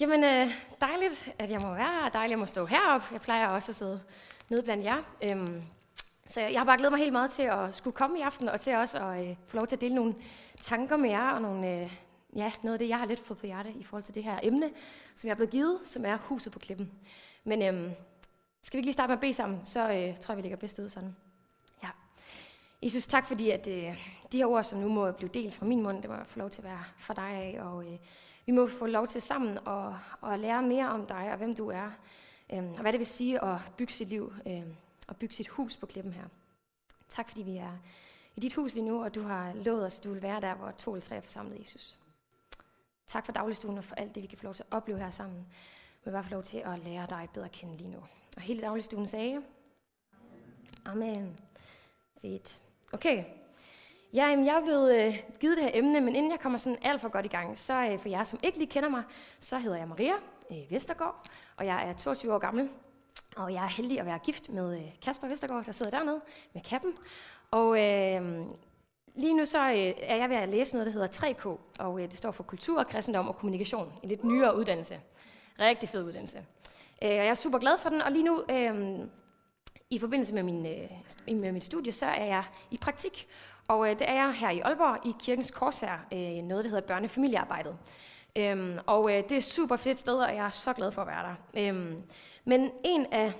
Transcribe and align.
Jamen, 0.00 0.24
øh, 0.24 0.48
dejligt, 0.80 1.34
at 1.38 1.50
jeg 1.50 1.60
må 1.60 1.74
være 1.74 2.02
her. 2.02 2.08
Dejligt, 2.08 2.14
at 2.16 2.30
jeg 2.30 2.38
må 2.38 2.46
stå 2.46 2.66
heroppe. 2.66 3.06
Jeg 3.12 3.20
plejer 3.20 3.48
også 3.48 3.72
at 3.72 3.76
sidde 3.76 4.00
nede 4.48 4.62
blandt 4.62 4.84
jer. 4.84 5.02
Øhm, 5.22 5.62
så 6.26 6.40
jeg 6.40 6.60
har 6.60 6.64
bare 6.64 6.76
glædet 6.76 6.92
mig 6.92 6.98
helt 6.98 7.12
meget 7.12 7.30
til 7.30 7.42
at 7.42 7.74
skulle 7.74 7.94
komme 7.94 8.18
i 8.18 8.22
aften, 8.22 8.48
og 8.48 8.60
til 8.60 8.76
også 8.76 8.98
at 8.98 9.28
øh, 9.28 9.36
få 9.46 9.56
lov 9.56 9.66
til 9.66 9.76
at 9.76 9.80
dele 9.80 9.94
nogle 9.94 10.14
tanker 10.60 10.96
med 10.96 11.10
jer, 11.10 11.30
og 11.30 11.42
nogle, 11.42 11.70
øh, 11.70 11.92
ja, 12.36 12.52
noget 12.62 12.74
af 12.74 12.78
det, 12.78 12.88
jeg 12.88 12.98
har 12.98 13.06
lidt 13.06 13.26
fået 13.26 13.38
på 13.38 13.46
hjerte 13.46 13.72
i 13.72 13.84
forhold 13.84 14.02
til 14.02 14.14
det 14.14 14.24
her 14.24 14.38
emne, 14.42 14.70
som 15.14 15.28
jeg 15.28 15.32
er 15.32 15.36
blevet 15.36 15.50
givet, 15.50 15.80
som 15.84 16.04
er 16.04 16.16
huset 16.16 16.52
på 16.52 16.58
klippen. 16.58 16.90
Men 17.44 17.62
øhm, 17.62 17.92
skal 18.62 18.76
vi 18.76 18.78
ikke 18.78 18.86
lige 18.86 18.92
starte 18.92 19.08
med 19.08 19.16
at 19.16 19.20
bede 19.20 19.34
sammen, 19.34 19.64
så 19.64 19.80
øh, 19.80 20.18
tror 20.20 20.32
jeg, 20.32 20.36
vi 20.36 20.42
ligger 20.42 20.56
bedst 20.56 20.78
ud 20.78 20.88
sådan. 20.88 21.16
Ja. 21.82 21.88
Jesus, 22.82 23.06
tak 23.06 23.26
fordi, 23.26 23.50
at 23.50 23.68
øh, 23.68 24.08
de 24.32 24.36
her 24.36 24.46
ord, 24.46 24.64
som 24.64 24.78
nu 24.78 24.88
må 24.88 25.12
blive 25.12 25.30
delt 25.34 25.54
fra 25.54 25.66
min 25.66 25.82
mund, 25.82 26.02
det 26.02 26.10
må 26.10 26.16
jeg 26.16 26.26
få 26.26 26.38
lov 26.38 26.50
til 26.50 26.60
at 26.60 26.64
være 26.64 26.84
for 26.98 27.14
dig 27.14 27.28
af, 27.28 27.58
og 27.60 27.84
øh, 27.84 27.98
vi 28.46 28.52
må 28.52 28.66
få 28.66 28.86
lov 28.86 29.06
til 29.06 29.22
sammen 29.22 29.58
at, 29.68 29.92
at 30.32 30.40
lære 30.40 30.62
mere 30.62 30.88
om 30.88 31.06
dig 31.06 31.30
og 31.30 31.36
hvem 31.36 31.54
du 31.54 31.68
er, 31.68 31.90
øh, 32.52 32.64
og 32.72 32.80
hvad 32.80 32.92
det 32.92 32.98
vil 32.98 33.06
sige 33.06 33.44
at 33.44 33.58
bygge 33.76 33.92
sit 33.92 34.08
liv 34.08 34.32
øh, 34.46 34.62
og 35.08 35.16
bygge 35.16 35.34
sit 35.34 35.48
hus 35.48 35.76
på 35.76 35.86
klippen 35.86 36.12
her. 36.12 36.24
Tak 37.08 37.28
fordi 37.28 37.42
vi 37.42 37.56
er 37.56 37.78
i 38.36 38.40
dit 38.40 38.54
hus 38.54 38.74
lige 38.74 38.84
nu, 38.84 39.04
og 39.04 39.14
du 39.14 39.22
har 39.22 39.52
lovet 39.54 39.86
os, 39.86 39.98
at 39.98 40.04
du 40.04 40.12
vil 40.12 40.22
være 40.22 40.40
der, 40.40 40.54
hvor 40.54 40.70
to 40.70 40.92
eller 40.92 41.02
tre 41.02 41.16
er 41.16 41.20
forsamlet, 41.20 41.60
Jesus. 41.60 41.98
Tak 43.06 43.24
for 43.24 43.32
dagligstuen 43.32 43.78
og 43.78 43.84
for 43.84 43.94
alt 43.94 44.14
det, 44.14 44.22
vi 44.22 44.26
kan 44.26 44.38
få 44.38 44.44
lov 44.44 44.54
til 44.54 44.62
at 44.62 44.76
opleve 44.76 44.98
her 44.98 45.10
sammen. 45.10 45.46
Vi 46.04 46.04
vil 46.04 46.12
bare 46.12 46.24
få 46.24 46.30
lov 46.30 46.42
til 46.42 46.58
at 46.58 46.78
lære 46.78 47.06
dig 47.10 47.28
bedre 47.34 47.46
at 47.46 47.52
kende 47.52 47.76
lige 47.76 47.90
nu. 47.90 47.98
Og 48.36 48.42
hele 48.42 48.60
dagligstuen 48.60 49.06
sagde, 49.06 49.42
Amen. 50.84 51.40
Fedt. 52.20 52.60
Okay. 52.92 53.24
Ja, 54.14 54.28
jamen, 54.28 54.46
jeg 54.46 54.56
er 54.56 54.60
blevet 54.60 55.06
øh, 55.06 55.22
givet 55.40 55.56
det 55.56 55.64
her 55.64 55.70
emne, 55.74 56.00
men 56.00 56.16
inden 56.16 56.32
jeg 56.32 56.40
kommer 56.40 56.58
sådan 56.58 56.78
alt 56.82 57.00
for 57.00 57.08
godt 57.08 57.24
i 57.24 57.28
gang, 57.28 57.58
så 57.58 57.74
øh, 57.74 57.98
for 57.98 58.08
jer, 58.08 58.24
som 58.24 58.38
ikke 58.42 58.58
lige 58.58 58.70
kender 58.70 58.88
mig, 58.88 59.02
så 59.40 59.58
hedder 59.58 59.76
jeg 59.76 59.88
Maria 59.88 60.12
øh, 60.50 60.70
Vestergaard, 60.70 61.26
og 61.56 61.66
jeg 61.66 61.88
er 61.88 61.92
22 61.92 62.34
år 62.34 62.38
gammel. 62.38 62.70
Og 63.36 63.52
jeg 63.52 63.64
er 63.64 63.68
heldig 63.68 64.00
at 64.00 64.06
være 64.06 64.18
gift 64.18 64.48
med 64.48 64.76
øh, 64.76 64.92
Kasper 65.02 65.28
Vestergaard, 65.28 65.64
der 65.64 65.72
sidder 65.72 65.90
dernede 65.90 66.20
med 66.52 66.62
kappen. 66.62 66.92
Og 67.50 67.68
øh, 67.68 68.46
lige 69.14 69.34
nu 69.34 69.44
så 69.44 69.70
øh, 69.70 69.92
er 70.02 70.16
jeg 70.16 70.30
ved 70.30 70.36
at 70.36 70.48
læse 70.48 70.74
noget, 70.74 70.86
der 70.86 70.92
hedder 70.92 71.08
3K, 71.08 71.58
og 71.78 72.02
øh, 72.02 72.10
det 72.10 72.18
står 72.18 72.30
for 72.30 72.42
Kultur, 72.42 72.84
Kristendom 72.84 73.28
og 73.28 73.36
Kommunikation. 73.36 73.92
En 74.02 74.08
lidt 74.08 74.24
nyere 74.24 74.56
uddannelse. 74.56 75.00
Rigtig 75.60 75.88
fed 75.88 76.04
uddannelse. 76.04 76.38
Øh, 77.02 77.08
og 77.08 77.16
jeg 77.16 77.26
er 77.26 77.34
super 77.34 77.58
glad 77.58 77.78
for 77.78 77.88
den, 77.88 78.02
og 78.02 78.12
lige 78.12 78.24
nu, 78.24 78.44
øh, 78.50 78.98
i 79.90 79.98
forbindelse 79.98 80.34
med, 80.34 80.42
min, 80.42 80.66
øh, 80.66 81.36
med 81.36 81.52
mit 81.52 81.64
studie, 81.64 81.92
så 81.92 82.06
er 82.06 82.24
jeg 82.24 82.44
i 82.70 82.76
praktik. 82.76 83.28
Og 83.68 83.90
øh, 83.90 83.98
det 83.98 84.08
er 84.08 84.14
jeg 84.14 84.32
her 84.32 84.50
i 84.50 84.60
Aalborg 84.60 85.06
i 85.06 85.14
Kirkens 85.20 85.50
Korsær, 85.50 86.06
øh, 86.12 86.42
noget 86.42 86.64
der 86.64 86.70
hedder 86.70 86.86
børnefamiliearbejdet. 86.86 87.76
Øhm, 88.36 88.78
og 88.86 89.12
øh, 89.12 89.24
det 89.28 89.36
er 89.36 89.40
super 89.40 89.76
fedt 89.76 89.98
sted, 89.98 90.14
og 90.14 90.34
jeg 90.34 90.46
er 90.46 90.50
så 90.50 90.72
glad 90.72 90.92
for 90.92 91.02
at 91.02 91.08
være 91.08 91.22
der. 91.22 91.68
Øhm, 91.68 92.02
men 92.44 92.70
en 92.84 93.06
af, 93.12 93.32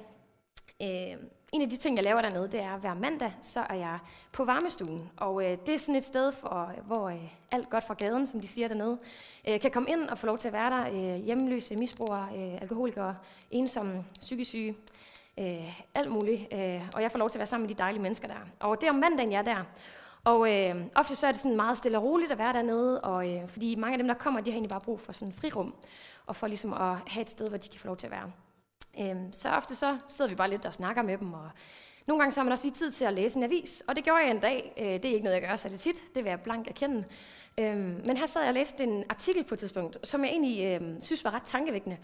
øh, 0.83 1.19
en 1.52 1.62
af 1.62 1.70
de 1.70 1.77
ting, 1.77 1.97
jeg 1.97 2.05
laver 2.05 2.20
dernede, 2.20 2.48
det 2.48 2.61
er, 2.61 2.75
at 2.75 2.80
hver 2.80 2.95
mandag, 2.95 3.33
så 3.42 3.61
er 3.70 3.75
jeg 3.75 3.98
på 4.33 4.45
varmestuen. 4.45 5.11
Og 5.17 5.45
øh, 5.45 5.58
det 5.67 5.75
er 5.75 5.78
sådan 5.78 5.95
et 5.95 6.05
sted, 6.05 6.33
for, 6.33 6.72
øh, 6.78 6.86
hvor 6.86 7.08
øh, 7.08 7.33
alt 7.50 7.70
godt 7.70 7.84
fra 7.84 7.95
gaden, 7.95 8.27
som 8.27 8.41
de 8.41 8.48
siger 8.48 8.69
dernede, 8.69 8.98
øh, 9.48 9.61
kan 9.61 9.70
komme 9.70 9.91
ind 9.91 10.08
og 10.08 10.19
få 10.19 10.27
lov 10.27 10.39
til 10.39 10.48
at 10.48 10.55
være 10.55 10.70
der. 10.70 10.86
Øh, 10.86 11.25
hjemløse, 11.25 11.77
misbrugere, 11.77 12.28
øh, 12.36 12.62
alkoholikere, 12.62 13.17
ensomme, 13.50 14.05
psykisk 14.20 14.50
syge, 14.50 14.77
øh, 15.39 15.80
alt 15.95 16.11
muligt. 16.11 16.55
Øh, 16.55 16.83
og 16.95 17.02
jeg 17.02 17.11
får 17.12 17.19
lov 17.19 17.30
til 17.30 17.39
at 17.39 17.41
være 17.41 17.47
sammen 17.47 17.67
med 17.67 17.75
de 17.75 17.78
dejlige 17.78 18.02
mennesker 18.02 18.28
der. 18.28 18.34
Og 18.61 18.80
det 18.80 18.86
er 18.86 18.91
om 18.91 18.97
mandagen, 18.98 19.33
jeg 19.33 19.39
er 19.39 19.42
der. 19.42 19.64
Og 20.25 20.53
øh, 20.53 20.84
ofte 20.94 21.17
så 21.17 21.27
er 21.27 21.33
det 21.33 21.41
sådan 21.41 21.56
meget 21.56 21.78
stille 21.78 21.98
og 21.98 22.05
roligt 22.05 22.33
at 22.33 22.39
være 22.39 22.53
dernede, 22.53 23.00
og, 23.00 23.30
øh, 23.30 23.48
fordi 23.48 23.75
mange 23.75 23.94
af 23.94 23.98
dem, 23.98 24.08
der 24.08 24.14
kommer, 24.14 24.41
de 24.41 24.50
har 24.50 24.56
egentlig 24.56 24.70
bare 24.70 24.80
brug 24.80 25.00
for 25.00 25.12
sådan 25.12 25.28
en 25.28 25.34
frirum, 25.34 25.75
og 26.27 26.36
for 26.36 26.47
ligesom 26.47 26.72
at 26.72 26.97
have 27.06 27.22
et 27.22 27.30
sted, 27.30 27.48
hvor 27.48 27.58
de 27.58 27.69
kan 27.69 27.80
få 27.80 27.86
lov 27.86 27.97
til 27.97 28.06
at 28.06 28.11
være. 28.11 28.33
Øh, 29.00 29.17
så 29.33 29.50
ofte 29.50 29.75
så 29.75 29.98
sidder 30.06 30.28
vi 30.28 30.34
bare 30.34 30.50
lidt 30.50 30.67
og 30.67 30.75
snakker 30.75 31.02
med 31.02 31.19
dem, 31.19 31.33
og 31.33 31.50
nogle 32.06 32.20
gange 32.20 32.33
så 32.33 32.41
har 32.41 32.45
man 32.45 32.52
også 32.52 32.64
lige 32.64 32.75
tid 32.75 32.91
til 32.91 33.05
at 33.05 33.12
læse 33.14 33.36
en 33.36 33.42
avis, 33.42 33.83
og 33.89 33.97
det 33.97 34.05
gjorde 34.05 34.20
jeg 34.20 34.30
en 34.30 34.40
dag. 34.40 34.74
Øh, 34.77 34.85
det 34.85 35.05
er 35.05 35.12
ikke 35.12 35.24
noget, 35.24 35.40
jeg 35.40 35.48
gør 35.48 35.57
særlig 35.57 35.74
det 35.85 35.95
tit, 35.95 36.14
det 36.14 36.24
vil 36.24 36.30
jeg 36.30 36.41
blank 36.41 36.68
erkende. 36.68 37.05
Øh, 37.58 37.77
men 38.06 38.17
her 38.17 38.27
sad 38.27 38.41
jeg 38.41 38.48
og 38.48 38.55
læste 38.55 38.85
en 38.85 39.05
artikel 39.08 39.45
på 39.45 39.55
et 39.55 39.58
tidspunkt, 39.58 40.08
som 40.08 40.24
jeg 40.24 40.30
egentlig 40.30 40.64
øh, 40.64 40.80
synes 41.01 41.24
var 41.24 41.30
ret 41.35 41.42
tankevækkende, 41.42 41.96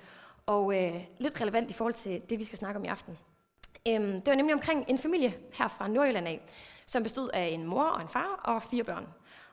og 0.46 0.82
øh, 0.82 1.04
lidt 1.18 1.40
relevant 1.40 1.70
i 1.70 1.74
forhold 1.74 1.94
til 1.94 2.22
det, 2.30 2.38
vi 2.38 2.44
skal 2.44 2.58
snakke 2.58 2.78
om 2.78 2.84
i 2.84 2.88
aften. 2.88 3.18
Øh, 3.88 4.00
det 4.00 4.26
var 4.26 4.34
nemlig 4.34 4.54
omkring 4.54 4.84
en 4.88 4.98
familie 4.98 5.34
her 5.52 5.68
fra 5.68 5.88
Nordjylland 5.88 6.28
af, 6.28 6.40
som 6.90 7.02
bestod 7.02 7.30
af 7.34 7.46
en 7.46 7.64
mor 7.64 7.84
og 7.84 8.02
en 8.02 8.08
far 8.08 8.40
og 8.44 8.62
fire 8.62 8.84
børn. 8.84 9.06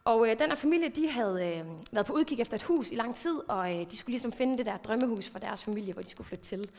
Og 0.03 0.29
øh, 0.29 0.39
den 0.39 0.49
her 0.49 0.55
familie, 0.55 0.89
de 0.89 1.09
havde 1.09 1.45
øh, 1.45 1.65
været 1.91 2.05
på 2.05 2.13
udkig 2.13 2.39
efter 2.39 2.55
et 2.55 2.63
hus 2.63 2.91
i 2.91 2.95
lang 2.95 3.15
tid, 3.15 3.41
og 3.47 3.75
øh, 3.75 3.91
de 3.91 3.97
skulle 3.97 4.13
ligesom 4.13 4.31
finde 4.31 4.57
det 4.57 4.65
der 4.65 4.77
drømmehus 4.77 5.29
for 5.29 5.39
deres 5.39 5.63
familie, 5.63 5.93
hvor 5.93 6.01
de 6.01 6.09
skulle 6.09 6.27
flytte 6.27 6.43
til. 6.43 6.69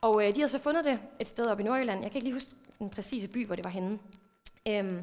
Og 0.00 0.22
øh, 0.22 0.34
de 0.34 0.40
havde 0.40 0.48
så 0.48 0.58
fundet 0.58 0.84
det 0.84 0.98
et 1.20 1.28
sted 1.28 1.46
oppe 1.46 1.62
i 1.62 1.66
Nordjylland. 1.66 2.02
Jeg 2.02 2.10
kan 2.10 2.18
ikke 2.18 2.26
lige 2.26 2.34
huske 2.34 2.54
den 2.78 2.90
præcise 2.90 3.28
by, 3.28 3.46
hvor 3.46 3.54
det 3.54 3.64
var 3.64 3.70
henne. 3.70 3.98
Øhm, 4.68 5.00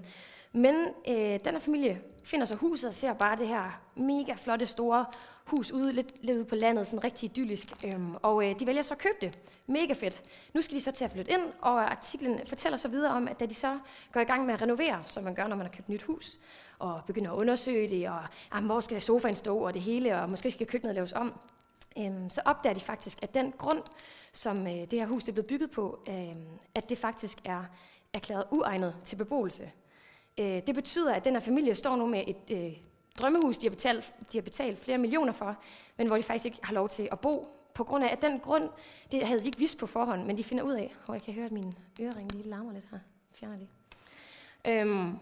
men 0.51 0.75
øh, 1.07 1.39
den 1.45 1.51
her 1.51 1.59
familie 1.59 2.01
finder 2.23 2.45
så 2.45 2.55
huset 2.55 2.87
og 2.87 2.93
ser 2.93 3.13
bare 3.13 3.37
det 3.37 3.47
her 3.47 3.81
mega 3.95 4.33
flotte 4.33 4.65
store 4.65 5.05
hus 5.49 5.71
ude 5.71 5.93
lidt, 5.93 6.25
lidt 6.25 6.37
ude 6.37 6.45
på 6.45 6.55
landet, 6.55 6.87
sådan 6.87 7.03
rigtig 7.03 7.29
idyllisk. 7.29 7.85
Øhm, 7.85 8.15
og 8.21 8.49
øh, 8.49 8.59
de 8.59 8.67
vælger 8.67 8.81
så 8.81 8.93
at 8.93 8.97
købe 8.97 9.17
det. 9.21 9.39
Mega 9.67 9.93
fedt. 9.93 10.23
Nu 10.53 10.61
skal 10.61 10.77
de 10.77 10.81
så 10.81 10.91
til 10.91 11.05
at 11.05 11.11
flytte 11.11 11.31
ind, 11.31 11.41
og 11.61 11.91
artiklen 11.91 12.39
fortæller 12.47 12.77
så 12.77 12.87
videre 12.87 13.13
om, 13.13 13.27
at 13.27 13.39
da 13.39 13.45
de 13.45 13.53
så 13.55 13.79
går 14.11 14.21
i 14.21 14.23
gang 14.23 14.45
med 14.45 14.53
at 14.53 14.61
renovere, 14.61 15.03
som 15.07 15.23
man 15.23 15.35
gør, 15.35 15.47
når 15.47 15.55
man 15.55 15.65
har 15.65 15.73
købt 15.73 15.89
nyt 15.89 16.03
hus, 16.03 16.39
og 16.79 17.01
begynder 17.07 17.31
at 17.31 17.35
undersøge 17.35 17.89
det, 17.89 18.09
og 18.09 18.17
ah, 18.17 18.27
jamen, 18.53 18.65
hvor 18.65 18.79
skal 18.79 18.95
der 18.95 19.01
sofaen 19.01 19.35
stå, 19.35 19.57
og 19.57 19.73
det 19.73 19.81
hele, 19.81 20.21
og 20.21 20.29
måske 20.29 20.51
skal 20.51 20.67
køkkenet 20.67 20.95
laves 20.95 21.13
om, 21.13 21.33
øhm, 21.97 22.29
så 22.29 22.41
opdager 22.45 22.73
de 22.73 22.79
faktisk, 22.79 23.23
at 23.23 23.33
den 23.33 23.51
grund, 23.51 23.81
som 24.33 24.67
øh, 24.67 24.73
det 24.73 24.93
her 24.93 25.05
hus 25.05 25.27
er 25.27 25.31
blevet 25.31 25.47
bygget 25.47 25.71
på, 25.71 25.99
øh, 26.09 26.35
at 26.75 26.89
det 26.89 26.97
faktisk 26.97 27.37
er 27.45 27.63
erklæret 28.13 28.45
uegnet 28.51 28.95
til 29.03 29.15
beboelse. 29.15 29.71
Øh, 30.37 30.61
det 30.67 30.75
betyder, 30.75 31.13
at 31.13 31.25
den 31.25 31.33
her 31.33 31.39
familie 31.39 31.75
står 31.75 31.95
nu 31.95 32.05
med 32.05 32.23
et 32.27 32.51
øh, 32.51 32.73
drømmehus, 33.19 33.57
de 33.57 33.67
har, 33.67 33.69
betalt, 33.69 34.13
de 34.31 34.37
har 34.37 34.41
betalt 34.41 34.79
flere 34.79 34.97
millioner 34.97 35.31
for, 35.31 35.57
men 35.97 36.07
hvor 36.07 36.15
de 36.15 36.23
faktisk 36.23 36.45
ikke 36.45 36.57
har 36.63 36.73
lov 36.73 36.89
til 36.89 37.09
at 37.11 37.19
bo, 37.19 37.55
på 37.73 37.83
grund 37.83 38.03
af, 38.03 38.11
at 38.11 38.21
den 38.21 38.39
grund, 38.39 38.69
det 39.11 39.27
havde 39.27 39.39
de 39.39 39.45
ikke 39.45 39.57
vidst 39.57 39.77
på 39.77 39.87
forhånd, 39.87 40.25
men 40.25 40.37
de 40.37 40.43
finder 40.43 40.63
ud 40.63 40.73
af, 40.73 40.95
og 41.07 41.13
jeg 41.13 41.21
kan 41.21 41.33
høre, 41.33 41.45
at 41.45 41.51
min 41.51 41.77
ørering 42.01 42.31
lige 42.31 42.49
larmer 42.49 42.73
lidt 42.73 42.85
her. 42.91 42.99
Fjerner 43.33 43.57
lige. 43.57 43.69
Øhm, 44.67 45.17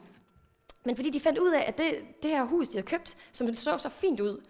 men 0.84 0.96
fordi 0.96 1.10
de 1.10 1.20
fandt 1.20 1.40
ud 1.40 1.52
af, 1.52 1.64
at 1.68 1.78
det, 1.78 1.96
det 2.24 2.32
her 2.32 2.44
hus, 2.44 2.68
de 2.68 2.74
havde 2.74 2.88
købt, 2.88 3.18
som 3.32 3.48
det 3.48 3.60
så 3.60 3.78
så 3.78 3.90
fint 3.90 4.20
ud, 4.20 4.42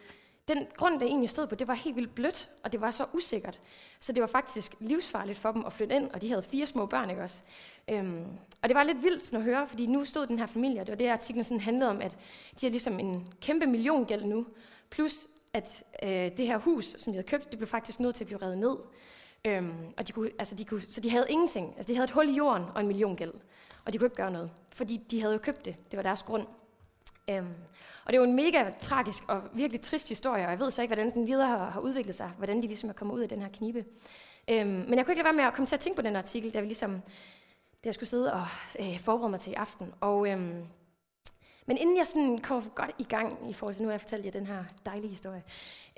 den 0.47 0.67
grund, 0.77 0.99
der 0.99 1.05
egentlig 1.05 1.29
stod 1.29 1.47
på, 1.47 1.55
det 1.55 1.67
var 1.67 1.73
helt 1.73 1.95
vildt 1.95 2.15
blødt, 2.15 2.49
og 2.63 2.71
det 2.71 2.81
var 2.81 2.91
så 2.91 3.05
usikkert. 3.13 3.61
Så 3.99 4.11
det 4.11 4.21
var 4.21 4.27
faktisk 4.27 4.75
livsfarligt 4.79 5.39
for 5.39 5.51
dem 5.51 5.65
at 5.65 5.73
flytte 5.73 5.95
ind, 5.95 6.11
og 6.11 6.21
de 6.21 6.29
havde 6.29 6.43
fire 6.43 6.65
små 6.65 6.85
børn, 6.85 7.09
ikke 7.09 7.23
også? 7.23 7.41
Øhm, 7.87 8.25
og 8.61 8.69
det 8.69 8.75
var 8.75 8.83
lidt 8.83 9.03
vildt 9.03 9.23
sådan 9.23 9.39
at 9.39 9.43
høre, 9.43 9.67
fordi 9.67 9.85
nu 9.85 10.05
stod 10.05 10.27
den 10.27 10.39
her 10.39 10.45
familie, 10.45 10.81
og 10.81 10.87
det 10.87 10.91
var 10.91 10.97
det, 10.97 11.09
artiklen 11.09 11.43
sådan 11.43 11.59
handlede 11.59 11.89
om, 11.89 12.01
at 12.01 12.17
de 12.61 12.65
har 12.65 12.71
ligesom 12.71 12.99
en 12.99 13.27
kæmpe 13.41 13.65
milliongæld 13.65 14.23
nu, 14.23 14.45
plus 14.89 15.27
at 15.53 15.83
øh, 16.03 16.37
det 16.37 16.47
her 16.47 16.57
hus, 16.57 16.85
som 16.85 17.13
de 17.13 17.17
havde 17.17 17.27
købt, 17.27 17.51
det 17.51 17.59
blev 17.59 17.67
faktisk 17.67 17.99
nødt 17.99 18.15
til 18.15 18.23
at 18.23 18.27
blive 18.27 18.41
revet 18.41 18.57
ned. 18.57 18.77
Øhm, 19.45 19.73
og 19.97 20.07
de 20.07 20.11
kunne, 20.11 20.31
altså 20.39 20.55
de 20.55 20.65
kunne, 20.65 20.81
så 20.81 21.01
de 21.01 21.09
havde 21.09 21.25
ingenting. 21.29 21.73
Altså 21.77 21.87
de 21.87 21.95
havde 21.95 22.03
et 22.03 22.11
hul 22.11 22.29
i 22.29 22.33
jorden 22.33 22.65
og 22.75 22.81
en 22.81 22.87
milliongæld, 22.87 23.33
og 23.85 23.93
de 23.93 23.97
kunne 23.97 24.05
ikke 24.05 24.15
gøre 24.15 24.31
noget, 24.31 24.51
fordi 24.69 24.97
de 24.97 25.21
havde 25.21 25.33
jo 25.33 25.39
købt 25.39 25.65
det. 25.65 25.75
Det 25.91 25.97
var 25.97 26.03
deres 26.03 26.23
grund. 26.23 26.47
Øhm, 27.29 27.53
og 28.05 28.13
det 28.13 28.19
er 28.19 28.21
jo 28.21 28.29
en 28.29 28.35
mega 28.35 28.71
tragisk 28.79 29.23
og 29.27 29.41
virkelig 29.53 29.81
trist 29.81 30.09
historie, 30.09 30.45
og 30.45 30.51
jeg 30.51 30.59
ved 30.59 30.71
så 30.71 30.81
ikke, 30.81 30.95
hvordan 30.95 31.13
den 31.13 31.27
videre 31.27 31.47
har, 31.47 31.69
har 31.69 31.79
udviklet 31.79 32.15
sig, 32.15 32.31
hvordan 32.37 32.61
de 32.61 32.67
ligesom 32.67 32.89
er 32.89 32.93
kommet 32.93 33.15
ud 33.15 33.21
af 33.21 33.29
den 33.29 33.41
her 33.41 33.49
knibe. 33.49 33.85
Øhm, 34.47 34.67
men 34.67 34.93
jeg 34.93 35.05
kunne 35.05 35.11
ikke 35.11 35.23
lade 35.23 35.25
være 35.25 35.33
med 35.33 35.43
at 35.43 35.53
komme 35.53 35.67
til 35.67 35.75
at 35.75 35.79
tænke 35.79 35.95
på 35.95 36.01
den 36.01 36.15
artikel, 36.15 36.53
da 36.53 36.59
vi 36.59 36.65
ligesom, 36.65 36.91
da 37.83 37.85
jeg 37.85 37.93
skulle 37.93 38.09
sidde 38.09 38.33
og 38.33 38.45
øh, 38.79 38.99
forberede 38.99 39.29
mig 39.29 39.39
til 39.39 39.51
i 39.51 39.55
aften. 39.55 39.93
Og, 39.99 40.29
øhm, 40.29 40.63
men 41.65 41.77
inden 41.77 41.97
jeg 41.97 42.07
sådan 42.07 42.37
kommer 42.37 42.69
godt 42.75 42.91
i 42.97 43.03
gang 43.03 43.49
i 43.49 43.53
forhold 43.53 43.75
til 43.75 43.85
nu, 43.85 43.91
jeg 43.91 44.01
fortalt 44.01 44.25
jer 44.25 44.31
den 44.31 44.47
her 44.47 44.63
dejlige 44.85 45.09
historie, 45.09 45.43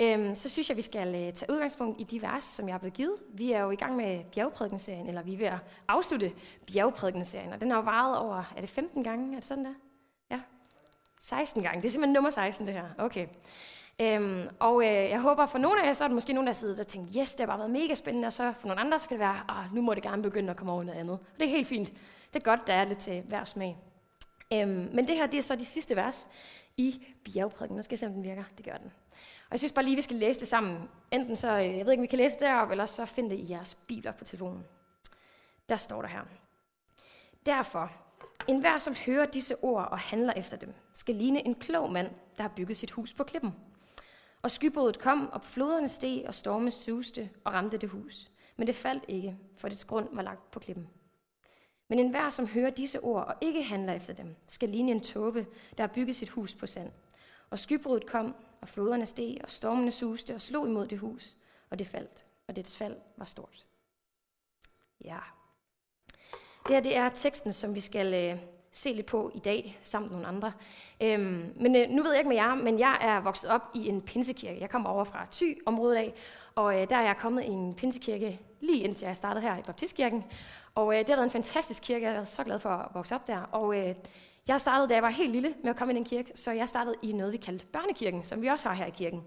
øhm, 0.01 0.35
så 0.35 0.50
synes 0.50 0.69
jeg, 0.69 0.78
vi 0.78 0.81
skal 0.81 1.07
øh, 1.07 1.34
tage 1.34 1.51
udgangspunkt 1.51 2.01
i 2.01 2.03
de 2.03 2.22
vers, 2.22 2.44
som 2.44 2.68
jeg 2.68 2.74
er 2.74 2.80
blevet 2.80 2.94
givet. 2.94 3.15
Vi 3.33 3.51
er 3.51 3.62
jo 3.62 3.71
i 3.71 3.75
gang 3.75 3.95
med 3.95 4.24
bjergprædikenserien, 4.31 5.07
eller 5.07 5.21
vi 5.21 5.33
er 5.33 5.38
ved 5.38 5.45
at 5.45 5.59
afslutte 5.88 6.31
bjergprædikenserien, 6.74 7.54
og 7.54 7.62
den 7.62 7.71
har 7.71 7.77
jo 7.77 7.83
varet 7.83 8.18
over, 8.18 8.54
er 8.57 8.62
det 8.62 8.69
15 8.69 9.04
gange, 9.04 9.31
er 9.31 9.39
det 9.39 9.45
sådan 9.45 9.65
der? 9.65 9.74
16 11.19 11.63
gange. 11.63 11.81
Det 11.81 11.88
er 11.88 11.92
simpelthen 11.92 12.13
nummer 12.13 12.30
16, 12.30 12.68
det 12.68 12.75
her. 12.75 12.86
Okay. 12.98 13.27
Øhm, 14.01 14.48
og 14.60 14.81
øh, 14.83 15.10
jeg 15.10 15.21
håber 15.21 15.45
for 15.45 15.57
nogle 15.57 15.81
af 15.81 15.88
jer, 15.88 15.94
så 15.94 16.04
er 16.04 16.07
der 16.07 16.16
måske 16.16 16.33
nogen, 16.33 16.48
der 16.48 16.54
sidder 16.54 16.80
og 16.80 16.88
tænker, 16.88 17.21
yes, 17.21 17.36
det 17.36 17.39
har 17.39 17.48
bare 17.48 17.60
været 17.60 17.71
mega 17.71 17.95
spændende, 17.95 18.25
og 18.25 18.33
så 18.33 18.54
for 18.60 18.68
nogle 18.68 18.81
andre, 18.81 19.00
så 19.00 19.07
kan 19.07 19.16
det 19.16 19.19
være, 19.19 19.42
ah, 19.48 19.75
nu 19.75 19.81
må 19.81 19.94
det 19.94 20.04
gerne 20.04 20.21
begynde 20.21 20.50
at 20.50 20.57
komme 20.57 20.74
over 20.74 20.83
noget 20.83 21.00
andet. 21.00 21.13
Og 21.13 21.39
det 21.39 21.45
er 21.45 21.50
helt 21.50 21.68
fint. 21.68 21.89
Det 22.33 22.39
er 22.39 22.44
godt, 22.44 22.68
der 22.68 22.74
er 22.74 22.86
lidt 22.86 23.00
til 23.00 23.21
hver 23.21 23.44
smag. 23.44 23.77
Øhm, 24.54 24.89
men 24.94 25.07
det 25.07 25.16
her, 25.16 25.27
det 25.27 25.38
er 25.38 25.42
så 25.42 25.56
de 25.56 25.66
sidste 25.66 25.95
vers 25.95 26.27
i 26.77 27.06
bjergprædiken. 27.25 27.77
Nu 27.77 27.83
skal 27.83 27.94
jeg 27.94 28.00
se, 28.00 28.06
om 28.06 28.13
den 28.13 28.24
virker. 28.24 28.44
Det 28.57 28.66
gør 28.66 28.77
den. 28.77 28.92
Og 29.50 29.51
jeg 29.51 29.60
synes 29.60 29.71
bare 29.71 29.86
lige, 29.86 29.95
vi 29.95 30.01
skal 30.01 30.16
læse 30.16 30.39
det 30.39 30.48
sammen. 30.48 30.89
Enten 31.12 31.36
så, 31.38 31.51
øh, 31.51 31.77
jeg 31.77 31.86
ved 31.86 31.92
ikke, 31.92 32.01
om 32.01 32.01
vi 32.01 32.07
kan 32.07 32.18
læse 32.18 32.33
det 32.33 32.42
deroppe, 32.42 32.74
eller 32.74 32.86
så 32.86 33.06
find 33.06 33.30
det 33.30 33.36
i 33.36 33.51
jeres 33.51 33.75
bibler 33.75 34.12
på 34.12 34.24
telefonen. 34.24 34.66
Der 35.69 35.75
står 35.75 36.01
der 36.01 36.10
her. 36.10 36.21
Derfor, 37.45 37.92
en 38.48 38.60
hver, 38.60 38.77
som 38.77 38.95
hører 38.95 39.25
disse 39.25 39.63
ord 39.63 39.88
og 39.92 40.00
handler 40.00 40.33
efter 40.33 40.57
dem, 40.57 40.74
skal 40.94 41.16
ligne 41.16 41.45
en 41.45 41.56
klog 41.56 41.92
mand, 41.92 42.12
der 42.38 42.44
har 42.44 42.54
bygget 42.56 42.77
sit 42.77 42.92
hus 42.92 43.13
på 43.13 43.24
klippen. 43.24 43.56
Og 44.42 44.51
skybruddet 44.51 45.00
kom, 45.00 45.30
og 45.31 45.44
floderne 45.44 45.88
steg, 45.88 46.24
og 46.27 46.33
storme 46.33 46.71
suste 46.71 47.30
og 47.44 47.54
ramte 47.54 47.77
det 47.77 47.89
hus. 47.89 48.31
Men 48.57 48.68
det 48.68 48.75
faldt 48.75 49.06
ikke, 49.07 49.38
for 49.57 49.69
dets 49.69 49.86
grund 49.86 50.07
var 50.12 50.21
lagt 50.21 50.51
på 50.51 50.60
klippen. 50.60 50.89
Men 51.88 52.00
enhver, 52.00 52.30
som 52.30 52.48
hører 52.48 52.69
disse 52.69 53.00
ord 53.00 53.25
og 53.25 53.36
ikke 53.42 53.63
handler 53.63 53.94
efter 53.94 54.13
dem, 54.13 54.36
skal 54.48 54.69
ligne 54.69 54.92
en 54.92 55.01
tåbe, 55.01 55.48
der 55.77 55.83
har 55.83 55.94
bygget 55.94 56.16
sit 56.16 56.30
hus 56.30 56.56
på 56.56 56.68
sand. 56.68 56.92
Og 57.50 57.60
skybruddet 57.60 58.10
kom, 58.10 58.36
og 58.62 58.69
floderne 58.69 59.06
steg, 59.06 59.38
og 59.44 59.50
stormene 59.50 59.92
suste 59.92 60.36
og 60.36 60.42
slog 60.42 60.68
imod 60.68 60.88
det 60.88 61.00
hus, 61.00 61.38
og 61.69 61.80
det 61.80 61.88
faldt, 61.88 62.25
og 62.48 62.56
dets 62.56 62.77
fald 62.77 62.98
var 63.18 63.25
stort. 63.25 63.66
Ja. 65.04 65.19
Det 66.67 66.75
her 66.75 66.79
det 66.79 66.97
er 66.97 67.09
teksten, 67.09 67.53
som 67.53 67.75
vi 67.75 67.79
skal 67.79 68.13
øh, 68.13 68.39
se 68.71 68.94
lidt 68.94 69.06
på 69.06 69.31
i 69.35 69.39
dag, 69.39 69.79
sammen 69.81 70.09
med 70.09 70.17
nogle 70.17 70.27
andre. 70.27 70.51
Øhm, 71.01 71.53
men 71.56 71.75
øh, 71.75 71.89
nu 71.89 72.03
ved 72.03 72.11
jeg 72.11 72.19
ikke 72.19 72.29
med 72.29 72.38
jer, 72.38 72.56
men 72.56 72.79
jeg 72.79 72.97
er 73.01 73.19
vokset 73.19 73.50
op 73.50 73.61
i 73.73 73.88
en 73.88 74.01
pinsekirke. 74.01 74.61
Jeg 74.61 74.69
kommer 74.69 74.89
over 74.89 75.03
fra 75.03 75.27
Thy-området 75.31 75.95
af, 75.95 76.13
og 76.56 76.81
øh, 76.81 76.89
der 76.89 76.95
er 76.95 77.01
jeg 77.01 77.17
kommet 77.17 77.44
i 77.44 77.47
en 77.47 77.75
pinsekirke 77.75 78.39
lige 78.61 78.83
indtil 78.83 79.06
jeg 79.06 79.15
startede 79.15 79.41
her 79.41 79.57
i 79.57 79.61
Baptistkirken. 79.61 80.23
Og 80.75 80.94
øh, 80.94 81.00
det 81.00 81.09
har 81.09 81.15
været 81.15 81.27
en 81.27 81.31
fantastisk 81.31 81.83
kirke, 81.83 82.06
jeg 82.06 82.15
er 82.15 82.23
så 82.23 82.44
glad 82.44 82.59
for 82.59 82.69
at 82.69 82.88
vokse 82.94 83.15
op 83.15 83.27
der. 83.27 83.41
Og 83.41 83.77
øh, 83.77 83.95
jeg 84.47 84.61
startede, 84.61 84.89
da 84.89 84.94
jeg 84.94 85.03
var 85.03 85.09
helt 85.09 85.31
lille, 85.31 85.53
med 85.63 85.69
at 85.69 85.75
komme 85.75 85.94
i 85.94 85.95
den 85.95 86.06
kirke, 86.06 86.31
så 86.35 86.51
jeg 86.51 86.69
startede 86.69 86.95
i 87.01 87.11
noget, 87.11 87.33
vi 87.33 87.38
kaldte 87.38 87.65
børnekirken, 87.65 88.23
som 88.23 88.41
vi 88.41 88.47
også 88.47 88.67
har 88.67 88.75
her 88.75 88.85
i 88.85 88.94
kirken. 88.97 89.23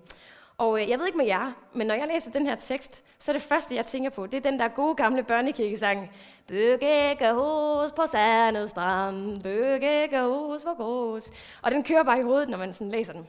Og 0.58 0.82
øh, 0.82 0.90
jeg 0.90 0.98
ved 0.98 1.06
ikke 1.06 1.18
med 1.18 1.26
jer, 1.26 1.52
men 1.72 1.86
når 1.86 1.94
jeg 1.94 2.08
læser 2.08 2.30
den 2.30 2.46
her 2.46 2.54
tekst, 2.54 3.04
så 3.18 3.30
er 3.30 3.32
det 3.32 3.42
første, 3.42 3.74
jeg 3.74 3.86
tænker 3.86 4.10
på, 4.10 4.26
det 4.26 4.46
er 4.46 4.50
den 4.50 4.58
der 4.58 4.68
gode 4.68 4.94
gamle 4.94 5.22
børnekirkesang. 5.22 6.10
Byg 6.46 6.82
ikke 6.82 7.32
hus 7.32 7.92
på 7.96 8.06
sandet 8.06 8.70
strand, 8.70 9.42
byg 9.42 10.02
ikke 10.02 10.22
hus 10.22 10.62
på 10.62 10.74
grus. 10.74 11.30
Og 11.62 11.70
den 11.70 11.84
kører 11.84 12.02
bare 12.02 12.18
i 12.18 12.22
hovedet, 12.22 12.48
når 12.48 12.58
man 12.58 12.72
sådan 12.72 12.90
læser 12.90 13.12
den. 13.12 13.26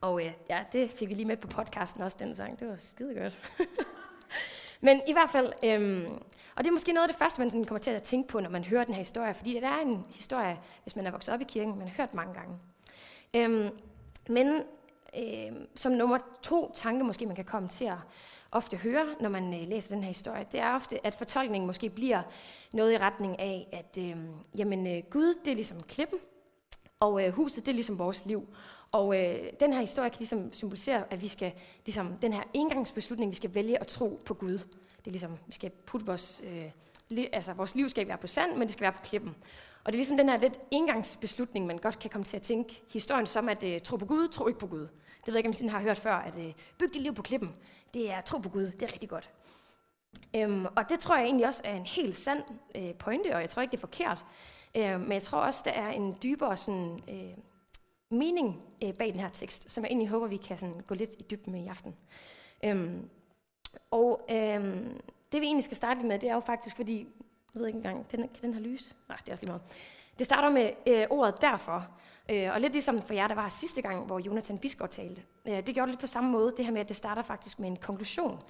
Og 0.00 0.24
øh, 0.24 0.32
ja, 0.50 0.60
det 0.72 0.90
fik 0.90 1.08
vi 1.08 1.14
lige 1.14 1.26
med 1.26 1.36
på 1.36 1.48
podcasten 1.48 2.02
også, 2.02 2.16
den 2.20 2.34
sang. 2.34 2.60
Det 2.60 2.68
var 2.68 2.76
skide 2.76 3.14
godt. 3.14 3.50
men 4.86 5.00
i 5.08 5.12
hvert 5.12 5.30
fald, 5.30 5.52
øh, 5.62 6.08
og 6.56 6.64
det 6.64 6.70
er 6.70 6.72
måske 6.72 6.92
noget 6.92 7.08
af 7.08 7.08
det 7.08 7.18
første, 7.18 7.40
man 7.40 7.50
sådan 7.50 7.64
kommer 7.64 7.80
til 7.80 7.90
at 7.90 8.02
tænke 8.02 8.28
på, 8.28 8.40
når 8.40 8.50
man 8.50 8.64
hører 8.64 8.84
den 8.84 8.94
her 8.94 9.00
historie, 9.00 9.34
fordi 9.34 9.54
det 9.54 9.64
er 9.64 9.78
en 9.78 10.06
historie, 10.10 10.58
hvis 10.82 10.96
man 10.96 11.06
er 11.06 11.10
vokset 11.10 11.34
op 11.34 11.40
i 11.40 11.44
kirken, 11.44 11.78
man 11.78 11.88
har 11.88 11.94
hørt 11.96 12.14
mange 12.14 12.34
gange. 12.34 12.58
Øh, 13.34 13.70
men 14.28 14.62
øh, 15.18 15.52
som 15.74 15.92
nummer 15.92 16.18
to 16.42 16.72
tanke, 16.74 17.04
måske 17.04 17.26
man 17.26 17.36
kan 17.36 17.44
komme 17.44 17.68
til 17.68 17.84
at 17.84 17.98
ofte 18.50 18.76
høre, 18.76 19.06
når 19.20 19.28
man 19.28 19.54
øh, 19.54 19.68
læser 19.68 19.94
den 19.94 20.02
her 20.02 20.08
historie, 20.08 20.46
det 20.52 20.60
er 20.60 20.74
ofte, 20.74 21.06
at 21.06 21.14
fortolkningen 21.14 21.66
måske 21.66 21.90
bliver 21.90 22.22
noget 22.72 22.92
i 22.92 22.98
retning 22.98 23.38
af, 23.38 23.68
at 23.72 23.98
øh, 24.02 24.16
jamen, 24.56 24.86
øh, 24.86 25.02
Gud, 25.10 25.34
det 25.44 25.50
er 25.50 25.54
ligesom 25.54 25.82
klippen, 25.82 26.18
og 27.00 27.26
øh, 27.26 27.32
huset, 27.32 27.66
det 27.66 27.72
er 27.72 27.74
ligesom 27.74 27.98
vores 27.98 28.26
liv. 28.26 28.48
Og 28.92 29.22
øh, 29.22 29.38
den 29.60 29.72
her 29.72 29.80
historie 29.80 30.10
kan 30.10 30.18
ligesom 30.18 30.54
symbolisere, 30.54 31.04
at 31.10 31.22
vi 31.22 31.28
skal, 31.28 31.52
ligesom 31.86 32.16
den 32.22 32.32
her 32.32 32.42
engangsbeslutning, 32.54 33.30
vi 33.30 33.36
skal 33.36 33.54
vælge 33.54 33.80
at 33.80 33.86
tro 33.86 34.20
på 34.24 34.34
Gud. 34.34 34.58
Det 34.98 35.06
er 35.06 35.10
ligesom, 35.10 35.38
vi 35.46 35.52
skal 35.52 35.70
putte 35.70 36.06
vores, 36.06 36.42
øh, 36.44 36.70
li, 37.08 37.28
altså 37.32 37.52
vores 37.52 37.74
liv 37.74 37.88
skal 37.88 38.08
være 38.08 38.18
på 38.18 38.26
sand, 38.26 38.52
men 38.52 38.62
det 38.62 38.70
skal 38.70 38.82
være 38.82 38.92
på 38.92 39.02
klippen. 39.04 39.34
Og 39.84 39.92
det 39.92 39.94
er 39.94 39.98
ligesom 39.98 40.16
den 40.16 40.28
her 40.28 40.36
lidt 40.36 40.60
engangsbeslutning, 40.70 41.66
man 41.66 41.78
godt 41.78 41.98
kan 41.98 42.10
komme 42.10 42.24
til 42.24 42.36
at 42.36 42.42
tænke 42.42 42.82
historien 42.92 43.26
som, 43.26 43.48
at 43.48 43.64
øh, 43.64 43.80
tro 43.80 43.96
på 43.96 44.06
Gud, 44.06 44.28
tro 44.28 44.46
ikke 44.46 44.58
på 44.58 44.66
Gud. 44.66 44.88
Det 45.26 45.34
ved 45.34 45.34
jeg 45.34 45.46
ikke, 45.46 45.58
om 45.62 45.66
I 45.66 45.68
har 45.68 45.80
hørt 45.80 45.98
før, 45.98 46.14
at 46.14 46.36
øh, 46.36 46.52
byg 46.78 46.94
dit 46.94 47.02
liv 47.02 47.14
på 47.14 47.22
klippen. 47.22 47.56
Det 47.94 48.10
er 48.10 48.20
tro 48.20 48.38
på 48.38 48.48
Gud, 48.48 48.66
det 48.66 48.82
er 48.82 48.92
rigtig 48.92 49.08
godt. 49.08 49.30
Øhm, 50.36 50.66
og 50.66 50.88
det 50.88 51.00
tror 51.00 51.16
jeg 51.16 51.24
egentlig 51.24 51.46
også 51.46 51.62
er 51.64 51.74
en 51.74 51.86
helt 51.86 52.16
sand 52.16 52.42
øh, 52.74 52.94
pointe, 52.94 53.34
og 53.34 53.40
jeg 53.40 53.50
tror 53.50 53.62
ikke, 53.62 53.70
det 53.72 53.76
er 53.76 53.80
forkert. 53.80 54.24
Øh, 54.74 55.00
men 55.00 55.12
jeg 55.12 55.22
tror 55.22 55.38
også, 55.38 55.62
der 55.64 55.70
er 55.70 55.90
en 55.90 56.16
dybere 56.22 56.56
sådan, 56.56 57.02
øh, 57.08 57.36
mening 58.10 58.64
øh, 58.82 58.94
bag 58.94 59.12
den 59.12 59.20
her 59.20 59.28
tekst, 59.28 59.70
som 59.70 59.84
jeg 59.84 59.88
egentlig 59.88 60.08
håber, 60.08 60.26
vi 60.26 60.36
kan 60.36 60.58
sådan, 60.58 60.80
gå 60.86 60.94
lidt 60.94 61.10
i 61.18 61.22
dybden 61.30 61.52
med 61.52 61.64
i 61.64 61.66
aften. 61.66 61.94
Øhm, 62.64 63.08
og 63.90 64.26
øhm, 64.30 65.00
det 65.32 65.40
vi 65.40 65.46
egentlig 65.46 65.64
skal 65.64 65.76
starte 65.76 66.02
med, 66.02 66.18
det 66.18 66.28
er 66.28 66.34
jo 66.34 66.40
faktisk, 66.40 66.76
fordi, 66.76 66.98
jeg 67.54 67.60
ved 67.60 67.66
ikke 67.66 67.76
engang, 67.76 68.10
den, 68.10 68.20
kan 68.20 68.42
den 68.42 68.54
her 68.54 68.60
lys? 68.60 68.96
Nej, 69.08 69.16
det 69.16 69.28
er 69.28 69.32
også 69.32 69.44
lige 69.44 69.50
meget. 69.50 69.62
Det 70.18 70.26
starter 70.26 70.50
med 70.50 70.70
øh, 70.86 71.06
ordet 71.10 71.40
derfor. 71.40 71.86
Øh, 72.30 72.50
og 72.52 72.60
lidt 72.60 72.72
ligesom 72.72 73.02
for 73.02 73.14
jer, 73.14 73.26
der 73.26 73.34
var 73.34 73.48
sidste 73.48 73.82
gang, 73.82 74.06
hvor 74.06 74.18
Jonathan 74.18 74.58
Bisgaard 74.58 74.90
talte. 74.90 75.22
Øh, 75.46 75.66
det 75.66 75.74
gjorde 75.74 75.80
det 75.80 75.88
lidt 75.88 76.00
på 76.00 76.06
samme 76.06 76.30
måde, 76.30 76.52
det 76.56 76.64
her 76.64 76.72
med, 76.72 76.80
at 76.80 76.88
det 76.88 76.96
starter 76.96 77.22
faktisk 77.22 77.58
med 77.58 77.68
en 77.68 77.76
konklusion. 77.76 78.42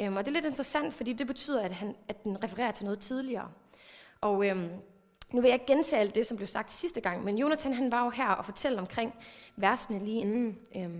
Øh, 0.00 0.12
og 0.12 0.24
det 0.24 0.28
er 0.28 0.32
lidt 0.32 0.44
interessant, 0.44 0.94
fordi 0.94 1.12
det 1.12 1.26
betyder, 1.26 1.62
at, 1.62 1.72
han, 1.72 1.94
at 2.08 2.24
den 2.24 2.44
refererer 2.44 2.72
til 2.72 2.84
noget 2.84 2.98
tidligere. 2.98 3.48
Og 4.20 4.46
øh, 4.46 4.56
nu 5.32 5.40
vil 5.40 5.48
jeg 5.48 5.54
ikke 5.54 5.66
gentage 5.66 6.00
alt 6.00 6.14
det, 6.14 6.26
som 6.26 6.36
blev 6.36 6.46
sagt 6.46 6.70
sidste 6.70 7.00
gang, 7.00 7.24
men 7.24 7.38
Jonathan 7.38 7.72
han 7.72 7.90
var 7.90 8.04
jo 8.04 8.10
her 8.10 8.28
og 8.28 8.44
fortalte 8.44 8.80
omkring 8.80 9.14
versene 9.56 9.98
lige 9.98 10.20
inden. 10.20 10.58
Øh, 10.76 10.90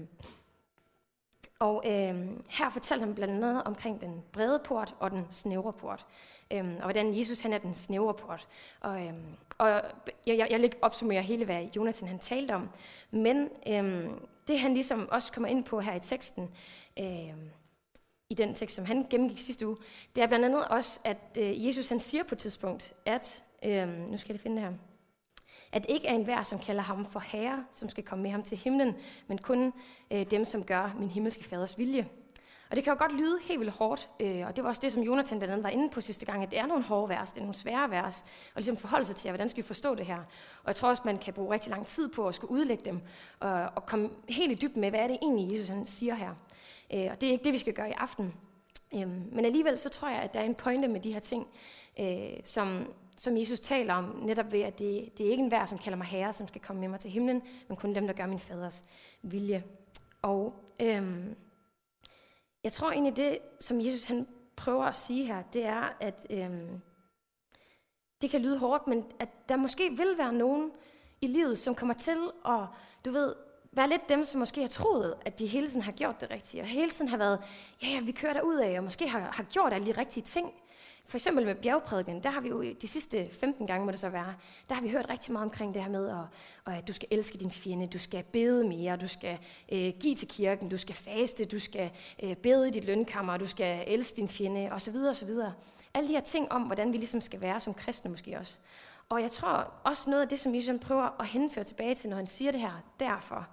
og 1.63 1.83
øh, 1.87 2.27
her 2.49 2.71
fortalte 2.71 3.05
han 3.05 3.15
blandt 3.15 3.35
andet 3.35 3.63
omkring 3.65 4.01
den 4.01 4.23
brede 4.33 4.61
port 4.65 4.95
og 4.99 5.11
den 5.11 5.27
snævre 5.31 5.73
port. 5.73 6.07
øh, 6.51 6.65
og 6.77 6.83
hvordan 6.83 7.19
Jesus 7.19 7.41
han 7.41 7.53
er 7.53 7.59
den 7.59 7.75
snævre 7.75 8.15
port. 8.15 8.49
Og, 8.81 9.03
øh, 9.03 9.13
og 9.59 9.69
jeg, 10.27 10.39
jeg, 10.39 10.49
jeg 10.51 10.71
opsummerer 10.83 11.23
hele, 11.23 11.45
hvad 11.45 11.65
Jonathan 11.77 12.09
han 12.09 12.19
talte 12.19 12.55
om. 12.55 12.69
Men 13.11 13.49
øh, 13.69 14.11
det 14.49 14.61
han 14.61 14.75
ligesom 14.75 15.09
også 15.11 15.33
kommer 15.33 15.49
ind 15.49 15.65
på 15.65 15.81
her 15.81 15.95
i 15.95 16.01
teksten, 16.01 16.51
øh, 16.99 17.35
i 18.31 18.35
den 18.35 18.55
tekst, 18.55 18.77
som 18.77 18.85
han 18.85 19.07
gennemgik 19.11 19.39
sidste 19.39 19.67
uge, 19.67 19.77
det 20.17 20.23
er 20.23 20.27
blandt 20.27 20.45
andet 20.45 20.69
også, 20.69 21.01
at 21.05 21.39
øh, 21.39 21.67
Jesus 21.67 21.89
han 21.89 22.01
siger 22.01 22.25
på 22.25 22.35
et 22.35 22.39
tidspunkt, 22.39 22.95
at, 23.07 23.43
øh, 23.65 23.89
nu 23.89 24.17
skal 24.17 24.33
jeg 24.33 24.41
finde 24.41 24.57
det 24.57 24.65
her, 24.65 24.73
at 25.73 25.87
ikke 25.89 26.07
er 26.07 26.15
enhver, 26.15 26.43
som 26.43 26.59
kalder 26.59 26.83
ham 26.83 27.07
for 27.07 27.21
herre, 27.21 27.65
som 27.71 27.89
skal 27.89 28.05
komme 28.05 28.23
med 28.23 28.31
ham 28.31 28.43
til 28.43 28.59
himlen, 28.59 28.95
men 29.27 29.39
kun 29.39 29.73
øh, 30.11 30.27
dem, 30.31 30.45
som 30.45 30.65
gør 30.65 30.95
min 30.99 31.09
himmelske 31.09 31.45
faders 31.45 31.79
vilje. 31.79 32.09
Og 32.71 32.77
det 32.77 32.85
kan 32.85 32.93
jo 32.93 32.99
godt 32.99 33.13
lyde 33.13 33.39
helt 33.43 33.61
vildt 33.61 33.73
hårdt, 33.73 34.11
øh, 34.21 34.47
og 34.47 34.57
det 34.57 34.65
var 34.65 34.71
også 34.71 34.81
det, 34.83 34.93
som 34.93 35.03
Jonathan 35.03 35.39
blandt 35.39 35.53
andet 35.53 35.65
var 35.65 35.71
inde 35.71 35.91
på 35.91 36.01
sidste 36.01 36.27
gang, 36.27 36.43
at 36.43 36.51
det 36.51 36.59
er 36.59 36.67
nogle 36.67 36.85
hårde 36.85 37.09
vers, 37.09 37.33
det 37.33 37.39
er 37.39 37.43
nogle 37.43 37.55
svære 37.55 37.91
vers, 37.91 38.25
og 38.55 38.57
ligesom 38.57 38.77
forholde 38.77 39.05
sig 39.05 39.17
til, 39.17 39.31
hvordan 39.31 39.49
skal 39.49 39.63
vi 39.63 39.67
forstå 39.67 39.95
det 39.95 40.07
her. 40.07 40.17
Og 40.63 40.67
jeg 40.67 40.77
tror 40.77 40.89
også, 40.89 41.03
man 41.05 41.19
kan 41.19 41.35
bruge 41.35 41.55
rigtig 41.55 41.71
lang 41.71 41.87
tid 41.87 42.09
på 42.09 42.29
at 42.29 42.35
skulle 42.35 42.51
udlægge 42.51 42.85
dem, 42.85 43.01
og, 43.41 43.53
og 43.53 43.87
komme 43.87 44.11
helt 44.29 44.53
i 44.53 44.55
dybden 44.55 44.81
med, 44.81 44.91
hvad 44.91 45.01
er 45.01 45.07
det 45.07 45.19
egentlig, 45.23 45.53
Jesus 45.53 45.69
han 45.69 45.87
siger 45.87 46.15
her. 46.15 46.31
Øh, 46.95 47.09
og 47.11 47.21
det 47.21 47.27
er 47.27 47.33
ikke 47.33 47.45
det, 47.45 47.53
vi 47.53 47.59
skal 47.59 47.73
gøre 47.73 47.89
i 47.89 47.95
aften. 47.97 48.35
Øh, 48.95 49.09
men 49.33 49.45
alligevel 49.45 49.79
så 49.79 49.89
tror 49.89 50.09
jeg, 50.09 50.19
at 50.19 50.35
der 50.35 50.41
er 50.41 50.45
en 50.45 50.55
pointe 50.55 50.89
med 50.89 51.01
de 51.01 51.13
her 51.13 51.21
ting, 51.21 51.47
øh, 52.01 52.31
som, 52.45 52.87
som 53.17 53.37
Jesus 53.37 53.61
taler 53.61 53.95
om, 53.95 54.05
netop 54.05 54.53
ved, 54.53 54.61
at 54.61 54.79
det, 54.79 55.19
det 55.19 55.27
er 55.27 55.31
ikke 55.31 55.43
enhver, 55.43 55.67
som 55.67 55.79
kalder 55.79 55.97
mig 55.97 56.07
herre, 56.07 56.33
som 56.33 56.49
skal 56.49 56.61
komme 56.61 56.81
med 56.81 56.89
mig 56.89 57.01
til 57.01 57.11
himlen, 57.11 57.43
men 57.69 57.77
kun 57.77 57.95
dem, 57.95 58.07
der 58.07 58.15
gør 58.15 58.27
min 58.27 58.39
faders 58.39 58.85
vilje. 59.23 59.65
Og 60.23 60.55
øhm, 60.81 61.37
jeg 62.65 62.73
tror 62.73 62.91
egentlig, 62.91 63.17
det, 63.17 63.39
som 63.61 63.81
Jesus 63.81 64.05
han 64.05 64.27
prøver 64.57 64.85
at 64.85 64.97
sige 64.97 65.27
her, 65.27 65.43
det 65.43 65.65
er, 65.65 65.97
at 66.01 66.27
øhm, 66.31 66.81
det 68.23 68.31
kan 68.31 68.41
lyde 68.41 68.59
hårdt, 68.59 68.87
men 68.87 69.05
at 69.19 69.29
der 69.49 69.57
måske 69.57 69.91
vil 69.91 70.15
være 70.19 70.33
nogen 70.33 70.71
i 71.21 71.27
livet, 71.27 71.59
som 71.59 71.75
kommer 71.75 71.95
til 71.95 72.31
at, 72.47 72.67
du 73.05 73.11
ved, 73.11 73.35
være 73.73 73.89
lidt 73.89 74.09
dem, 74.09 74.25
som 74.25 74.39
måske 74.39 74.61
har 74.61 74.69
troet, 74.69 75.15
at 75.25 75.39
de 75.39 75.47
hele 75.47 75.69
tiden 75.69 75.83
har 75.83 75.93
gjort 75.93 76.21
det 76.21 76.31
rigtige, 76.31 76.63
og 76.63 76.67
hele 76.67 76.91
tiden 76.91 77.09
har 77.09 77.17
været, 77.17 77.39
ja, 77.83 77.89
ja, 77.89 78.01
vi 78.01 78.13
kører 78.13 78.33
der 78.33 78.41
ud 78.41 78.57
af, 78.57 78.79
og 78.79 78.85
måske 78.85 79.09
har, 79.09 79.21
har 79.21 79.43
gjort 79.43 79.73
alle 79.73 79.87
de 79.87 79.99
rigtige 80.01 80.25
ting, 80.25 80.53
for 81.07 81.17
eksempel 81.17 81.45
med 81.45 81.55
bjergprædiken, 81.55 82.23
der 82.23 82.31
har 82.31 82.41
vi 82.41 82.49
jo 82.49 82.63
de 82.63 82.89
sidste 82.89 83.29
15 83.31 83.67
gange, 83.67 83.87
må 83.87 83.91
det 83.91 84.01
så 84.01 84.09
være, 84.09 84.35
der 84.69 84.75
har 84.75 84.83
vi 84.83 84.89
hørt 84.89 85.11
rigtig 85.11 85.33
meget 85.33 85.45
omkring 85.45 85.75
det 85.75 85.83
her 85.83 85.91
med, 85.91 86.09
at, 86.67 86.75
at 86.75 86.89
du 86.89 86.93
skal 86.93 87.09
elske 87.11 87.39
din 87.39 87.51
fjende, 87.51 87.87
du 87.87 87.99
skal 87.99 88.23
bede 88.23 88.69
mere, 88.69 88.97
du 88.97 89.09
skal 89.09 89.39
øh, 89.73 89.93
give 90.01 90.15
til 90.15 90.29
kirken, 90.29 90.69
du 90.69 90.79
skal 90.79 90.95
faste, 90.95 91.45
du 91.45 91.59
skal 91.59 91.91
øh, 92.23 92.37
bede 92.37 92.69
i 92.69 92.71
dit 92.71 92.85
lønkammer, 92.85 93.37
du 93.37 93.47
skal 93.47 93.85
elske 93.87 94.17
din 94.17 94.29
fjende, 94.29 94.69
osv. 94.73 94.97
osv. 94.97 95.31
Alle 95.95 96.09
de 96.09 96.15
her 96.15 96.21
ting 96.21 96.53
om, 96.53 96.63
hvordan 96.63 96.93
vi 96.93 96.99
ligesom 96.99 97.21
skal 97.21 97.41
være 97.41 97.61
som 97.61 97.75
kristne 97.75 98.11
måske 98.11 98.39
også. 98.39 98.59
Og 99.09 99.23
jeg 99.23 99.31
tror 99.31 99.73
også 99.85 100.11
noget 100.11 100.23
af 100.23 100.29
det, 100.29 100.41
som 100.41 100.55
Jesus 100.55 100.75
prøver 100.81 101.21
at 101.21 101.27
henføre 101.27 101.65
tilbage 101.65 101.95
til, 101.95 102.11
når 102.11 102.17
han 102.17 102.27
siger 102.27 102.53
det 102.53 102.61
her, 102.61 102.83
derfor, 103.01 103.47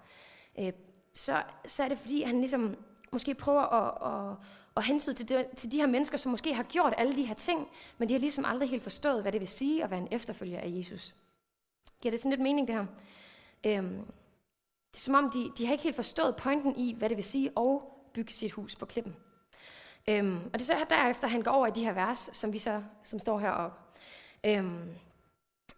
øh, 0.59 0.71
så, 1.13 1.43
så 1.65 1.83
er 1.83 1.87
det 1.87 1.97
fordi, 1.99 2.21
han 2.21 2.39
ligesom 2.39 2.75
måske 3.11 3.35
prøver 3.35 3.61
at, 3.61 4.31
at, 4.31 4.37
og 4.79 4.83
hensyn 4.83 5.13
til 5.13 5.29
de, 5.29 5.45
til 5.55 5.71
de 5.71 5.77
her 5.77 5.87
mennesker, 5.87 6.17
som 6.17 6.31
måske 6.31 6.53
har 6.53 6.63
gjort 6.63 6.93
alle 6.97 7.15
de 7.15 7.25
her 7.25 7.35
ting, 7.35 7.67
men 7.97 8.09
de 8.09 8.13
har 8.13 8.19
ligesom 8.19 8.45
aldrig 8.45 8.69
helt 8.69 8.83
forstået, 8.83 9.21
hvad 9.21 9.31
det 9.31 9.41
vil 9.41 9.47
sige 9.47 9.83
at 9.83 9.91
være 9.91 9.99
en 9.99 10.07
efterfølger 10.11 10.59
af 10.59 10.67
Jesus. 10.67 11.15
Giver 12.01 12.11
det 12.11 12.19
sådan 12.19 12.29
lidt 12.29 12.41
mening, 12.41 12.67
det 12.67 12.75
her? 12.75 12.85
Øhm, 13.65 14.05
det 14.91 14.97
er 14.97 14.99
som 14.99 15.13
om, 15.13 15.31
de, 15.31 15.51
de 15.57 15.65
har 15.65 15.71
ikke 15.71 15.83
helt 15.83 15.95
forstået 15.95 16.35
pointen 16.35 16.75
i, 16.75 16.95
hvad 16.97 17.09
det 17.09 17.17
vil 17.17 17.25
sige 17.25 17.51
at 17.57 17.81
bygge 18.13 18.33
sit 18.33 18.51
hus 18.51 18.75
på 18.75 18.85
klippen. 18.85 19.15
Øhm, 20.07 20.37
og 20.45 20.53
det 20.53 20.61
er 20.61 20.65
så 20.65 20.85
derefter, 20.89 21.27
han 21.27 21.41
går 21.41 21.51
over 21.51 21.67
i 21.67 21.71
de 21.71 21.83
her 21.83 21.93
vers, 21.93 22.29
som 22.33 22.53
vi 22.53 22.59
så 22.59 22.83
som 23.03 23.19
står 23.19 23.39
heroppe. 23.39 23.77
Øhm, 24.43 24.95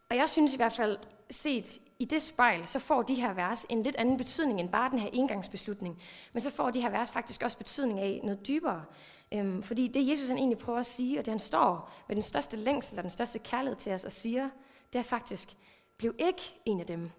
og 0.10 0.16
jeg 0.16 0.30
synes 0.30 0.54
i 0.54 0.58
hvert 0.58 0.74
fald, 0.74 0.98
set 1.30 1.82
i 2.02 2.06
det 2.06 2.22
spejl, 2.22 2.68
så 2.68 2.80
får 2.80 3.02
de 3.02 3.16
her 3.16 3.34
vers 3.34 3.66
en 3.70 3.84
lidt 3.84 3.96
anden 3.96 4.18
betydning 4.18 4.60
end 4.60 4.70
bare 4.70 4.90
den 4.90 5.00
her 5.00 5.10
engangsbeslutning. 5.14 6.02
Men 6.34 6.42
så 6.42 6.50
får 6.50 6.72
de 6.72 6.82
her 6.82 6.90
vers 6.90 7.12
faktisk 7.12 7.42
også 7.42 7.58
betydning 7.58 8.00
af 8.00 8.20
noget 8.24 8.48
dybere. 8.48 8.86
Øhm, 9.34 9.64
fordi 9.64 9.88
det 9.88 10.10
Jesus 10.10 10.28
han 10.28 10.38
egentlig 10.38 10.58
prøver 10.58 10.80
at 10.80 10.86
sige, 10.86 11.20
og 11.20 11.26
det 11.26 11.32
han 11.32 11.40
står 11.40 11.92
med 12.08 12.16
den 12.16 12.24
største 12.24 12.58
længsel 12.58 12.98
og 12.98 13.04
den 13.04 13.12
største 13.12 13.40
kærlighed 13.40 13.76
til 13.76 13.92
os 13.94 14.04
og 14.04 14.12
siger, 14.12 14.50
det 14.94 15.00
er 15.00 15.04
faktisk, 15.04 15.56
bliv 15.98 16.16
ikke 16.18 16.62
en 16.66 16.80
af 16.80 16.86
dem, 16.86 17.12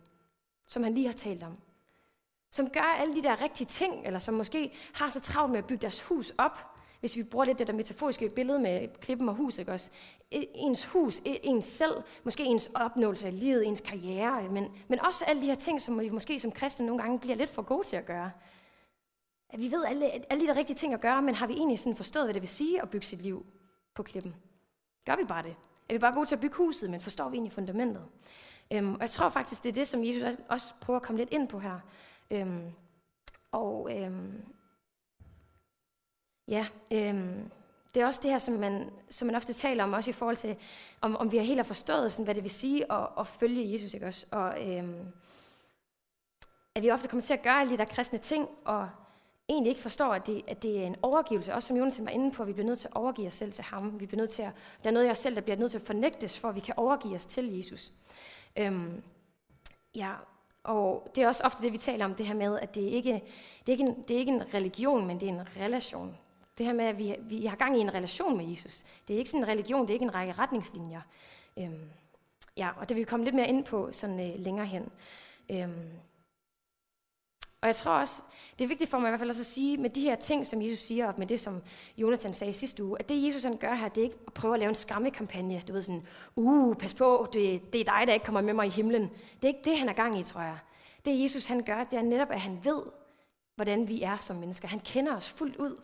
som 0.67 0.83
han 0.83 0.95
lige 0.95 1.07
har 1.07 1.15
talt 1.15 1.43
om. 1.43 1.59
som 2.51 2.71
gør 2.71 2.97
alle 2.99 3.15
de 3.15 3.23
der 3.23 3.43
rigtige 3.43 3.67
ting, 3.67 4.07
eller 4.07 4.19
som 4.19 4.35
måske 4.35 4.73
har 4.95 5.11
så 5.11 5.21
travlt 5.21 5.53
med 5.53 5.59
at 5.59 5.67
bygge 5.67 5.83
deres 5.83 6.03
hus 6.03 6.33
op, 6.39 6.72
hvis 7.03 7.17
vi 7.17 7.23
bruger 7.23 7.45
lidt 7.45 7.59
det 7.59 7.67
der 7.67 7.73
metaforiske 7.73 8.29
billede 8.29 8.59
med 8.59 8.89
klippen 9.01 9.29
og 9.29 9.35
hus, 9.35 9.59
ikke 9.59 9.73
også? 9.73 9.91
E, 10.31 10.47
ens 10.55 10.85
hus, 10.87 11.19
e, 11.19 11.47
ens 11.47 11.65
selv, 11.65 12.03
måske 12.25 12.45
ens 12.45 12.71
opnåelse 12.75 13.27
af 13.27 13.41
livet, 13.41 13.67
ens 13.67 13.81
karriere, 13.81 14.49
men, 14.49 14.69
men 14.89 15.01
også 15.01 15.25
alle 15.25 15.43
de 15.43 15.47
her 15.47 15.55
ting, 15.55 15.81
som 15.81 16.01
vi 16.01 16.09
måske 16.09 16.41
som 16.41 16.53
kristne 16.53 16.87
nogle 16.87 17.03
gange 17.03 17.19
bliver 17.19 17.37
lidt 17.37 17.51
for 17.51 17.63
gode 17.63 17.87
til 17.87 17.97
at 17.97 18.07
gøre. 18.07 18.31
At 19.51 19.61
vi 19.61 19.71
ved 19.71 19.85
alle, 19.85 20.33
alle 20.33 20.43
de 20.43 20.47
der 20.47 20.57
rigtige 20.57 20.77
ting 20.77 20.95
at 20.95 21.01
gøre, 21.01 21.23
men 21.23 21.35
har 21.35 21.47
vi 21.47 21.53
egentlig 21.53 21.79
sådan 21.79 21.97
forstået, 21.97 22.27
hvad 22.27 22.35
det 22.35 22.43
vil 22.43 22.49
sige 22.49 22.83
at 22.83 22.91
bygge 22.91 23.07
sit 23.07 23.23
liv 23.23 23.47
på 23.95 24.03
klippen? 24.03 24.35
Gør 25.07 25.17
vi 25.17 25.25
bare 25.25 25.43
det? 25.43 25.57
Er 25.89 25.95
vi 25.95 25.99
bare 25.99 26.15
gode 26.15 26.27
til 26.27 26.35
at 26.35 26.41
bygge 26.41 26.57
huset, 26.57 26.91
men 26.91 27.01
forstår 27.01 27.29
vi 27.29 27.37
egentlig 27.37 27.53
fundamentet? 27.53 28.05
Øhm, 28.71 28.95
og 28.95 29.01
jeg 29.01 29.11
tror 29.11 29.29
faktisk, 29.29 29.63
det 29.63 29.69
er 29.69 29.73
det, 29.73 29.89
som 29.89 30.05
Jesus 30.05 30.23
også 30.49 30.75
prøver 30.81 31.01
at 31.01 31.07
komme 31.07 31.19
lidt 31.19 31.33
ind 31.33 31.49
på 31.49 31.59
her. 31.59 31.79
Øhm, 32.31 32.73
og 33.53 33.91
øhm, 33.97 34.45
ja, 36.49 36.67
øhm, 36.91 37.51
det 37.95 38.03
er 38.03 38.07
også 38.07 38.21
det 38.23 38.31
her, 38.31 38.39
som 38.39 38.55
man, 38.55 38.91
som 39.11 39.27
man 39.27 39.35
ofte 39.35 39.53
taler 39.53 39.85
om, 39.85 39.93
også 39.93 40.11
i 40.11 40.13
forhold 40.13 40.37
til, 40.37 40.57
om, 41.01 41.17
om 41.17 41.33
vi 41.33 41.37
har 41.37 41.45
helt 41.45 41.59
har 41.59 41.65
forstået, 41.65 42.13
sådan, 42.13 42.25
hvad 42.25 42.35
det 42.35 42.43
vil 42.43 42.51
sige 42.51 42.93
at, 42.93 43.09
at 43.19 43.27
følge 43.27 43.73
Jesus. 43.73 43.95
Ikke 43.95 44.07
også? 44.07 44.27
Og 44.31 44.69
øhm, 44.69 45.07
at 46.75 46.83
vi 46.83 46.91
ofte 46.91 47.09
kommer 47.09 47.23
til 47.23 47.35
at 47.35 47.43
gøre 47.43 47.61
alle 47.61 47.73
de 47.73 47.79
der 47.79 47.85
kristne 47.85 48.19
ting, 48.19 48.49
og 48.65 48.89
egentlig 49.49 49.71
ikke 49.71 49.83
forstår, 49.83 50.15
at 50.15 50.27
det, 50.27 50.43
at 50.49 50.63
det 50.63 50.83
er 50.83 50.87
en 50.87 50.97
overgivelse, 51.03 51.55
også 51.55 51.67
som 51.69 51.77
Jonas 51.77 52.01
var 52.05 52.11
inde 52.11 52.31
på, 52.33 52.43
at 52.43 52.49
vi 52.49 52.53
bliver 52.53 52.67
nødt 52.67 52.79
til 52.79 52.89
at 52.89 52.97
overgive 52.97 53.27
os 53.27 53.35
selv 53.35 53.53
til 53.53 53.65
ham. 53.65 54.01
Vi 54.01 54.07
bliver 54.07 54.21
nødt 54.21 54.31
til 54.31 54.43
at, 54.43 54.51
der 54.83 54.91
er 54.91 54.95
noget 54.95 55.09
i 55.09 55.11
os 55.11 55.19
selv, 55.19 55.35
der 55.35 55.41
bliver 55.41 55.57
nødt 55.57 55.71
til 55.71 55.79
at 55.79 55.87
fornægtes, 55.87 56.39
for 56.39 56.49
at 56.49 56.55
vi 56.55 56.61
kan 56.61 56.75
overgive 56.77 57.15
os 57.15 57.27
til 57.27 57.57
Jesus. 57.57 57.93
Øhm, 58.57 59.03
ja, 59.95 60.13
og 60.65 61.11
det 61.15 61.25
er 61.25 61.29
også 61.29 61.43
ofte 61.45 61.63
det, 61.63 61.73
vi 61.73 61.79
taler 61.79 62.05
om, 62.05 62.15
det 62.15 62.27
her 62.27 62.35
med, 62.35 62.59
at 62.59 62.75
det 62.75 62.81
ikke 62.81 63.13
det 63.67 63.69
er 63.69 63.73
ikke 63.73 63.85
en, 63.85 64.03
det 64.09 64.15
er 64.15 64.19
ikke 64.19 64.33
en 64.33 64.55
religion, 64.55 65.07
men 65.07 65.21
det 65.21 65.29
er 65.29 65.33
en 65.33 65.49
relation. 65.57 66.17
Det 66.63 66.69
her 66.69 66.77
med, 66.77 66.85
at 66.85 66.99
vi, 66.99 67.17
vi 67.21 67.47
har 67.47 67.57
gang 67.57 67.79
i 67.79 67.81
en 67.81 67.95
relation 67.95 68.37
med 68.37 68.45
Jesus. 68.51 68.85
Det 69.09 69.15
er 69.15 69.19
ikke 69.19 69.31
sådan 69.31 69.45
en 69.45 69.49
religion, 69.49 69.83
det 69.83 69.91
er 69.91 69.95
ikke 69.95 70.05
en 70.05 70.15
række 70.15 70.33
retningslinjer. 70.33 71.01
Øhm, 71.59 71.91
ja, 72.57 72.71
og 72.77 72.89
det 72.89 72.97
vil 72.97 73.01
vi 73.01 73.05
komme 73.05 73.25
lidt 73.25 73.35
mere 73.35 73.49
ind 73.49 73.65
på 73.65 73.93
sådan 73.93 74.21
øh, 74.21 74.41
længere 74.41 74.67
hen. 74.67 74.89
Øhm, 75.51 75.91
og 77.61 77.67
jeg 77.67 77.77
tror 77.77 77.93
også, 77.93 78.23
det 78.59 78.65
er 78.65 78.69
vigtigt 78.69 78.91
for 78.91 78.99
mig 78.99 79.09
i 79.09 79.11
hvert 79.11 79.21
fald 79.21 79.31
også 79.31 79.43
at 79.43 79.47
sige, 79.47 79.77
med 79.77 79.91
de 79.91 80.01
her 80.01 80.17
ting, 80.17 80.47
som 80.47 80.63
Jesus 80.63 80.79
siger, 80.79 81.07
og 81.07 81.15
med 81.17 81.27
det, 81.27 81.41
som 81.41 81.63
Jonathan 81.97 82.35
sagde 82.35 82.53
sidste 82.53 82.85
uge, 82.85 82.97
at 83.01 83.09
det 83.09 83.27
Jesus 83.27 83.43
han 83.43 83.57
gør 83.57 83.75
her, 83.75 83.89
det 83.89 84.01
er 84.01 84.05
ikke 84.05 84.19
at 84.27 84.35
prøve 84.35 84.55
at 84.55 84.61
lave 84.61 84.69
en 84.69 84.75
skammekampagne. 84.75 85.63
Du 85.69 85.73
ved 85.73 85.83
sådan, 85.83 86.07
uh, 86.37 86.77
pas 86.77 86.95
på, 86.95 87.29
det, 87.33 87.73
det 87.73 87.81
er 87.81 87.85
dig, 87.85 88.07
der 88.07 88.13
ikke 88.13 88.25
kommer 88.25 88.41
med 88.41 88.55
mig 88.55 88.67
i 88.67 88.71
himlen. 88.71 89.03
Det 89.03 89.45
er 89.45 89.49
ikke 89.49 89.71
det, 89.71 89.79
han 89.79 89.89
er 89.89 89.93
gang 89.93 90.19
i, 90.19 90.23
tror 90.23 90.41
jeg. 90.41 90.59
Det 91.05 91.23
Jesus 91.23 91.47
han 91.47 91.63
gør, 91.63 91.85
det 91.85 91.99
er 91.99 92.03
netop, 92.03 92.31
at 92.31 92.41
han 92.41 92.65
ved, 92.65 92.83
hvordan 93.55 93.89
vi 93.89 94.03
er 94.03 94.17
som 94.17 94.37
mennesker. 94.37 94.69
Han 94.69 94.81
kender 94.81 95.17
os 95.17 95.29
fuldt 95.29 95.57
ud. 95.57 95.77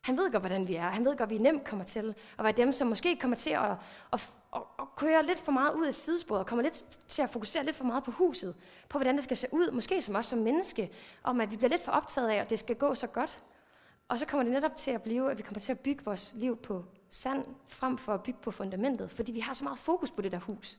Han 0.00 0.16
ved 0.16 0.32
godt, 0.32 0.42
hvordan 0.42 0.68
vi 0.68 0.74
er. 0.74 0.88
Han 0.88 1.04
ved 1.04 1.16
godt, 1.16 1.20
at 1.26 1.30
vi 1.30 1.38
nemt 1.38 1.64
kommer 1.64 1.84
til 1.84 2.14
at 2.38 2.44
være 2.44 2.52
dem, 2.52 2.72
som 2.72 2.88
måske 2.88 3.16
kommer 3.16 3.36
til 3.36 3.50
at, 3.50 3.70
at, 4.12 4.30
at, 4.56 4.62
at 4.78 4.86
køre 4.96 5.26
lidt 5.26 5.38
for 5.38 5.52
meget 5.52 5.74
ud 5.74 5.86
af 5.86 5.94
sidesporet, 5.94 6.40
og 6.40 6.46
kommer 6.46 6.62
lidt 6.62 6.84
til 7.08 7.22
at 7.22 7.30
fokusere 7.30 7.64
lidt 7.64 7.76
for 7.76 7.84
meget 7.84 8.04
på 8.04 8.10
huset, 8.10 8.54
på 8.88 8.98
hvordan 8.98 9.14
det 9.14 9.24
skal 9.24 9.36
se 9.36 9.46
ud, 9.52 9.70
måske 9.70 10.02
som 10.02 10.16
os 10.16 10.26
som 10.26 10.38
menneske, 10.38 10.90
om 11.22 11.40
at 11.40 11.50
vi 11.50 11.56
bliver 11.56 11.70
lidt 11.70 11.84
for 11.84 11.92
optaget 11.92 12.28
af, 12.28 12.36
at 12.36 12.50
det 12.50 12.58
skal 12.58 12.76
gå 12.76 12.94
så 12.94 13.06
godt. 13.06 13.38
Og 14.08 14.18
så 14.18 14.26
kommer 14.26 14.44
det 14.44 14.52
netop 14.52 14.76
til 14.76 14.90
at 14.90 15.02
blive, 15.02 15.30
at 15.30 15.38
vi 15.38 15.42
kommer 15.42 15.60
til 15.60 15.72
at 15.72 15.80
bygge 15.80 16.04
vores 16.04 16.34
liv 16.36 16.56
på 16.56 16.84
sand, 17.10 17.46
frem 17.68 17.98
for 17.98 18.14
at 18.14 18.22
bygge 18.22 18.38
på 18.42 18.50
fundamentet, 18.50 19.10
fordi 19.10 19.32
vi 19.32 19.40
har 19.40 19.52
så 19.52 19.64
meget 19.64 19.78
fokus 19.78 20.10
på 20.10 20.22
det 20.22 20.32
der 20.32 20.38
hus. 20.38 20.78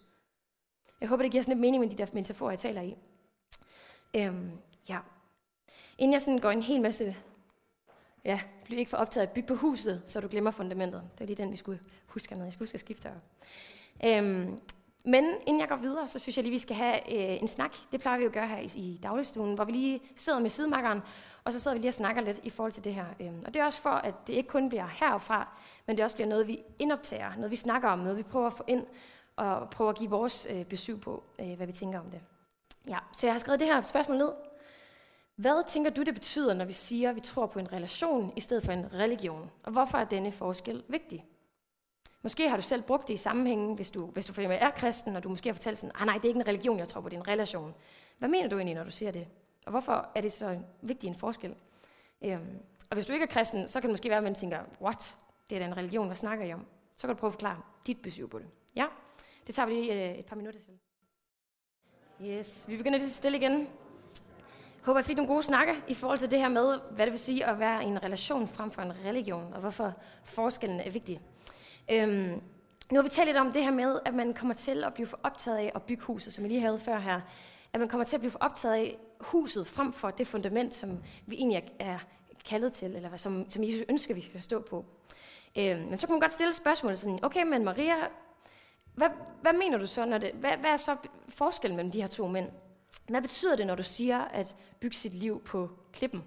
Jeg 1.02 1.10
håber, 1.10 1.24
det 1.24 1.32
giver 1.32 1.44
sådan 1.44 1.58
lidt 1.58 1.62
mening 1.62 1.82
med 1.82 1.90
de 1.90 1.98
der 1.98 2.06
metaforer, 2.14 2.52
jeg 2.52 2.60
taler 2.60 2.82
i. 2.82 2.98
Øhm, 4.16 4.52
ja. 4.90 5.00
Inden 5.98 6.14
jeg 6.14 6.22
sådan 6.22 6.40
går 6.40 6.52
en 6.52 6.62
hel 6.62 6.82
masse 6.82 7.16
Ja, 8.26 8.42
bliv 8.64 8.80
ikke 8.80 8.90
for 8.90 8.98
optaget 8.98 9.26
af 9.26 9.30
at 9.30 9.34
bygge 9.34 9.48
på 9.48 9.56
huset, 9.56 10.02
så 10.08 10.20
du 10.20 10.28
glemmer 10.28 10.52
fundamentet. 10.52 11.04
Det 11.14 11.22
er 11.22 11.26
lige 11.26 11.36
den, 11.36 11.52
vi 11.52 11.58
skulle 11.58 11.80
huske 12.08 12.36
med. 12.36 12.44
Jeg 12.44 12.54
skulle 12.54 12.68
huske 12.68 12.76
at 12.76 12.80
skifte 12.80 13.10
her. 13.10 13.16
Øhm, 14.18 14.60
men 15.06 15.26
inden 15.48 15.60
jeg 15.60 15.70
går 15.70 15.76
videre, 15.76 16.08
så 16.08 16.20
synes 16.20 16.38
jeg 16.38 16.44
lige, 16.44 16.52
vi 16.52 16.58
skal 16.58 16.76
have 16.76 16.96
øh, 16.96 17.42
en 17.42 17.48
snak. 17.48 17.76
Det 17.92 18.02
plejer 18.02 18.18
vi 18.18 18.24
jo 18.24 18.30
at 18.30 18.34
gøre 18.34 18.48
her 18.48 18.58
i, 18.58 18.66
i 18.76 19.00
dagligstuen, 19.04 19.56
hvor 19.56 19.64
vi 19.64 19.72
lige 19.72 20.02
sidder 20.16 20.40
med 20.40 20.50
sidemakkeren, 20.50 21.02
og 21.44 21.54
så 21.54 21.60
sidder 21.60 21.78
vi 21.78 21.82
lige 21.82 21.90
og 21.90 21.94
snakker 21.94 22.22
lidt 22.22 22.40
i 22.44 22.50
forhold 22.50 22.72
til 22.72 22.84
det 22.84 22.94
her. 22.94 23.06
Øhm, 23.20 23.44
og 23.46 23.54
det 23.54 23.60
er 23.60 23.66
også 23.66 23.82
for, 23.82 23.90
at 23.90 24.14
det 24.28 24.34
ikke 24.34 24.50
kun 24.50 24.70
bliver 24.70 24.88
herfra, 24.88 25.58
men 25.88 25.98
det 25.98 26.06
også 26.06 26.18
bliver 26.18 26.28
noget, 26.28 26.48
vi 26.48 26.60
indoptager, 26.80 27.36
noget 27.36 27.52
vi 27.52 27.56
snakker 27.56 27.90
om, 27.90 28.00
noget 28.00 28.18
vi 28.18 28.24
prøver 28.24 28.48
at 28.48 28.54
få 28.54 28.64
ind, 28.68 28.86
og 29.36 29.70
prøver 29.70 29.92
at 29.92 29.98
give 29.98 30.10
vores 30.10 30.48
øh, 30.50 30.66
besøg 30.66 31.02
på, 31.02 31.24
øh, 31.40 31.54
hvad 31.54 31.68
vi 31.68 31.74
tænker 31.74 32.00
om 32.00 32.12
det. 32.12 32.22
Ja, 32.88 32.98
så 33.14 33.28
jeg 33.28 33.34
har 33.34 33.40
skrevet 33.40 33.60
det 33.60 33.68
her 33.68 33.82
spørgsmål 33.82 34.18
ned, 34.18 34.32
hvad 35.42 35.68
tænker 35.68 35.92
du, 35.92 36.04
det 36.04 36.14
betyder, 36.14 36.54
når 36.54 36.66
vi 36.66 36.74
siger, 36.74 37.10
at 37.10 37.16
vi 37.16 37.20
tror 37.20 37.46
på 37.46 37.60
en 37.60 37.74
relation 37.74 38.34
i 38.36 38.40
stedet 38.40 38.64
for 38.64 38.72
en 38.72 38.94
religion? 38.94 39.52
Og 39.64 39.72
hvorfor 39.72 39.98
er 39.98 40.04
denne 40.04 40.32
forskel 40.32 40.84
vigtig? 40.88 41.26
Måske 42.22 42.50
har 42.50 42.56
du 42.56 42.62
selv 42.62 42.82
brugt 42.82 43.08
det 43.08 43.14
i 43.14 43.18
sammenhængen, 43.18 43.76
hvis 43.76 43.92
du, 43.92 44.06
hvis 44.06 44.26
du 44.26 44.34
for 44.34 44.42
eksempel 44.42 44.58
er 44.62 44.72
kristen, 44.72 45.16
og 45.16 45.24
du 45.24 45.30
måske 45.30 45.50
har 45.50 45.54
fortalt 45.54 45.80
sådan, 45.80 45.96
ah 45.96 46.06
nej, 46.06 46.16
det 46.16 46.26
er 46.26 46.28
ikke 46.28 46.40
en 46.40 46.48
religion, 46.48 46.80
jeg 46.80 46.88
tror 46.88 47.02
på, 47.02 47.10
det 47.10 47.16
er 47.16 47.22
en 47.22 47.28
relation. 47.28 47.74
Hvad 48.18 48.30
mener 48.30 48.50
du 48.50 48.56
egentlig, 48.56 48.76
når 48.76 48.84
du 48.84 48.92
siger 48.92 49.12
det? 49.12 49.28
Og 49.66 49.72
hvorfor 49.72 50.10
er 50.16 50.22
det 50.22 50.32
så 50.32 50.60
vigtig 50.82 51.08
en 51.08 51.16
forskel? 51.16 51.56
Øhm, 52.22 52.60
og 52.90 52.96
hvis 52.96 53.06
du 53.06 53.14
ikke 53.14 53.24
er 53.24 53.28
kristen, 53.28 53.68
så 53.68 53.82
kan 53.82 53.90
det 53.90 53.94
måske 53.94 54.10
være, 54.10 54.18
at 54.18 54.24
man 54.24 54.36
tænker, 54.36 54.60
what? 54.82 55.18
Det 55.50 55.56
er 55.56 55.60
da 55.60 55.66
en 55.66 55.78
religion, 55.78 56.08
hvad 56.08 56.16
snakker 56.16 56.46
I 56.46 56.54
om? 56.54 56.66
Så 56.96 57.08
kan 57.08 57.16
du 57.16 57.20
prøve 57.20 57.30
at 57.30 57.34
forklare 57.34 57.62
dit 57.88 58.02
besøg 58.02 58.30
på 58.30 58.40
det. 58.40 58.48
Ja, 58.76 58.86
det 59.48 59.56
tager 59.56 59.66
vi 59.66 59.74
lige 59.74 59.92
et, 59.92 60.20
et 60.20 60.26
par 60.26 60.36
minutter 60.36 60.60
til. 60.60 60.74
Yes, 62.28 62.66
vi 62.68 62.78
begynder 62.78 63.00
lige 63.00 63.10
stille 63.10 63.38
igen 63.38 63.68
håber, 64.84 65.00
jeg 65.00 65.06
fik 65.06 65.16
nogle 65.16 65.34
gode 65.34 65.44
snakke 65.44 65.74
i 65.88 65.94
forhold 65.94 66.20
til 66.20 66.32
det 66.32 66.40
her 66.40 66.50
med, 66.50 66.80
hvad 66.92 67.06
det 67.06 67.12
vil 67.12 67.20
sige 67.20 67.46
at 67.46 67.60
være 67.60 67.84
i 67.84 67.88
en 67.88 68.04
relation 68.04 68.48
frem 68.48 68.72
for 68.72 68.82
en 68.82 68.94
religion, 69.06 69.54
og 69.54 69.60
hvorfor 69.60 69.94
forskellen 70.24 70.80
er 70.80 70.90
vigtig. 70.90 71.22
Øhm, 71.92 72.42
nu 72.92 72.96
har 72.98 73.04
vi 73.04 73.10
talt 73.10 73.28
lidt 73.28 73.38
om 73.38 73.52
det 73.52 73.64
her 73.64 73.72
med, 73.72 74.00
at 74.06 74.14
man 74.14 74.34
kommer 74.34 74.54
til 74.54 74.84
at 74.84 74.94
blive 74.94 75.08
for 75.08 75.20
optaget 75.24 75.58
af 75.58 75.72
at 75.76 75.84
bygge 75.84 76.04
huset, 76.04 76.34
som 76.34 76.44
vi 76.44 76.50
lige 76.50 76.62
havde 76.62 76.80
før 76.80 76.98
her. 76.98 77.22
At 77.74 77.80
man 77.80 77.90
kommer 77.90 78.06
til 78.06 78.16
at 78.16 78.20
blive 78.20 78.32
for 78.32 78.40
optaget 78.40 78.76
af 78.76 78.98
huset 79.20 79.68
frem 79.68 79.94
for 79.94 80.12
det 80.12 80.28
fundament, 80.28 80.74
som 80.74 81.04
vi 81.26 81.36
egentlig 81.36 81.72
er 81.80 82.00
kaldet 82.46 82.74
til, 82.74 82.96
eller 82.96 83.18
som, 83.18 83.50
som 83.50 83.64
Jesus 83.64 83.84
ønsker, 83.90 84.14
vi 84.14 84.22
skal 84.22 84.42
stå 84.42 84.62
på. 84.62 84.86
Øhm, 85.58 85.80
men 85.80 85.98
så 85.98 86.08
kan 86.08 86.14
man 86.14 86.20
godt 86.20 86.32
stille 86.32 86.54
spørgsmålet 86.54 87.00
sådan, 87.00 87.20
okay, 87.22 87.44
men 87.44 87.64
Maria, 87.64 87.96
hvad, 88.96 89.10
hvad 89.42 89.54
mener 89.54 89.78
du 89.78 89.88
så, 89.88 90.06
når 90.06 90.18
det, 90.18 90.32
hvad, 90.34 90.58
hvad 90.58 90.70
er 90.70 90.78
så 90.78 90.96
forskellen 91.30 91.76
mellem 91.76 91.92
de 91.92 92.02
her 92.02 92.08
to 92.08 92.28
mænd? 92.28 92.50
Hvad 93.08 93.22
betyder 93.22 93.56
det, 93.56 93.68
når 93.68 93.76
du 93.76 93.84
siger 93.84 94.20
at 94.20 94.56
bygge 94.80 94.96
sit 94.96 95.14
liv 95.14 95.42
på 95.44 95.70
klippen? 95.94 96.24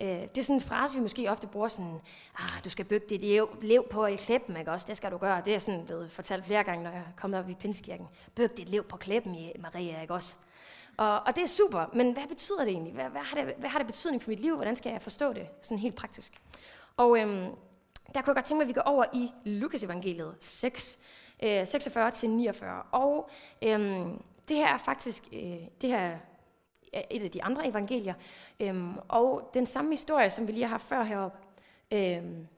Øh, 0.00 0.08
det 0.08 0.38
er 0.38 0.42
sådan 0.42 0.56
en 0.56 0.60
frase, 0.60 0.96
vi 0.96 1.02
måske 1.02 1.30
ofte 1.30 1.46
bruger 1.46 1.68
sådan, 1.68 2.00
ah, 2.38 2.64
du 2.64 2.68
skal 2.68 2.84
bygge 2.84 3.06
dit 3.08 3.20
liv, 3.20 3.48
liv 3.62 3.84
på 3.90 4.06
i 4.06 4.16
klippen, 4.16 4.56
ikke 4.56 4.70
også? 4.70 4.86
Det 4.88 4.96
skal 4.96 5.10
du 5.10 5.16
gøre. 5.16 5.42
Det 5.44 5.54
er 5.54 5.58
sådan 5.58 5.84
blevet 5.86 6.10
fortalt 6.10 6.44
flere 6.44 6.64
gange, 6.64 6.84
når 6.84 6.90
jeg 6.90 6.98
er 6.98 7.12
kommet 7.16 7.40
op 7.40 7.48
i 7.48 7.54
Pinskirken. 7.54 8.08
Byg 8.34 8.56
dit 8.56 8.68
liv 8.68 8.84
på 8.84 8.96
klippen, 8.96 9.36
Maria, 9.58 10.00
ikke 10.00 10.14
også? 10.14 10.34
Og, 10.96 11.20
og 11.20 11.36
det 11.36 11.42
er 11.42 11.48
super, 11.48 11.86
men 11.92 12.12
hvad 12.12 12.26
betyder 12.28 12.64
det 12.64 12.68
egentlig? 12.68 12.92
Hvad, 12.92 13.04
hvad, 13.04 13.20
har 13.20 13.36
det, 13.36 13.54
hvad 13.58 13.68
har 13.68 13.78
det 13.78 13.86
betydning 13.86 14.22
for 14.22 14.30
mit 14.30 14.40
liv? 14.40 14.54
Hvordan 14.54 14.76
skal 14.76 14.92
jeg 14.92 15.02
forstå 15.02 15.32
det 15.32 15.48
sådan 15.62 15.78
helt 15.78 15.94
praktisk? 15.94 16.32
Og 16.96 17.18
øhm, 17.18 17.50
der 18.14 18.22
kunne 18.22 18.30
jeg 18.30 18.34
godt 18.34 18.44
tænke 18.44 18.58
mig, 18.58 18.62
at 18.62 18.68
vi 18.68 18.72
går 18.72 18.80
over 18.80 19.04
i 19.12 19.30
Lukas 19.44 19.84
evangeliet 19.84 20.34
6, 20.40 20.98
øh, 21.42 21.62
46-49. 21.62 22.64
Og 22.90 23.30
øhm, 23.62 24.22
det 24.52 24.60
her 24.60 24.74
er 24.74 24.78
faktisk 24.78 25.24
øh, 25.32 25.60
det 25.80 25.90
her 25.90 26.18
er 26.92 27.02
et 27.10 27.22
af 27.22 27.30
de 27.30 27.42
andre 27.42 27.68
evangelier. 27.68 28.14
Øhm, 28.60 28.94
og 29.08 29.50
den 29.54 29.66
samme 29.66 29.90
historie, 29.90 30.30
som 30.30 30.46
vi 30.46 30.52
lige 30.52 30.64
har 30.64 30.70
haft 30.70 30.88
før 30.88 31.02
heroppe, 31.02 31.38
øhm, 31.92 32.48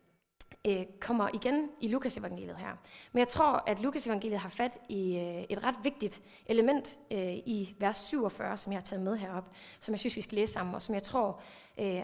øh, 0.66 0.86
kommer 1.00 1.28
igen 1.34 1.70
i 1.80 1.88
Lukas 1.88 2.16
evangeliet 2.16 2.56
her. 2.56 2.76
Men 3.12 3.18
jeg 3.18 3.28
tror, 3.28 3.62
at 3.66 3.80
Lukas 3.80 4.06
evangeliet 4.06 4.40
har 4.40 4.48
fat 4.48 4.78
i 4.88 5.16
øh, 5.16 5.44
et 5.48 5.64
ret 5.64 5.74
vigtigt 5.82 6.22
element 6.46 6.98
øh, 7.10 7.34
i 7.34 7.74
vers 7.78 7.96
47, 7.96 8.56
som 8.56 8.72
jeg 8.72 8.78
har 8.78 8.84
taget 8.84 9.02
med 9.02 9.16
herop, 9.16 9.50
som 9.80 9.92
jeg 9.92 10.00
synes, 10.00 10.16
vi 10.16 10.20
skal 10.20 10.36
læse 10.36 10.52
sammen, 10.52 10.74
og 10.74 10.82
som 10.82 10.94
jeg 10.94 11.02
tror 11.02 11.40
øh, 11.78 12.02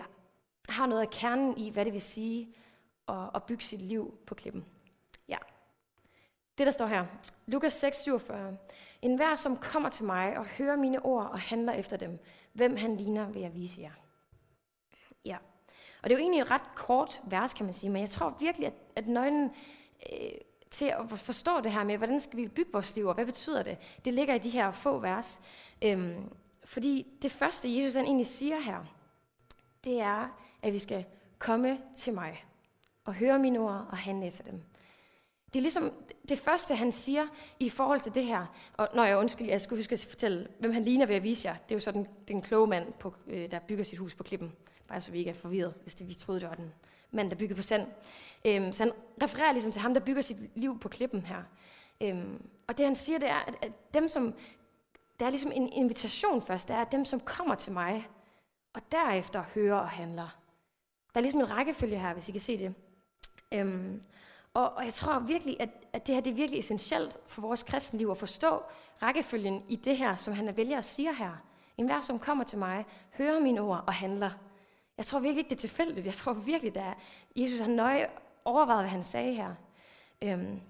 har 0.68 0.86
noget 0.86 1.02
af 1.02 1.10
kernen 1.10 1.58
i, 1.58 1.70
hvad 1.70 1.84
det 1.84 1.92
vil 1.92 2.02
sige 2.02 2.54
at, 3.08 3.30
at 3.34 3.42
bygge 3.42 3.64
sit 3.64 3.82
liv 3.82 4.18
på 4.26 4.34
klippen. 4.34 4.64
Ja. 5.28 5.38
Det, 6.58 6.66
der 6.66 6.72
står 6.72 6.86
her. 6.86 7.06
Lukas 7.46 7.72
6, 7.72 8.02
47. 8.02 8.56
En 9.02 9.16
hver, 9.16 9.34
som 9.34 9.56
kommer 9.56 9.88
til 9.88 10.04
mig 10.04 10.38
og 10.38 10.46
hører 10.46 10.76
mine 10.76 11.04
ord 11.04 11.26
og 11.26 11.40
handler 11.40 11.72
efter 11.72 11.96
dem, 11.96 12.18
hvem 12.52 12.76
han 12.76 12.96
ligner, 12.96 13.30
vil 13.30 13.42
jeg 13.42 13.54
vise 13.54 13.80
jer. 13.80 13.92
Ja. 15.24 15.36
Og 16.02 16.10
det 16.10 16.14
er 16.14 16.18
jo 16.18 16.22
egentlig 16.22 16.40
et 16.40 16.50
ret 16.50 16.74
kort 16.74 17.20
vers, 17.24 17.54
kan 17.54 17.64
man 17.64 17.74
sige, 17.74 17.90
men 17.90 18.00
jeg 18.00 18.10
tror 18.10 18.36
virkelig, 18.40 18.66
at, 18.66 18.74
at 18.96 19.06
nøglen 19.06 19.50
øh, 20.12 20.30
til 20.70 20.84
at 20.84 21.18
forstå 21.18 21.60
det 21.60 21.72
her 21.72 21.84
med, 21.84 21.98
hvordan 21.98 22.20
skal 22.20 22.36
vi 22.36 22.48
bygge 22.48 22.72
vores 22.72 22.96
liv, 22.96 23.06
og 23.06 23.14
hvad 23.14 23.26
betyder 23.26 23.62
det, 23.62 23.78
det 24.04 24.14
ligger 24.14 24.34
i 24.34 24.38
de 24.38 24.50
her 24.50 24.72
få 24.72 24.98
vers. 24.98 25.40
Øhm, 25.82 26.32
fordi 26.64 27.06
det 27.22 27.32
første, 27.32 27.76
Jesus 27.76 27.94
han 27.94 28.04
egentlig 28.04 28.26
siger 28.26 28.60
her, 28.60 28.84
det 29.84 30.00
er, 30.00 30.28
at 30.62 30.72
vi 30.72 30.78
skal 30.78 31.04
komme 31.38 31.80
til 31.94 32.14
mig 32.14 32.44
og 33.04 33.14
høre 33.14 33.38
mine 33.38 33.58
ord 33.58 33.86
og 33.90 33.98
handle 33.98 34.26
efter 34.26 34.44
dem. 34.44 34.62
Det 35.52 35.58
er 35.58 35.62
ligesom 35.62 35.92
det 36.28 36.38
første, 36.38 36.74
han 36.74 36.92
siger 36.92 37.26
i 37.60 37.68
forhold 37.68 38.00
til 38.00 38.14
det 38.14 38.24
her. 38.24 38.46
Og 38.76 38.88
når 38.94 39.04
jeg 39.04 39.18
undskyld, 39.18 39.48
jeg 39.48 39.60
skulle 39.60 39.78
huske 39.78 39.92
at 39.92 40.06
fortælle, 40.10 40.48
hvem 40.58 40.72
han 40.72 40.84
ligner 40.84 41.06
ved 41.06 41.14
at 41.14 41.22
vise 41.22 41.48
jer. 41.48 41.56
Det 41.56 41.70
er 41.70 41.76
jo 41.76 41.80
sådan 41.80 42.06
den 42.28 42.42
kloge 42.42 42.66
mand, 42.66 42.92
på, 42.92 43.14
øh, 43.26 43.50
der 43.50 43.58
bygger 43.58 43.84
sit 43.84 43.98
hus 43.98 44.14
på 44.14 44.22
klippen. 44.22 44.52
Bare 44.88 45.00
så 45.00 45.10
vi 45.12 45.18
ikke 45.18 45.30
er 45.30 45.34
forvirret, 45.34 45.74
hvis 45.82 45.94
det, 45.94 46.08
vi 46.08 46.14
troede, 46.14 46.40
det 46.40 46.48
var 46.48 46.54
den 46.54 46.72
mand, 47.10 47.30
der 47.30 47.36
bygger 47.36 47.56
på 47.56 47.62
sand. 47.62 47.86
Øhm, 48.44 48.72
så 48.72 48.82
han 48.82 48.92
refererer 49.22 49.52
ligesom 49.52 49.72
til 49.72 49.82
ham, 49.82 49.94
der 49.94 50.00
bygger 50.00 50.22
sit 50.22 50.56
liv 50.56 50.80
på 50.80 50.88
klippen 50.88 51.26
her. 51.26 51.42
Øhm, 52.00 52.42
og 52.66 52.78
det 52.78 52.86
han 52.86 52.96
siger, 52.96 53.18
det 53.18 53.28
er, 53.30 53.44
at, 53.46 53.54
at 53.62 53.94
dem 53.94 54.08
som, 54.08 54.34
der 55.20 55.26
er 55.26 55.30
ligesom 55.30 55.52
en 55.52 55.68
invitation 55.72 56.42
først, 56.42 56.68
det 56.68 56.76
er 56.76 56.80
at 56.80 56.92
dem, 56.92 57.04
som 57.04 57.20
kommer 57.20 57.54
til 57.54 57.72
mig, 57.72 58.08
og 58.72 58.82
derefter 58.92 59.44
hører 59.54 59.76
og 59.76 59.88
handler. 59.88 60.38
Der 61.14 61.20
er 61.20 61.22
ligesom 61.22 61.40
en 61.40 61.50
rækkefølge 61.50 61.98
her, 61.98 62.12
hvis 62.12 62.28
I 62.28 62.32
kan 62.32 62.40
se 62.40 62.58
det. 62.58 62.74
Øhm, 63.52 64.02
og, 64.54 64.72
og 64.72 64.84
jeg 64.84 64.94
tror 64.94 65.18
virkelig, 65.18 65.56
at, 65.60 65.68
at 65.92 66.06
det 66.06 66.14
her 66.14 66.22
det 66.22 66.30
er 66.30 66.34
virkelig 66.34 66.58
essentielt 66.58 67.18
for 67.26 67.40
vores 67.40 67.62
kristenliv 67.62 68.10
at 68.10 68.18
forstå 68.18 68.62
rækkefølgen 69.02 69.64
i 69.68 69.76
det 69.76 69.96
her, 69.96 70.16
som 70.16 70.34
han 70.34 70.56
vælger 70.56 70.78
at 70.78 70.84
sige 70.84 71.14
her. 71.14 71.32
En 71.76 71.86
hver, 71.86 72.00
som 72.00 72.18
kommer 72.18 72.44
til 72.44 72.58
mig, 72.58 72.86
hører 73.12 73.40
mine 73.40 73.60
ord 73.60 73.84
og 73.86 73.94
handler. 73.94 74.30
Jeg 74.96 75.06
tror 75.06 75.18
virkelig 75.18 75.38
ikke, 75.38 75.50
det 75.50 75.56
er 75.56 75.60
tilfældigt. 75.60 76.06
Jeg 76.06 76.14
tror 76.14 76.32
virkelig, 76.32 76.76
at 76.76 76.96
Jesus 77.36 77.60
har 77.60 77.68
nøje 77.68 78.06
overvejet, 78.44 78.82
hvad 78.82 78.90
han 78.90 79.02
sagde 79.02 79.34
her. 79.34 79.54
Øhm, 80.22 80.60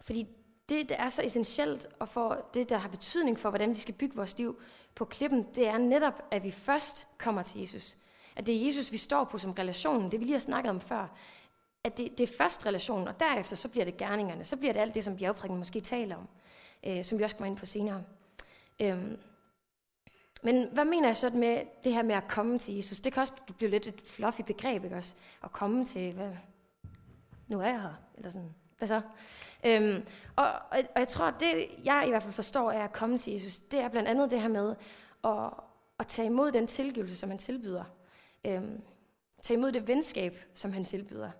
fordi 0.00 0.28
det, 0.68 0.88
der 0.88 0.96
er 0.96 1.08
så 1.08 1.22
essentielt, 1.22 1.86
og 1.98 2.08
for 2.08 2.46
det, 2.54 2.68
der 2.68 2.78
har 2.78 2.88
betydning 2.88 3.38
for, 3.38 3.48
hvordan 3.48 3.70
vi 3.70 3.78
skal 3.78 3.94
bygge 3.94 4.16
vores 4.16 4.38
liv 4.38 4.60
på 4.94 5.04
klippen, 5.04 5.46
det 5.54 5.66
er 5.66 5.78
netop, 5.78 6.22
at 6.30 6.44
vi 6.44 6.50
først 6.50 7.06
kommer 7.18 7.42
til 7.42 7.60
Jesus. 7.60 7.96
At 8.36 8.46
det 8.46 8.56
er 8.56 8.66
Jesus, 8.66 8.92
vi 8.92 8.96
står 8.96 9.24
på 9.24 9.38
som 9.38 9.52
relationen. 9.52 10.10
Det 10.12 10.20
vi 10.20 10.24
lige 10.24 10.32
har 10.32 10.40
snakket 10.40 10.70
om 10.70 10.80
før 10.80 11.08
at 11.88 11.98
det, 11.98 12.18
det 12.18 12.30
er 12.30 12.36
først 12.38 12.66
relationen, 12.66 13.08
og 13.08 13.20
derefter 13.20 13.56
så 13.56 13.68
bliver 13.68 13.84
det 13.84 13.96
gerningerne. 13.96 14.44
Så 14.44 14.56
bliver 14.56 14.72
det 14.72 14.80
alt 14.80 14.94
det, 14.94 15.04
som 15.04 15.16
bjergprækken 15.16 15.58
måske 15.58 15.80
taler 15.80 16.16
om, 16.16 16.28
øh, 16.86 17.04
som 17.04 17.18
vi 17.18 17.24
også 17.24 17.36
kommer 17.36 17.50
ind 17.50 17.56
på 17.56 17.66
senere. 17.66 18.02
Øhm. 18.80 19.18
Men 20.42 20.68
hvad 20.72 20.84
mener 20.84 21.08
jeg 21.08 21.16
så 21.16 21.30
med 21.30 21.62
det 21.84 21.92
her 21.92 22.02
med 22.02 22.14
at 22.14 22.28
komme 22.28 22.58
til 22.58 22.76
Jesus? 22.76 23.00
Det 23.00 23.12
kan 23.12 23.20
også 23.20 23.32
blive 23.56 23.70
lidt 23.70 23.86
et 23.86 24.02
fluffy 24.06 24.40
begreb, 24.40 24.84
ikke 24.84 24.96
også? 24.96 25.14
At 25.44 25.52
komme 25.52 25.84
til, 25.84 26.12
hvad, 26.12 26.30
nu 27.48 27.60
er 27.60 27.66
jeg 27.66 27.82
her, 27.82 27.94
eller 28.16 28.30
sådan, 28.30 28.54
hvad 28.78 28.88
så? 28.88 29.00
Øhm, 29.64 30.06
og, 30.36 30.46
og, 30.46 30.78
og 30.94 31.00
jeg 31.00 31.08
tror, 31.08 31.24
at 31.24 31.34
det 31.40 31.68
jeg 31.84 32.04
i 32.06 32.10
hvert 32.10 32.22
fald 32.22 32.32
forstår 32.32 32.70
af 32.70 32.84
at 32.84 32.92
komme 32.92 33.18
til 33.18 33.32
Jesus, 33.32 33.56
det 33.56 33.80
er 33.80 33.88
blandt 33.88 34.08
andet 34.08 34.30
det 34.30 34.40
her 34.40 34.48
med 34.48 34.74
at, 35.24 35.50
at 35.98 36.06
tage 36.06 36.26
imod 36.26 36.52
den 36.52 36.66
tilgivelse, 36.66 37.16
som 37.16 37.28
han 37.28 37.38
tilbyder. 37.38 37.84
Øhm, 38.44 38.82
tage 39.42 39.58
imod 39.58 39.72
det 39.72 39.88
venskab, 39.88 40.44
som 40.54 40.72
han 40.72 40.84
tilbyder. 40.84 41.30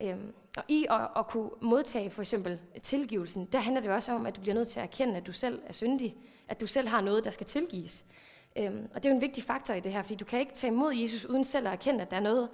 Øhm, 0.00 0.34
og 0.56 0.64
i 0.68 0.86
at, 0.90 1.08
at 1.16 1.26
kunne 1.26 1.50
modtage 1.60 2.10
for 2.10 2.22
eksempel 2.22 2.58
tilgivelsen, 2.82 3.44
der 3.44 3.58
handler 3.58 3.82
det 3.82 3.90
også 3.90 4.12
om, 4.12 4.26
at 4.26 4.36
du 4.36 4.40
bliver 4.40 4.54
nødt 4.54 4.68
til 4.68 4.80
at 4.80 4.84
erkende, 4.84 5.16
at 5.16 5.26
du 5.26 5.32
selv 5.32 5.62
er 5.66 5.72
syndig, 5.72 6.16
at 6.48 6.60
du 6.60 6.66
selv 6.66 6.88
har 6.88 7.00
noget, 7.00 7.24
der 7.24 7.30
skal 7.30 7.46
tilgives. 7.46 8.04
Øhm, 8.56 8.88
og 8.94 9.02
det 9.02 9.08
er 9.08 9.10
jo 9.10 9.14
en 9.14 9.20
vigtig 9.20 9.42
faktor 9.42 9.74
i 9.74 9.80
det 9.80 9.92
her, 9.92 10.02
fordi 10.02 10.14
du 10.14 10.24
kan 10.24 10.40
ikke 10.40 10.54
tage 10.54 10.72
imod 10.72 10.94
Jesus 10.94 11.24
uden 11.24 11.44
selv 11.44 11.66
at 11.66 11.72
erkende, 11.72 12.02
at 12.02 12.10
der 12.10 12.16
er 12.16 12.20
noget, 12.20 12.48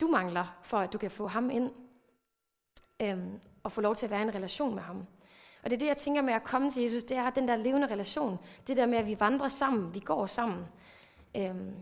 du 0.00 0.06
mangler, 0.06 0.58
for 0.62 0.78
at 0.78 0.92
du 0.92 0.98
kan 0.98 1.10
få 1.10 1.26
ham 1.26 1.50
ind 1.50 1.70
øhm, 3.02 3.40
og 3.62 3.72
få 3.72 3.80
lov 3.80 3.96
til 3.96 4.06
at 4.06 4.10
være 4.10 4.20
i 4.20 4.22
en 4.22 4.34
relation 4.34 4.74
med 4.74 4.82
ham. 4.82 5.06
Og 5.62 5.70
det 5.70 5.72
er 5.72 5.78
det, 5.78 5.86
jeg 5.86 5.96
tænker 5.96 6.22
med 6.22 6.34
at 6.34 6.42
komme 6.42 6.70
til 6.70 6.82
Jesus, 6.82 7.04
det 7.04 7.16
er 7.16 7.30
den 7.30 7.48
der 7.48 7.56
levende 7.56 7.86
relation. 7.86 8.38
Det 8.66 8.76
der 8.76 8.86
med, 8.86 8.98
at 8.98 9.06
vi 9.06 9.20
vandrer 9.20 9.48
sammen, 9.48 9.94
vi 9.94 10.00
går 10.00 10.26
sammen. 10.26 10.66
Øhm, 11.36 11.74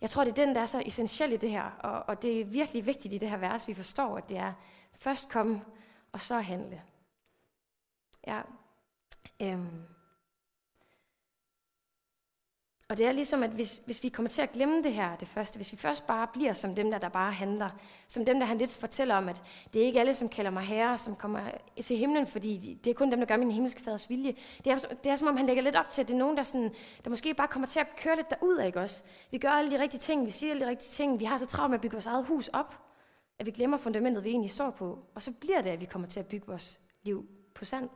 jeg 0.00 0.10
tror, 0.10 0.24
det 0.24 0.30
er 0.30 0.44
den, 0.44 0.54
der 0.54 0.60
er 0.60 0.66
så 0.66 0.82
essentiel 0.86 1.32
i 1.32 1.36
det 1.36 1.50
her, 1.50 1.70
og, 1.78 2.04
og 2.08 2.22
det 2.22 2.40
er 2.40 2.44
virkelig 2.44 2.86
vigtigt 2.86 3.14
i 3.14 3.18
det 3.18 3.30
her 3.30 3.36
vers, 3.36 3.68
vi 3.68 3.74
forstår, 3.74 4.16
at 4.16 4.28
det 4.28 4.36
er 4.36 4.52
først 4.94 5.28
komme, 5.28 5.64
og 6.12 6.20
så 6.20 6.40
handle. 6.40 6.82
Ja. 8.26 8.42
Øhm. 9.42 9.95
Og 12.88 12.98
det 12.98 13.06
er 13.06 13.12
ligesom, 13.12 13.42
at 13.42 13.50
hvis, 13.50 13.82
hvis 13.84 14.02
vi 14.02 14.08
kommer 14.08 14.28
til 14.28 14.42
at 14.42 14.52
glemme 14.52 14.82
det 14.82 14.92
her, 14.92 15.16
det 15.16 15.28
første, 15.28 15.56
hvis 15.56 15.72
vi 15.72 15.76
først 15.76 16.06
bare 16.06 16.26
bliver 16.32 16.52
som 16.52 16.74
dem, 16.74 16.90
der, 16.90 16.98
der 16.98 17.08
bare 17.08 17.32
handler, 17.32 17.70
som 18.08 18.24
dem, 18.24 18.38
der 18.38 18.46
han 18.46 18.58
lidt 18.58 18.76
fortæller 18.76 19.14
om, 19.14 19.28
at 19.28 19.42
det 19.74 19.82
er 19.82 19.86
ikke 19.86 20.00
alle, 20.00 20.14
som 20.14 20.28
kalder 20.28 20.50
mig 20.50 20.62
herre, 20.62 20.98
som 20.98 21.16
kommer 21.16 21.40
til 21.82 21.96
himlen, 21.96 22.26
fordi 22.26 22.78
det 22.84 22.90
er 22.90 22.94
kun 22.94 23.10
dem, 23.10 23.18
der 23.18 23.26
gør 23.26 23.36
min 23.36 23.50
himmelske 23.50 23.82
faders 23.82 24.10
vilje. 24.10 24.34
Det 24.64 24.72
er, 24.72 24.76
det 25.04 25.12
er 25.12 25.16
som 25.16 25.28
om, 25.28 25.36
han 25.36 25.46
lægger 25.46 25.62
lidt 25.62 25.76
op 25.76 25.88
til, 25.88 26.00
at 26.00 26.08
det 26.08 26.14
er 26.14 26.18
nogen, 26.18 26.36
der, 26.36 26.42
sådan, 26.42 26.74
der 27.04 27.10
måske 27.10 27.34
bare 27.34 27.48
kommer 27.48 27.66
til 27.66 27.80
at 27.80 27.86
køre 27.96 28.16
lidt 28.16 28.30
derud 28.30 28.56
af, 28.56 28.66
ikke 28.66 28.80
også? 28.80 29.02
Vi 29.30 29.38
gør 29.38 29.50
alle 29.50 29.70
de 29.70 29.80
rigtige 29.80 30.00
ting, 30.00 30.26
vi 30.26 30.30
siger 30.30 30.50
alle 30.50 30.64
de 30.64 30.70
rigtige 30.70 30.90
ting, 30.90 31.20
vi 31.20 31.24
har 31.24 31.36
så 31.36 31.46
travlt 31.46 31.70
med 31.70 31.78
at 31.78 31.82
bygge 31.82 31.94
vores 31.94 32.06
eget 32.06 32.26
hus 32.26 32.48
op, 32.48 32.78
at 33.38 33.46
vi 33.46 33.50
glemmer 33.50 33.76
fundamentet, 33.76 34.24
vi 34.24 34.30
egentlig 34.30 34.50
står 34.50 34.70
på. 34.70 34.98
Og 35.14 35.22
så 35.22 35.32
bliver 35.40 35.62
det, 35.62 35.70
at 35.70 35.80
vi 35.80 35.86
kommer 35.86 36.08
til 36.08 36.20
at 36.20 36.26
bygge 36.26 36.46
vores 36.46 36.80
liv 37.02 37.26
på 37.54 37.64
sand. 37.64 37.88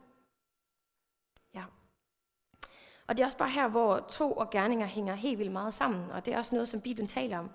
Og 3.11 3.17
det 3.17 3.23
er 3.23 3.27
også 3.27 3.39
bare 3.39 3.51
her, 3.51 3.69
hvor 3.69 3.99
to 4.09 4.33
og 4.33 4.51
gerninger 4.51 4.87
hænger 4.87 5.15
helt 5.15 5.39
vildt 5.39 5.53
meget 5.53 5.75
sammen, 5.75 6.11
og 6.11 6.27
det 6.27 6.35
er 6.35 6.39
også 6.39 6.55
noget, 6.55 6.69
som 6.69 6.81
Bibelen 6.81 7.09
taler 7.09 7.39
om. 7.39 7.51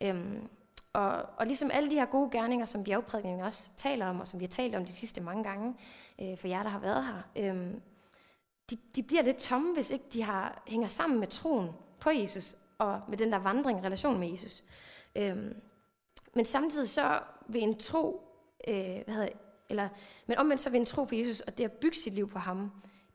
Øhm, 0.00 0.48
og, 0.92 1.22
og 1.36 1.46
ligesom 1.46 1.70
alle 1.72 1.90
de 1.90 1.94
her 1.94 2.06
gode 2.06 2.30
gerninger, 2.30 2.66
som 2.66 2.84
bjergprædikningen 2.84 3.44
også 3.44 3.70
taler 3.76 4.06
om, 4.06 4.20
og 4.20 4.28
som 4.28 4.40
vi 4.40 4.44
har 4.44 4.50
talt 4.50 4.74
om 4.74 4.84
de 4.84 4.92
sidste 4.92 5.20
mange 5.20 5.44
gange, 5.44 5.74
øh, 6.20 6.38
for 6.38 6.48
jer, 6.48 6.62
der 6.62 6.70
har 6.70 6.78
været 6.78 7.04
her, 7.04 7.22
øhm, 7.36 7.82
de, 8.70 8.78
de 8.96 9.02
bliver 9.02 9.22
lidt 9.22 9.36
tomme, 9.36 9.74
hvis 9.74 9.90
ikke 9.90 10.04
de 10.12 10.22
har, 10.22 10.62
hænger 10.66 10.88
sammen 10.88 11.20
med 11.20 11.28
troen 11.28 11.70
på 12.00 12.10
Jesus, 12.10 12.56
og 12.78 13.00
med 13.08 13.18
den 13.18 13.32
der 13.32 13.38
vandring, 13.38 13.84
relation 13.84 14.20
med 14.20 14.30
Jesus. 14.30 14.64
Øhm, 15.16 15.56
men 16.34 16.44
samtidig 16.44 16.88
så 16.88 17.20
vil 17.48 17.62
en 17.62 17.78
tro, 17.78 18.22
øh, 18.68 18.74
hvad 19.04 19.14
hedder, 19.14 19.28
eller, 19.70 19.88
men 20.26 20.38
omvendt 20.38 20.60
så 20.60 20.70
vil 20.70 20.80
en 20.80 20.86
tro 20.86 21.04
på 21.04 21.14
Jesus, 21.14 21.40
og 21.40 21.58
det 21.58 21.64
at 21.64 21.72
bygge 21.72 21.96
sit 21.96 22.14
liv 22.14 22.30
på 22.30 22.38
ham, 22.38 22.70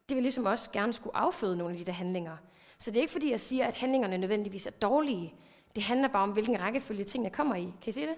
det 0.10 0.16
vil 0.16 0.24
ligesom 0.24 0.46
også 0.46 0.72
gerne 0.72 0.94
skulle 0.94 1.18
afføde 1.18 1.58
nogle 1.58 1.74
af 1.74 1.78
de 1.78 1.86
der 1.86 1.92
handlinger. 1.92 2.38
Så 2.80 2.92
det 2.92 2.98
er 2.98 3.02
ikke 3.02 3.12
fordi, 3.12 3.32
jeg 3.32 3.40
siger, 3.40 3.66
at 3.66 3.76
handlingerne 3.76 4.18
nødvendigvis 4.18 4.68
er 4.68 4.72
dårlige. 4.72 5.34
Det 5.76 5.84
handler 5.84 6.08
bare 6.08 6.24
om, 6.24 6.32
hvilken 6.32 6.62
rækkefølge 6.62 7.04
tingene 7.04 7.30
kommer 7.30 7.56
i. 7.56 7.74
Kan 7.82 7.90
I 7.90 7.92
se 7.92 8.02
det? 8.02 8.16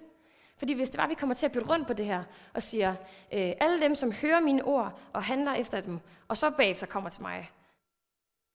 Fordi 0.57 0.73
hvis 0.73 0.89
det 0.89 0.97
var, 0.97 1.03
at 1.03 1.09
vi 1.09 1.15
kommer 1.15 1.35
til 1.35 1.45
at 1.45 1.51
bytte 1.51 1.67
rundt 1.67 1.87
på 1.87 1.93
det 1.93 2.05
her, 2.05 2.23
og 2.53 2.63
siger, 2.63 2.89
øh, 3.33 3.53
alle 3.59 3.81
dem, 3.81 3.95
som 3.95 4.11
hører 4.11 4.39
mine 4.39 4.63
ord 4.63 4.99
og 5.13 5.23
handler 5.23 5.53
efter 5.53 5.81
dem, 5.81 5.99
og 6.27 6.37
så 6.37 6.51
bagefter 6.51 6.87
kommer 6.87 7.09
til 7.09 7.21
mig, 7.21 7.51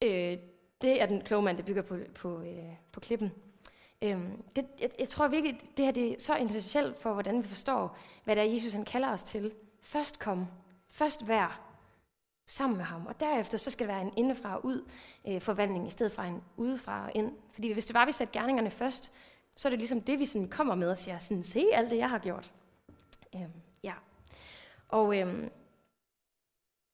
øh, 0.02 0.38
det 0.82 1.02
er 1.02 1.06
den 1.06 1.20
kloge 1.20 1.42
mand, 1.42 1.56
der 1.56 1.62
bygger 1.62 1.82
på, 1.82 1.96
på, 2.14 2.40
øh, 2.40 2.74
på 2.92 3.00
klippen. 3.00 3.32
Øh, 4.02 4.20
det, 4.56 4.66
jeg, 4.80 4.90
jeg 4.98 5.08
tror 5.08 5.28
virkelig, 5.28 5.60
det 5.76 5.84
her 5.84 5.92
det 5.92 6.12
er 6.12 6.14
så 6.18 6.36
essentielt 6.36 6.98
for, 6.98 7.12
hvordan 7.12 7.42
vi 7.42 7.48
forstår, 7.48 7.96
hvad 8.24 8.36
det 8.36 8.44
er, 8.44 8.52
Jesus 8.52 8.72
han 8.72 8.84
kalder 8.84 9.08
os 9.08 9.22
til. 9.22 9.52
Først 9.80 10.18
kom, 10.18 10.46
først 10.90 11.28
vær, 11.28 11.71
sammen 12.46 12.76
med 12.76 12.84
ham. 12.84 13.06
Og 13.06 13.20
derefter 13.20 13.58
så 13.58 13.70
skal 13.70 13.86
det 13.86 13.94
være 13.94 14.02
en 14.02 14.12
indefra 14.16 14.56
og 14.56 14.64
ud 14.64 14.84
øh, 15.28 15.40
forvandling, 15.40 15.86
i 15.86 15.90
stedet 15.90 16.12
for 16.12 16.22
en 16.22 16.42
udefra 16.56 17.04
og 17.04 17.10
ind. 17.14 17.32
Fordi 17.52 17.72
hvis 17.72 17.86
det 17.86 17.94
var, 17.94 18.06
vi 18.06 18.12
satte 18.12 18.32
gerningerne 18.32 18.70
først, 18.70 19.12
så 19.56 19.68
er 19.68 19.70
det 19.70 19.78
ligesom 19.78 20.00
det, 20.00 20.18
vi 20.18 20.24
sådan 20.24 20.48
kommer 20.48 20.74
med 20.74 20.90
og 20.90 20.98
siger, 20.98 21.18
sådan, 21.18 21.42
se 21.42 21.64
alt 21.72 21.90
det, 21.90 21.96
jeg 21.96 22.10
har 22.10 22.18
gjort. 22.18 22.52
Øhm, 23.34 23.52
ja. 23.82 23.92
Og, 24.88 25.18
øhm, 25.18 25.50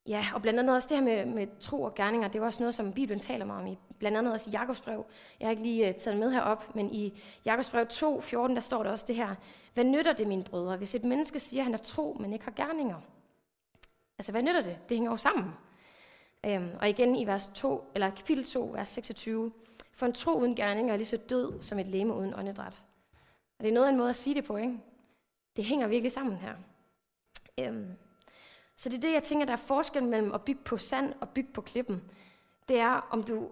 ja, 0.07 0.27
og 0.35 0.43
blandt 0.43 0.59
andet 0.59 0.75
også 0.75 0.89
det 0.89 0.97
her 0.97 1.05
med, 1.05 1.35
med 1.35 1.47
tro 1.61 1.83
og 1.83 1.95
gerninger, 1.95 2.29
det 2.29 2.41
er 2.41 2.45
også 2.45 2.63
noget, 2.63 2.75
som 2.75 2.93
Bibelen 2.93 3.21
taler 3.21 3.45
meget 3.45 3.63
om, 3.63 3.67
i, 3.67 3.79
blandt 3.99 4.19
andet 4.19 4.33
også 4.33 4.51
i 4.51 4.53
Jakobs 4.53 4.81
brev. 4.81 5.07
Jeg 5.41 5.47
har 5.47 5.51
ikke 5.51 5.63
lige 5.63 5.89
uh, 5.89 5.95
taget 5.95 6.19
med 6.19 6.33
herop, 6.33 6.75
men 6.75 6.95
i 6.95 7.23
Jakobs 7.45 7.71
brev 7.71 7.87
2, 7.87 8.21
14, 8.21 8.57
der 8.57 8.63
står 8.63 8.83
der 8.83 8.91
også 8.91 9.05
det 9.09 9.17
her. 9.17 9.35
Hvad 9.75 9.85
nytter 9.85 10.13
det, 10.13 10.27
mine 10.27 10.45
brødre, 10.45 10.77
hvis 10.77 10.95
et 10.95 11.05
menneske 11.05 11.41
siger, 11.41 11.61
at 11.61 11.65
han 11.65 11.75
er 11.75 11.79
tro, 11.79 12.17
men 12.21 12.33
ikke 12.33 12.45
har 12.45 12.53
gerninger? 12.53 13.01
Altså, 14.19 14.33
hvad 14.33 14.43
nytter 14.43 14.63
det? 14.63 14.79
Det 14.89 14.97
hænger 14.97 15.11
jo 15.11 15.17
sammen. 15.17 15.53
Øhm, 16.47 16.71
og 16.81 16.89
igen 16.89 17.17
i 17.17 17.27
vers 17.27 17.47
2, 17.55 17.91
eller 17.95 18.11
kapitel 18.11 18.45
2, 18.45 18.71
vers 18.75 18.89
26. 18.89 19.53
For 19.93 20.07
en 20.07 20.13
tro 20.13 20.41
uden 20.41 20.57
gerning 20.57 20.91
er 20.91 20.97
lige 20.97 21.07
så 21.07 21.17
død 21.17 21.63
som 21.63 21.79
et 21.79 21.87
leme 21.87 22.15
uden 22.15 22.35
åndedræt. 22.35 22.83
Og 23.59 23.65
det 23.65 23.69
er 23.69 23.75
noget 23.75 23.87
af 23.87 23.91
en 23.91 23.97
måde 23.97 24.11
at 24.11 24.17
sige 24.17 24.35
det 24.35 24.45
på, 24.45 24.57
ikke? 24.57 24.79
Det 25.57 25.65
hænger 25.65 25.87
virkelig 25.87 26.13
sammen 26.13 26.37
her. 26.37 26.55
Øhm, 27.59 27.93
så 28.77 28.89
det 28.89 28.97
er 28.97 29.01
det, 29.01 29.13
jeg 29.13 29.23
tænker, 29.23 29.47
der 29.47 29.53
er 29.53 29.57
forskel 29.57 30.05
mellem 30.05 30.33
at 30.33 30.45
bygge 30.45 30.61
på 30.65 30.79
sand 30.79 31.15
og 31.21 31.29
bygge 31.29 31.53
på 31.53 31.61
klippen. 31.61 32.03
Det 32.69 32.79
er, 32.79 33.09
om 33.11 33.23
du 33.23 33.49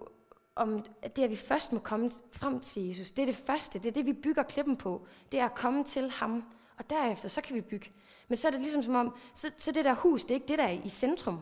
om 0.55 0.85
det, 1.15 1.23
at 1.23 1.29
vi 1.29 1.35
først 1.35 1.73
må 1.73 1.79
komme 1.79 2.11
frem 2.31 2.59
til 2.59 2.87
Jesus. 2.87 3.11
Det 3.11 3.21
er 3.21 3.25
det 3.25 3.35
første. 3.35 3.79
Det 3.79 3.87
er 3.87 3.91
det, 3.91 4.05
vi 4.05 4.13
bygger 4.13 4.43
klippen 4.43 4.77
på. 4.77 5.07
Det 5.31 5.39
er 5.39 5.45
at 5.45 5.55
komme 5.55 5.83
til 5.83 6.11
ham. 6.11 6.43
Og 6.77 6.89
derefter, 6.89 7.29
så 7.29 7.41
kan 7.41 7.55
vi 7.55 7.61
bygge 7.61 7.91
men 8.27 8.37
så 8.37 8.47
er 8.47 8.51
det 8.51 8.61
ligesom 8.61 8.83
som 8.83 8.95
om, 8.95 9.15
så, 9.35 9.51
så 9.57 9.71
det 9.71 9.85
der 9.85 9.93
hus, 9.93 10.23
det 10.23 10.31
er 10.31 10.35
ikke 10.35 10.47
det, 10.47 10.57
der 10.57 10.65
er 10.65 10.81
i 10.83 10.89
centrum. 10.89 11.41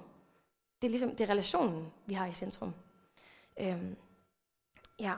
Det 0.81 0.87
er 0.87 0.89
ligesom, 0.89 1.15
det 1.15 1.23
er 1.23 1.29
relationen, 1.29 1.93
vi 2.05 2.13
har 2.13 2.25
i 2.25 2.31
centrum. 2.31 2.73
Øhm, 3.59 3.95
ja. 4.99 5.13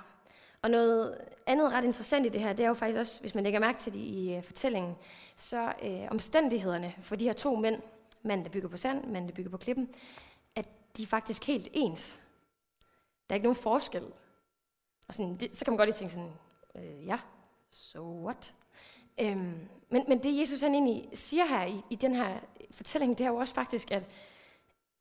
Og 0.61 0.71
noget 0.71 1.17
andet 1.45 1.71
ret 1.71 1.83
interessant 1.83 2.25
i 2.25 2.29
det 2.29 2.41
her, 2.41 2.53
det 2.53 2.63
er 2.63 2.67
jo 2.67 2.73
faktisk 2.73 2.99
også, 2.99 3.21
hvis 3.21 3.35
man 3.35 3.43
lægger 3.43 3.59
mærke 3.59 3.79
til 3.79 3.93
det 3.93 3.99
i 3.99 4.35
uh, 4.37 4.43
fortællingen, 4.43 4.95
så 5.35 5.73
uh, 5.83 6.11
omstændighederne 6.11 6.93
for 7.01 7.15
de 7.15 7.25
her 7.25 7.33
to 7.33 7.55
mænd, 7.55 7.81
manden 8.21 8.45
der 8.45 8.51
bygger 8.51 8.69
på 8.69 8.77
sand, 8.77 9.05
manden 9.05 9.29
der 9.29 9.35
bygger 9.35 9.51
på 9.51 9.57
klippen, 9.57 9.89
at 10.55 10.67
de 10.97 11.03
er 11.03 11.07
faktisk 11.07 11.43
helt 11.43 11.67
ens. 11.71 12.19
Der 13.29 13.33
er 13.33 13.35
ikke 13.35 13.45
nogen 13.45 13.61
forskel. 13.61 14.03
Og 15.07 15.13
sådan, 15.13 15.37
det, 15.37 15.57
så 15.57 15.65
kan 15.65 15.71
man 15.71 15.77
godt 15.77 15.87
lige 15.87 15.95
tænke 15.95 16.13
sådan, 16.13 16.33
øh, 16.75 17.07
ja, 17.07 17.19
so 17.71 18.25
what? 18.25 18.53
Øhm, 19.19 19.67
men, 19.89 20.03
men 20.07 20.23
det 20.23 20.39
Jesus 20.39 20.61
han 20.61 20.73
egentlig 20.73 21.09
siger 21.13 21.45
her 21.45 21.65
i, 21.65 21.81
i 21.89 21.95
den 21.95 22.15
her 22.15 22.39
fortælling, 22.71 23.17
det 23.17 23.23
er 23.23 23.29
jo 23.29 23.35
også 23.35 23.53
faktisk, 23.53 23.91
at, 23.91 24.03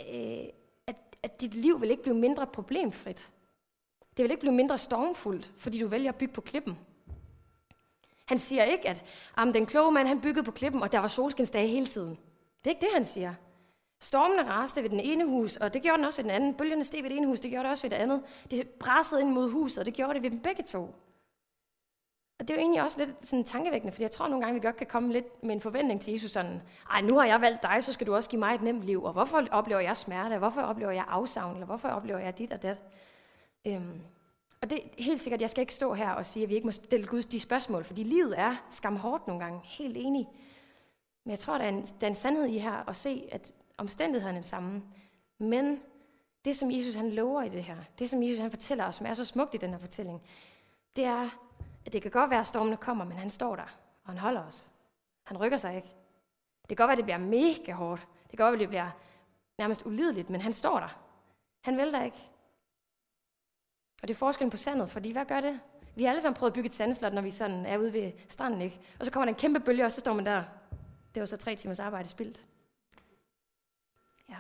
øh, 0.01 0.45
at, 0.87 0.97
at 1.23 1.41
dit 1.41 1.55
liv 1.55 1.81
vil 1.81 1.91
ikke 1.91 2.03
blive 2.03 2.17
mindre 2.17 2.47
problemfrit. 2.47 3.31
Det 4.17 4.23
vil 4.23 4.31
ikke 4.31 4.41
blive 4.41 4.55
mindre 4.55 4.79
stormfuldt, 4.79 5.53
fordi 5.57 5.79
du 5.79 5.87
vælger 5.87 6.09
at 6.09 6.17
bygge 6.17 6.35
på 6.35 6.41
klippen. 6.41 6.79
Han 8.27 8.39
siger 8.39 8.65
ikke, 8.65 8.89
at 8.89 9.05
den 9.55 9.67
kloge 9.67 9.93
mand 9.93 10.09
han 10.09 10.21
byggede 10.21 10.45
på 10.45 10.51
klippen, 10.51 10.83
og 10.83 10.93
der 10.93 10.99
var 10.99 11.09
solskinsdage 11.09 11.69
hele 11.69 11.87
tiden. 11.87 12.19
Det 12.59 12.67
er 12.67 12.71
ikke 12.71 12.87
det, 12.87 12.95
han 12.95 13.05
siger. 13.05 13.35
Stormene 14.01 14.49
raste 14.49 14.83
ved 14.83 14.91
den 14.91 15.01
ene 15.01 15.27
hus, 15.27 15.57
og 15.57 15.75
det 15.75 15.83
gjorde 15.83 15.97
den 15.97 16.05
også 16.05 16.23
ved 16.23 16.25
den 16.25 16.31
anden. 16.31 16.55
Bølgerne 16.55 16.85
steg 16.85 17.03
ved 17.03 17.11
det 17.11 17.17
ene 17.17 17.27
hus, 17.27 17.41
det 17.41 17.51
gjorde 17.51 17.63
det 17.65 17.71
også 17.71 17.83
ved 17.83 17.91
det 17.91 17.97
andet. 17.97 18.23
Det 18.51 18.69
brassede 18.69 19.21
ind 19.21 19.31
mod 19.31 19.51
huset, 19.51 19.79
og 19.79 19.87
det 19.87 19.95
gjorde 19.95 20.15
det 20.15 20.23
ved 20.23 20.31
dem 20.31 20.41
begge 20.41 20.63
to. 20.63 20.95
Og 22.39 22.49
det 22.49 22.51
er 22.51 22.55
jo 22.55 22.61
egentlig 22.61 22.83
også 22.83 22.99
lidt 22.99 23.23
sådan 23.23 23.45
tankevækkende, 23.45 23.93
fordi 23.93 24.03
jeg 24.03 24.11
tror 24.11 24.29
nogle 24.29 24.45
gange, 24.45 24.61
vi 24.61 24.67
godt 24.67 24.77
kan 24.77 24.87
komme 24.87 25.13
lidt 25.13 25.43
med 25.43 25.55
en 25.55 25.61
forventning 25.61 26.01
til 26.01 26.13
Jesus 26.13 26.31
sådan, 26.31 26.63
ej, 26.91 27.01
nu 27.01 27.19
har 27.19 27.27
jeg 27.27 27.41
valgt 27.41 27.63
dig, 27.63 27.85
så 27.85 27.93
skal 27.93 28.07
du 28.07 28.15
også 28.15 28.31
give 28.31 28.39
mig 28.39 28.55
et 28.55 28.63
nemt 28.63 28.83
liv, 28.83 29.05
og 29.05 29.13
hvorfor 29.13 29.43
oplever 29.51 29.81
jeg 29.81 29.97
smerte, 29.97 30.39
hvorfor 30.39 30.61
oplever 30.61 30.93
jeg 30.93 31.05
afsavn, 31.09 31.55
eller 31.55 31.67
hvorfor 31.67 31.89
oplever 31.89 32.19
jeg 32.19 32.39
dit 32.39 32.53
og 32.53 32.63
dat? 32.63 32.83
Øhm, 33.67 34.01
og 34.61 34.71
det 34.71 34.79
er 34.79 35.03
helt 35.03 35.21
sikkert, 35.21 35.41
jeg 35.41 35.51
skal 35.51 35.61
ikke 35.61 35.75
stå 35.75 35.95
her 35.95 36.11
og 36.11 36.27
sige, 36.27 36.43
at 36.43 36.49
vi 36.49 36.55
ikke 36.55 36.67
må 36.67 36.73
stille 36.73 37.07
Gud 37.07 37.23
de 37.23 37.41
spørgsmål, 37.41 37.85
fordi 37.85 38.03
livet 38.03 38.39
er 38.39 38.57
skam 38.71 38.97
hårdt 38.97 39.27
nogle 39.27 39.45
gange, 39.45 39.61
helt 39.65 39.97
enig. 39.97 40.29
Men 41.25 41.31
jeg 41.31 41.39
tror, 41.39 41.59
der 41.59 41.65
er 41.65 41.69
en, 41.69 41.83
der 41.83 42.07
er 42.07 42.11
en 42.11 42.15
sandhed 42.15 42.47
i 42.47 42.59
her 42.59 42.89
at 42.89 42.97
se, 42.97 43.29
at 43.33 43.53
omstændighederne 43.79 44.39
er 44.39 44.41
den 44.41 44.49
samme. 44.49 44.83
Men 45.39 45.81
det, 46.45 46.57
som 46.57 46.71
Jesus 46.71 46.95
han 46.95 47.11
lover 47.11 47.43
i 47.43 47.49
det 47.49 47.65
her, 47.65 47.77
det, 47.99 48.11
som 48.11 48.23
Jesus 48.23 48.41
han 48.41 48.51
fortæller 48.51 48.85
os, 48.85 48.95
som 48.95 49.07
er 49.07 49.15
så 49.15 49.25
smukt 49.25 49.55
i 49.55 49.59
den 49.59 49.71
her 49.71 49.79
fortælling, 49.79 50.23
det 50.97 51.05
er, 51.05 51.29
at 51.87 51.93
det 51.93 52.03
kan 52.03 52.11
godt 52.11 52.31
være, 52.31 52.41
at 52.41 52.47
stormene 52.47 52.77
kommer, 52.77 53.05
men 53.05 53.19
han 53.19 53.31
står 53.31 53.57
der, 53.57 53.79
og 54.05 54.11
han 54.11 54.19
holder 54.19 54.45
os. 54.45 54.71
Han 55.25 55.39
rykker 55.39 55.59
sig 55.59 55.77
ikke. 55.77 55.89
Det 56.69 56.69
kan 56.69 56.77
godt 56.77 56.89
være, 56.89 56.93
at 56.93 56.97
det 56.97 57.05
bliver 57.05 57.19
mega 57.19 57.73
hårdt. 57.73 58.09
Det 58.23 58.39
kan 58.39 58.45
godt 58.45 58.53
være, 58.53 58.55
at 58.55 58.61
det 58.61 58.69
bliver 58.69 58.91
nærmest 59.59 59.87
ulideligt, 59.87 60.31
men 60.31 60.41
han 60.41 60.53
står 60.53 60.81
der. 60.81 61.01
Han 61.61 61.77
vælter 61.77 62.03
ikke. 62.03 62.31
Og 64.03 64.09
det 64.09 64.15
er 64.15 64.19
forskellen 64.19 64.51
på 64.51 64.57
sandet, 64.57 64.91
fordi 64.91 65.13
hvad 65.13 65.25
gør 65.25 65.41
det? 65.41 65.61
Vi 65.95 66.05
har 66.05 66.11
alle 66.11 66.21
sammen 66.21 66.39
prøvet 66.39 66.51
at 66.51 66.55
bygge 66.55 66.67
et 66.67 66.75
sandslot, 66.75 67.13
når 67.13 67.23
vi 67.23 67.31
sådan 67.31 67.67
er 67.67 67.79
ude 67.79 67.93
ved 67.93 68.13
stranden, 68.29 68.61
ikke? 68.61 68.81
Og 68.99 69.05
så 69.05 69.13
kommer 69.13 69.25
der 69.25 69.33
en 69.33 69.39
kæmpe 69.39 69.61
bølge, 69.61 69.85
og 69.85 69.93
så 69.93 70.01
står 70.01 70.15
man 70.15 70.27
der. 70.27 70.45
Det 71.15 71.21
var 71.21 71.27
så 71.27 71.37
tre 71.37 71.57
timers 71.57 71.81
arbejde 71.81 72.09
spildt. 72.09 72.47
Ja. 74.29 74.37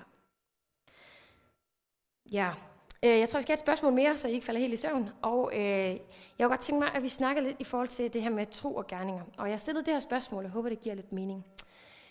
Ja. 2.32 2.54
Øh, 3.02 3.18
jeg 3.18 3.28
tror, 3.28 3.38
vi 3.38 3.42
skal 3.42 3.52
have 3.52 3.54
et 3.54 3.60
spørgsmål 3.60 3.92
mere, 3.92 4.16
så 4.16 4.28
I 4.28 4.32
ikke 4.32 4.46
falder 4.46 4.60
helt 4.60 4.72
i 4.72 4.76
søvn. 4.76 5.10
Og 5.22 5.50
øh, 5.54 5.60
jeg 5.60 6.00
kunne 6.38 6.48
godt 6.48 6.60
tænke 6.60 6.80
mig, 6.80 6.94
at 6.94 7.02
vi 7.02 7.08
snakker 7.08 7.42
lidt 7.42 7.56
i 7.58 7.64
forhold 7.64 7.88
til 7.88 8.12
det 8.12 8.22
her 8.22 8.30
med 8.30 8.46
tro 8.46 8.74
og 8.74 8.86
gerninger. 8.86 9.22
Og 9.38 9.50
jeg 9.50 9.60
stillede 9.60 9.86
det 9.86 9.94
her 9.94 10.00
spørgsmål, 10.00 10.38
og 10.38 10.44
jeg 10.44 10.50
håber, 10.50 10.68
det 10.68 10.80
giver 10.80 10.94
lidt 10.94 11.12
mening. 11.12 11.46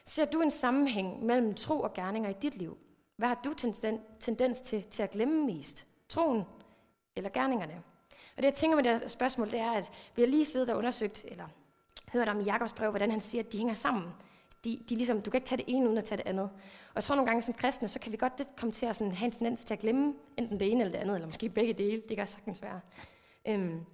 Ser 0.06 0.26
du 0.26 0.42
en 0.42 0.52
sammenhæng 0.52 1.26
mellem 1.26 1.54
tro 1.54 1.82
og 1.82 1.94
gerninger 1.94 2.30
i 2.30 2.36
dit 2.42 2.56
liv? 2.56 2.78
Hvad 3.18 3.28
har 3.28 3.42
du 3.44 3.54
tendens 4.20 4.62
til, 4.62 4.84
til 4.84 5.04
at 5.04 5.12
glemme 5.12 5.46
mest? 5.46 5.86
Troen 6.10 6.44
eller 7.16 7.30
gerningerne? 7.30 7.84
Og 8.38 8.38
det, 8.38 8.44
jeg 8.44 8.54
tænker 8.54 8.76
med 8.76 8.84
det 8.84 9.00
her 9.00 9.08
spørgsmål, 9.08 9.52
det 9.52 9.60
er, 9.60 9.72
at 9.72 9.92
vi 10.16 10.22
har 10.22 10.30
lige 10.30 10.46
siddet 10.46 10.70
og 10.70 10.78
undersøgt, 10.78 11.26
eller 11.28 11.46
hørt 12.14 12.30
om 12.30 12.40
i 12.40 12.44
Jakobs 12.44 12.74
brev, 12.74 12.90
hvordan 12.90 13.12
han 13.12 13.22
siger, 13.22 13.44
at 13.44 13.52
de 13.52 13.58
hænger 13.58 13.74
sammen 13.74 14.04
de, 14.66 14.80
de 14.90 14.96
ligesom, 14.96 15.22
du 15.22 15.32
kan 15.32 15.38
ikke 15.38 15.48
tage 15.48 15.58
det 15.58 15.66
ene 15.68 15.86
uden 15.86 15.98
at 15.98 16.04
tage 16.04 16.18
det 16.18 16.28
andet. 16.28 16.50
Og 16.90 16.96
jeg 16.96 17.04
tror 17.04 17.16
nogle 17.16 17.30
gange 17.30 17.42
som 17.42 17.54
kristne, 17.54 17.88
så 17.88 18.00
kan 18.00 18.12
vi 18.12 18.18
godt 18.18 18.34
lidt 18.38 18.56
komme 18.56 18.72
til 18.72 18.86
at 18.86 18.96
sådan, 18.96 19.14
have 19.14 19.26
en 19.26 19.32
tendens 19.32 19.64
til 19.64 19.74
at 19.74 19.80
glemme 19.80 20.14
enten 20.38 20.60
det 20.60 20.72
ene 20.72 20.82
eller 20.84 20.92
det 20.92 21.00
andet, 21.00 21.16
eller 21.16 21.28
måske 21.28 21.50
begge 21.50 21.74
dele. 21.74 22.02
Det 22.10 22.18
kan 22.18 22.28
sagtens 22.28 22.62
være. 22.62 22.80
Øhm, 23.48 23.86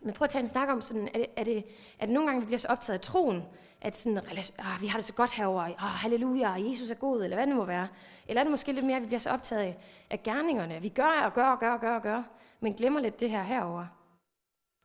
men 0.00 0.14
prøv 0.14 0.24
at 0.24 0.30
tage 0.30 0.42
en 0.42 0.48
snak 0.48 0.68
om, 0.68 0.80
sådan, 0.80 1.08
er, 1.14 1.18
det, 1.18 1.26
er, 1.36 1.44
det, 1.44 1.64
er 1.98 2.06
det 2.06 2.14
nogle 2.14 2.28
gange, 2.28 2.40
vi 2.40 2.46
bliver 2.46 2.58
så 2.58 2.68
optaget 2.68 2.98
af 2.98 3.00
troen, 3.00 3.42
at 3.80 3.96
sådan, 3.96 4.18
oh, 4.18 4.80
vi 4.80 4.86
har 4.86 4.98
det 4.98 5.04
så 5.04 5.12
godt 5.12 5.32
herover, 5.32 5.62
oh, 5.62 5.84
ah, 5.84 5.90
halleluja, 5.90 6.50
Jesus 6.50 6.90
er 6.90 6.94
god, 6.94 7.24
eller 7.24 7.36
hvad 7.36 7.46
det 7.46 7.56
må 7.56 7.64
være. 7.64 7.88
Eller 8.28 8.40
er 8.40 8.44
det 8.44 8.50
måske 8.50 8.72
lidt 8.72 8.86
mere, 8.86 8.96
at 8.96 9.02
vi 9.02 9.06
bliver 9.06 9.20
så 9.20 9.30
optaget 9.30 9.62
af, 9.62 9.78
af 10.10 10.22
gerningerne. 10.22 10.82
Vi 10.82 10.88
gør 10.88 11.22
og 11.24 11.32
gør 11.32 11.46
og 11.46 11.58
gør 11.58 11.72
og 11.72 11.80
gør 11.80 11.94
og 11.94 12.02
gør, 12.02 12.22
men 12.60 12.74
glemmer 12.74 13.00
lidt 13.00 13.20
det 13.20 13.30
her 13.30 13.42
herover. 13.42 13.86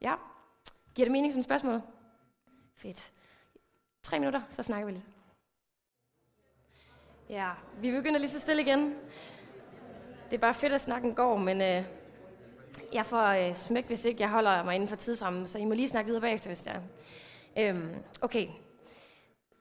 Ja, 0.02 0.14
giver 0.96 1.06
det 1.06 1.12
mening 1.12 1.34
som 1.34 1.44
spørgsmål? 1.44 1.82
Fedt. 2.76 3.12
Tre 4.06 4.20
minutter, 4.20 4.42
så 4.50 4.64
snakker 4.64 4.86
vi 4.86 4.92
lidt. 4.92 5.06
Ja, 7.30 7.50
vi 7.82 7.92
begynder 7.92 8.20
lige 8.20 8.30
så 8.30 8.40
stille 8.40 8.62
igen. 8.62 8.96
Det 10.30 10.36
er 10.36 10.42
bare 10.42 10.54
fedt, 10.54 10.74
at 10.74 10.82
snakken 10.82 11.16
går, 11.16 11.38
men 11.38 11.62
øh, 11.62 11.84
jeg 12.94 13.06
får 13.06 13.28
øh, 13.28 13.56
smæk, 13.56 13.88
hvis 13.88 14.06
ikke 14.06 14.22
jeg 14.22 14.30
holder 14.30 14.64
mig 14.64 14.76
inden 14.76 14.90
for 14.90 14.96
tidsrammen, 14.96 15.48
så 15.48 15.58
I 15.58 15.66
må 15.66 15.74
lige 15.74 15.88
snakke 15.88 16.08
videre 16.08 16.22
bagefter, 16.22 16.50
hvis 16.50 16.60
det 16.60 16.74
er. 16.74 16.82
Øhm, 17.58 17.96
okay, 18.22 18.48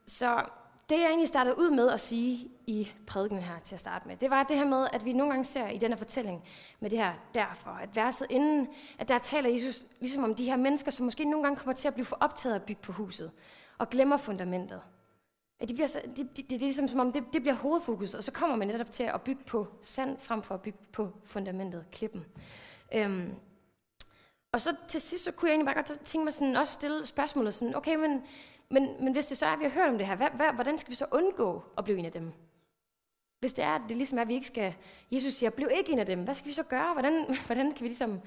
så 0.07 0.45
det 0.89 0.99
jeg 0.99 1.07
egentlig 1.07 1.27
startede 1.27 1.57
ud 1.57 1.71
med 1.71 1.89
at 1.89 2.01
sige 2.01 2.49
i 2.67 2.91
prædiken 3.07 3.39
her 3.39 3.59
til 3.63 3.75
at 3.75 3.79
starte 3.79 4.07
med, 4.07 4.17
det 4.17 4.29
var 4.29 4.43
det 4.43 4.57
her 4.57 4.65
med, 4.65 4.87
at 4.93 5.05
vi 5.05 5.13
nogle 5.13 5.31
gange 5.33 5.45
ser 5.45 5.67
i 5.67 5.77
denne 5.77 5.97
fortælling 5.97 6.43
med 6.79 6.89
det 6.89 6.97
her 6.97 7.13
derfor, 7.33 7.69
at 7.69 7.95
verset 7.95 8.27
inden, 8.29 8.67
at 8.99 9.07
der 9.07 9.17
taler 9.17 9.49
Jesus 9.49 9.85
ligesom 9.99 10.23
om 10.23 10.35
de 10.35 10.45
her 10.45 10.55
mennesker, 10.55 10.91
som 10.91 11.05
måske 11.05 11.25
nogle 11.25 11.43
gange 11.43 11.57
kommer 11.57 11.73
til 11.73 11.87
at 11.87 11.93
blive 11.93 12.05
for 12.05 12.17
optaget 12.19 12.53
af 12.53 12.59
at 12.59 12.65
bygge 12.65 12.81
på 12.81 12.91
huset 12.91 13.31
og 13.77 13.89
glemmer 13.89 14.17
fundamentet. 14.17 14.81
At 15.59 15.69
de 15.69 15.73
bliver 15.73 15.87
så, 15.87 16.01
det, 16.17 16.37
det, 16.37 16.49
det 16.49 16.55
er 16.55 16.59
ligesom 16.59 16.87
som 16.87 16.99
om, 16.99 17.11
det, 17.11 17.23
det 17.33 17.41
bliver 17.41 17.55
hovedfokus, 17.55 18.13
og 18.13 18.23
så 18.23 18.31
kommer 18.31 18.55
man 18.55 18.67
netop 18.67 18.91
til 18.91 19.03
at 19.03 19.21
bygge 19.21 19.43
på 19.43 19.67
sand, 19.81 20.17
frem 20.19 20.41
for 20.41 20.55
at 20.55 20.61
bygge 20.61 20.79
på 20.91 21.11
fundamentet, 21.23 21.85
klippen. 21.91 22.25
Øhm, 22.93 23.35
og 24.51 24.61
så 24.61 24.75
til 24.87 25.01
sidst, 25.01 25.23
så 25.23 25.31
kunne 25.31 25.49
jeg 25.49 25.53
egentlig 25.53 25.73
bare 25.75 25.83
godt 25.83 25.99
tænke 25.99 26.23
mig 26.23 26.33
sådan, 26.33 26.55
også 26.55 26.73
stille 26.73 27.05
spørgsmålet 27.05 27.53
sådan, 27.53 27.75
okay, 27.75 27.95
men, 27.95 28.23
men, 28.69 29.03
men 29.03 29.13
hvis 29.13 29.25
det 29.25 29.37
så 29.37 29.45
er, 29.45 29.49
at 29.49 29.59
vi 29.59 29.63
har 29.63 29.71
hørt 29.71 29.89
om 29.89 29.97
det 29.97 30.07
her, 30.07 30.15
hvad, 30.15 30.27
hvad, 30.35 30.53
hvordan 30.53 30.77
skal 30.77 30.91
vi 30.91 30.95
så 30.95 31.05
undgå 31.11 31.63
at 31.77 31.83
blive 31.83 31.99
en 31.99 32.05
af 32.05 32.11
dem? 32.11 32.31
Hvis 33.39 33.53
det 33.53 33.65
er, 33.65 33.75
at 33.75 33.81
det 33.89 33.97
ligesom 33.97 34.17
er, 34.17 34.21
at 34.21 34.27
vi 34.27 34.33
ikke 34.33 34.47
skal, 34.47 34.75
Jesus 35.11 35.33
siger, 35.33 35.49
bliv 35.49 35.69
ikke 35.77 35.91
en 35.91 35.99
af 35.99 36.05
dem, 36.05 36.23
hvad 36.23 36.35
skal 36.35 36.47
vi 36.47 36.53
så 36.53 36.63
gøre? 36.63 36.93
Hvordan, 36.93 37.25
hvordan 37.45 37.71
kan 37.71 37.83
vi 37.83 37.87
ligesom 37.87 38.21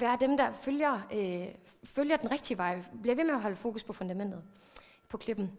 være 0.00 0.16
dem, 0.20 0.36
der 0.36 0.52
følger, 0.52 1.00
øh, 1.12 1.54
følger 1.84 2.16
den 2.16 2.30
rigtige 2.30 2.58
vej, 2.58 2.82
bliver 3.02 3.14
ved 3.16 3.24
med 3.24 3.34
at 3.34 3.42
holde 3.42 3.56
fokus 3.56 3.84
på 3.84 3.92
fundamentet, 3.92 4.42
på 5.08 5.16
klippen. 5.16 5.52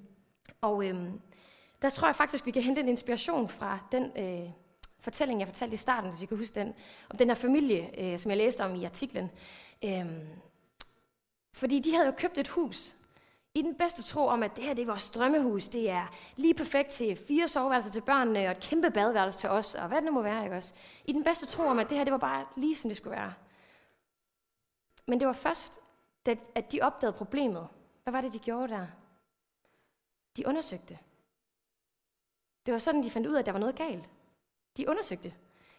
Og 0.62 0.86
øh, 0.88 1.10
der 1.82 1.90
tror 1.90 2.08
jeg 2.08 2.16
faktisk, 2.16 2.46
vi 2.46 2.52
kan 2.52 2.62
hente 2.62 2.82
en 2.82 2.90
inspiration 2.90 3.50
fra 3.50 3.80
den 3.92 4.12
øh, 4.18 4.50
fortælling, 5.00 5.40
jeg 5.40 5.48
fortalte 5.48 5.74
i 5.74 5.78
starten, 5.78 6.10
hvis 6.10 6.22
I 6.22 6.26
kan 6.26 6.38
huske 6.38 6.56
den, 6.56 6.74
om 7.10 7.18
den 7.18 7.28
her 7.28 7.36
familie, 7.36 8.02
øh, 8.02 8.20
som 8.20 8.32
jeg 8.32 8.38
læste 8.38 8.62
om 8.62 8.76
i 8.76 8.86
artiklen. 8.86 9.32
Øh, 9.84 10.06
fordi 11.54 11.80
de 11.80 11.94
havde 11.94 12.06
jo 12.06 12.14
købt 12.18 12.38
et 12.38 12.48
hus, 12.48 12.96
i 13.56 13.62
den 13.62 13.76
bedste 13.76 14.04
tro 14.04 14.28
om, 14.28 14.44
at 14.44 14.56
det 14.56 14.64
her 14.64 14.74
det 14.74 14.82
er 14.82 14.86
vores 14.86 15.10
drømmehus. 15.10 15.70
Det 15.70 15.90
er 15.90 16.14
lige 16.36 16.54
perfekt 16.54 16.90
til 16.90 17.16
fire 17.28 17.48
soveværelser 17.48 17.92
til 17.92 18.02
børnene 18.02 18.40
og 18.40 18.52
et 18.52 18.60
kæmpe 18.60 18.92
badeværelse 18.92 19.40
til 19.40 19.50
os, 19.50 19.76
og 19.76 19.88
hvad 19.88 19.98
det 19.98 20.06
nu 20.06 20.12
må 20.12 20.22
være. 20.22 20.44
Ikke 20.44 20.56
også? 20.56 20.74
I 21.06 21.14
den 21.14 21.24
bedste 21.24 21.46
tro 21.46 21.64
om, 21.64 21.80
at 21.80 21.90
det 21.90 21.98
her 21.98 22.04
det 22.04 22.12
var 22.12 22.18
bare 22.18 22.46
lige 22.56 22.76
som 22.76 22.90
det 22.90 22.98
skulle 22.98 23.16
være. 23.16 23.34
Men 25.08 25.20
det 25.20 25.28
var 25.28 25.34
først, 25.34 25.80
da, 26.26 26.36
at 26.56 26.72
de 26.72 26.82
opdagede 26.82 27.18
problemet. 27.18 27.68
Hvad 28.04 28.12
var 28.12 28.22
det, 28.22 28.34
de 28.34 28.40
gjorde 28.40 28.74
der? 28.74 28.88
De 30.38 30.48
undersøgte. 30.48 31.00
Det 32.66 32.72
var 32.72 32.78
sådan, 32.78 33.04
de 33.04 33.12
fandt 33.12 33.28
ud 33.28 33.34
af, 33.34 33.40
at 33.40 33.46
der 33.46 33.52
var 33.52 33.60
noget 33.60 33.76
galt. 33.76 34.10
De 34.78 34.90
undersøgte. 34.90 35.34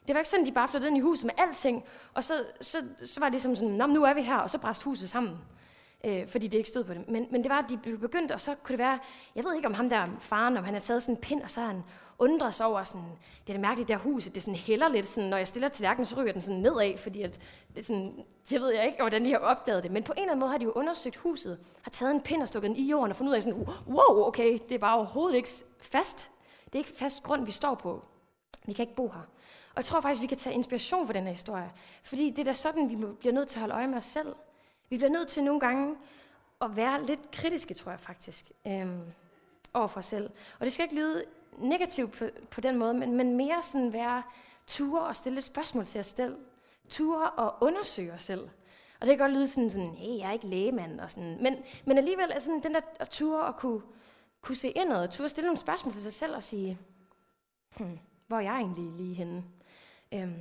Det 0.07 0.15
var 0.15 0.21
ikke 0.21 0.31
sådan, 0.31 0.47
de 0.47 0.53
bare 0.53 0.69
flyttede 0.69 0.89
ind 0.89 0.97
i 0.97 1.01
huset 1.01 1.27
med 1.27 1.35
alting, 1.37 1.85
og 2.15 2.25
så, 2.25 2.47
så, 2.61 2.89
så 3.05 3.21
var 3.21 3.27
det 3.27 3.33
ligesom 3.33 3.57
sådan, 3.57 3.91
nu 3.91 4.05
er 4.05 4.15
vi 4.15 4.23
her, 4.23 4.37
og 4.37 4.51
så 4.51 4.59
bræst 4.59 4.83
huset 4.83 5.09
sammen 5.09 5.39
øh, 6.05 6.29
fordi 6.29 6.49
det 6.49 6.59
ikke 6.59 6.71
stod 6.71 6.85
på 6.85 6.95
dem. 6.95 7.05
Men, 7.09 7.27
men 7.31 7.43
det 7.43 7.51
var, 7.51 7.59
at 7.59 7.71
de 7.71 7.97
begyndte, 7.99 8.33
og 8.33 8.41
så 8.41 8.55
kunne 8.55 8.73
det 8.73 8.79
være, 8.79 8.99
jeg 9.35 9.45
ved 9.45 9.55
ikke 9.55 9.69
om 9.69 9.75
ham 9.75 9.89
der 9.89 10.07
faren, 10.21 10.57
om 10.57 10.65
han 10.65 10.75
havde 10.75 10.85
taget 10.85 11.03
sådan 11.03 11.15
en 11.15 11.21
pind, 11.21 11.43
og 11.43 11.51
så 11.51 11.61
har 11.61 11.67
han 11.67 11.83
undres 12.19 12.55
sig 12.55 12.67
over, 12.67 12.83
sådan, 12.83 13.07
det 13.47 13.49
er 13.49 13.53
det 13.53 13.61
mærkeligt, 13.61 13.89
der 13.89 13.97
hus, 13.97 14.27
at 14.27 14.35
det 14.35 14.43
sådan 14.43 14.55
hælder 14.55 14.89
lidt, 14.89 15.07
sådan, 15.07 15.31
når 15.31 15.37
jeg 15.37 15.49
stiller 15.49 15.69
tallerkenen, 15.69 16.05
så 16.05 16.17
ryger 16.17 16.33
den 16.33 16.41
sådan 16.41 16.61
nedad, 16.61 16.97
fordi 16.97 17.23
at, 17.23 17.41
det 17.75 17.87
sådan, 17.87 18.25
jeg 18.53 18.61
ved 18.61 18.75
jeg 18.75 18.87
ikke, 18.87 18.99
hvordan 18.99 19.25
de 19.25 19.31
har 19.31 19.39
opdaget 19.39 19.83
det, 19.83 19.91
men 19.93 20.03
på 20.03 20.13
en 20.13 20.19
eller 20.19 20.33
anden 20.33 20.41
måde 20.41 20.51
har 20.51 20.59
de 20.59 20.65
jo 20.65 20.73
undersøgt 20.73 21.17
huset, 21.17 21.59
har 21.83 21.91
taget 21.91 22.15
en 22.15 22.21
pind 22.21 22.43
og 22.43 22.49
stukket 22.49 22.69
den 22.69 22.77
i 22.77 22.89
jorden, 22.89 23.11
og 23.11 23.17
fundet 23.17 23.31
ud 23.31 23.37
af 23.37 23.43
sådan, 23.43 23.67
wow, 23.89 24.27
okay, 24.27 24.59
det 24.69 24.75
er 24.75 24.79
bare 24.79 24.97
overhovedet 24.97 25.37
ikke 25.37 25.49
fast. 25.81 26.31
Det 26.65 26.75
er 26.75 26.79
ikke 26.79 26.99
fast 26.99 27.23
grund, 27.23 27.45
vi 27.45 27.51
står 27.51 27.75
på. 27.75 28.05
Vi 28.67 28.73
kan 28.73 28.83
ikke 28.83 28.95
bo 28.95 29.09
her. 29.09 29.21
Og 29.71 29.77
jeg 29.77 29.85
tror 29.85 30.01
faktisk, 30.01 30.23
vi 30.23 30.27
kan 30.27 30.37
tage 30.37 30.55
inspiration 30.55 31.07
fra 31.07 31.13
den 31.13 31.25
her 31.25 31.33
historie. 31.33 31.71
Fordi 32.03 32.31
det 32.31 32.39
er 32.39 32.45
da 32.45 32.53
sådan, 32.53 32.89
vi 32.89 32.97
bliver 33.19 33.33
nødt 33.33 33.49
til 33.49 33.57
at 33.57 33.61
holde 33.61 33.75
øje 33.75 33.87
med 33.87 33.97
os 33.99 34.05
selv. 34.05 34.35
Vi 34.89 34.97
bliver 34.97 35.11
nødt 35.11 35.29
til 35.29 35.45
nogle 35.45 35.61
gange 35.61 35.97
at 36.61 36.77
være 36.77 37.07
lidt 37.07 37.31
kritiske, 37.31 37.75
tror 37.75 37.91
jeg 37.91 38.01
faktisk, 38.01 38.53
øhm, 38.67 39.01
over 39.75 39.87
for 39.87 39.99
os 39.99 40.07
selv. 40.07 40.31
Og 40.59 40.65
det 40.65 40.73
skal 40.73 40.85
ikke 40.85 40.95
lyde 40.95 41.25
negativt 41.59 42.13
på, 42.13 42.29
på 42.51 42.61
den 42.61 42.77
måde, 42.77 42.95
men, 42.95 43.17
men 43.17 43.37
mere 43.37 43.63
sådan 43.63 43.93
være 43.93 44.23
ture 44.67 45.01
og 45.01 45.17
stille 45.17 45.39
et 45.39 45.45
spørgsmål 45.45 45.87
til 45.87 45.99
os 45.99 46.07
selv. 46.07 46.37
Ture 46.89 47.31
og 47.31 47.55
undersøge 47.61 48.13
os 48.13 48.23
selv. 48.23 48.49
Og 49.01 49.07
det 49.07 49.09
kan 49.09 49.19
godt 49.19 49.33
lyde 49.33 49.49
sådan, 49.49 49.71
sådan 49.71 49.95
hey, 49.95 50.19
jeg 50.19 50.29
er 50.29 50.33
ikke 50.33 50.47
lægemand, 50.47 51.01
og 51.01 51.11
sådan. 51.11 51.43
Men, 51.43 51.57
men 51.85 51.99
alligevel 51.99 52.31
er 52.35 52.39
sådan 52.39 52.63
den 52.63 52.75
der 52.75 53.05
ture 53.05 53.49
at 53.49 53.57
kunne, 53.57 53.83
kunne 54.41 54.57
se 54.57 54.71
indad, 54.71 55.03
og 55.03 55.11
ture 55.11 55.29
stille 55.29 55.47
nogle 55.47 55.59
spørgsmål 55.59 55.93
til 55.93 56.03
sig 56.03 56.13
selv 56.13 56.35
og 56.35 56.43
sige, 56.43 56.79
hmm, 57.77 57.99
hvor 58.27 58.37
er 58.37 58.41
jeg 58.41 58.57
egentlig 58.57 58.93
lige 58.93 59.15
henne? 59.15 59.45
Øhm, 60.13 60.41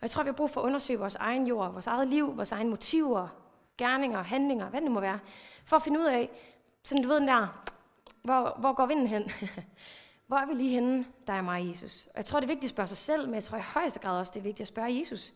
og 0.00 0.02
jeg 0.02 0.10
tror, 0.10 0.22
vi 0.22 0.28
har 0.28 0.36
brug 0.36 0.50
for 0.50 0.60
at 0.60 0.64
undersøge 0.64 0.98
vores 0.98 1.16
egen 1.16 1.46
jord, 1.46 1.72
vores 1.72 1.86
eget 1.86 2.08
liv, 2.08 2.36
vores 2.36 2.52
egne 2.52 2.70
motiver, 2.70 3.28
gerninger, 3.78 4.22
handlinger, 4.22 4.68
hvad 4.68 4.80
det 4.80 4.88
nu 4.88 4.94
må 4.94 5.00
være, 5.00 5.18
for 5.64 5.76
at 5.76 5.82
finde 5.82 6.00
ud 6.00 6.04
af, 6.04 6.30
sådan 6.82 7.02
du 7.02 7.08
ved 7.08 7.20
den 7.20 7.28
der, 7.28 7.69
hvor, 8.22 8.56
hvor 8.58 8.72
går 8.72 8.86
vinden 8.86 9.06
hen? 9.06 9.30
hvor 10.26 10.36
er 10.36 10.46
vi 10.46 10.54
lige 10.54 10.70
henne, 10.70 11.06
der 11.26 11.32
er 11.32 11.42
mig 11.42 11.68
Jesus? 11.68 12.06
Og 12.06 12.16
jeg 12.16 12.24
tror, 12.24 12.40
det 12.40 12.46
er 12.46 12.54
vigtigt 12.54 12.64
at 12.64 12.70
spørge 12.70 12.86
sig 12.86 12.98
selv, 12.98 13.26
men 13.26 13.34
jeg 13.34 13.44
tror 13.44 13.58
i 13.58 13.62
højeste 13.74 14.00
grad 14.00 14.18
også, 14.18 14.32
det 14.34 14.40
er 14.40 14.44
vigtigt 14.44 14.60
at 14.60 14.68
spørge 14.68 14.98
Jesus. 14.98 15.34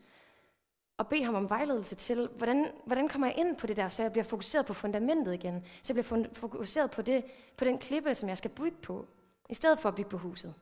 Og 0.97 1.09
bede 1.09 1.25
ham 1.25 1.35
om 1.35 1.51
vejledelse 1.51 1.95
til, 1.95 2.29
hvordan, 2.37 2.71
hvordan 2.87 3.09
kommer 3.09 3.27
jeg 3.27 3.37
ind 3.39 3.57
på 3.57 3.67
det 3.67 3.77
der, 3.77 3.89
så 3.89 4.03
jeg 4.03 4.13
bliver 4.13 4.25
fokuseret 4.25 4.67
på 4.67 4.75
fundamentet 4.75 5.35
igen. 5.35 5.65
Så 5.83 5.95
jeg 5.95 6.05
bliver 6.05 6.29
fokuseret 6.33 6.91
på, 6.91 7.03
det, 7.03 7.25
på 7.57 7.65
den 7.65 7.79
klippe, 7.79 8.15
som 8.15 8.29
jeg 8.29 8.39
skal 8.39 8.51
bygge 8.51 8.77
på, 8.77 9.07
i 9.51 9.55
stedet 9.55 9.79
for 9.79 9.89
at 9.89 9.95
bygge 9.95 10.11
på 10.11 10.19
huset. 10.19 10.55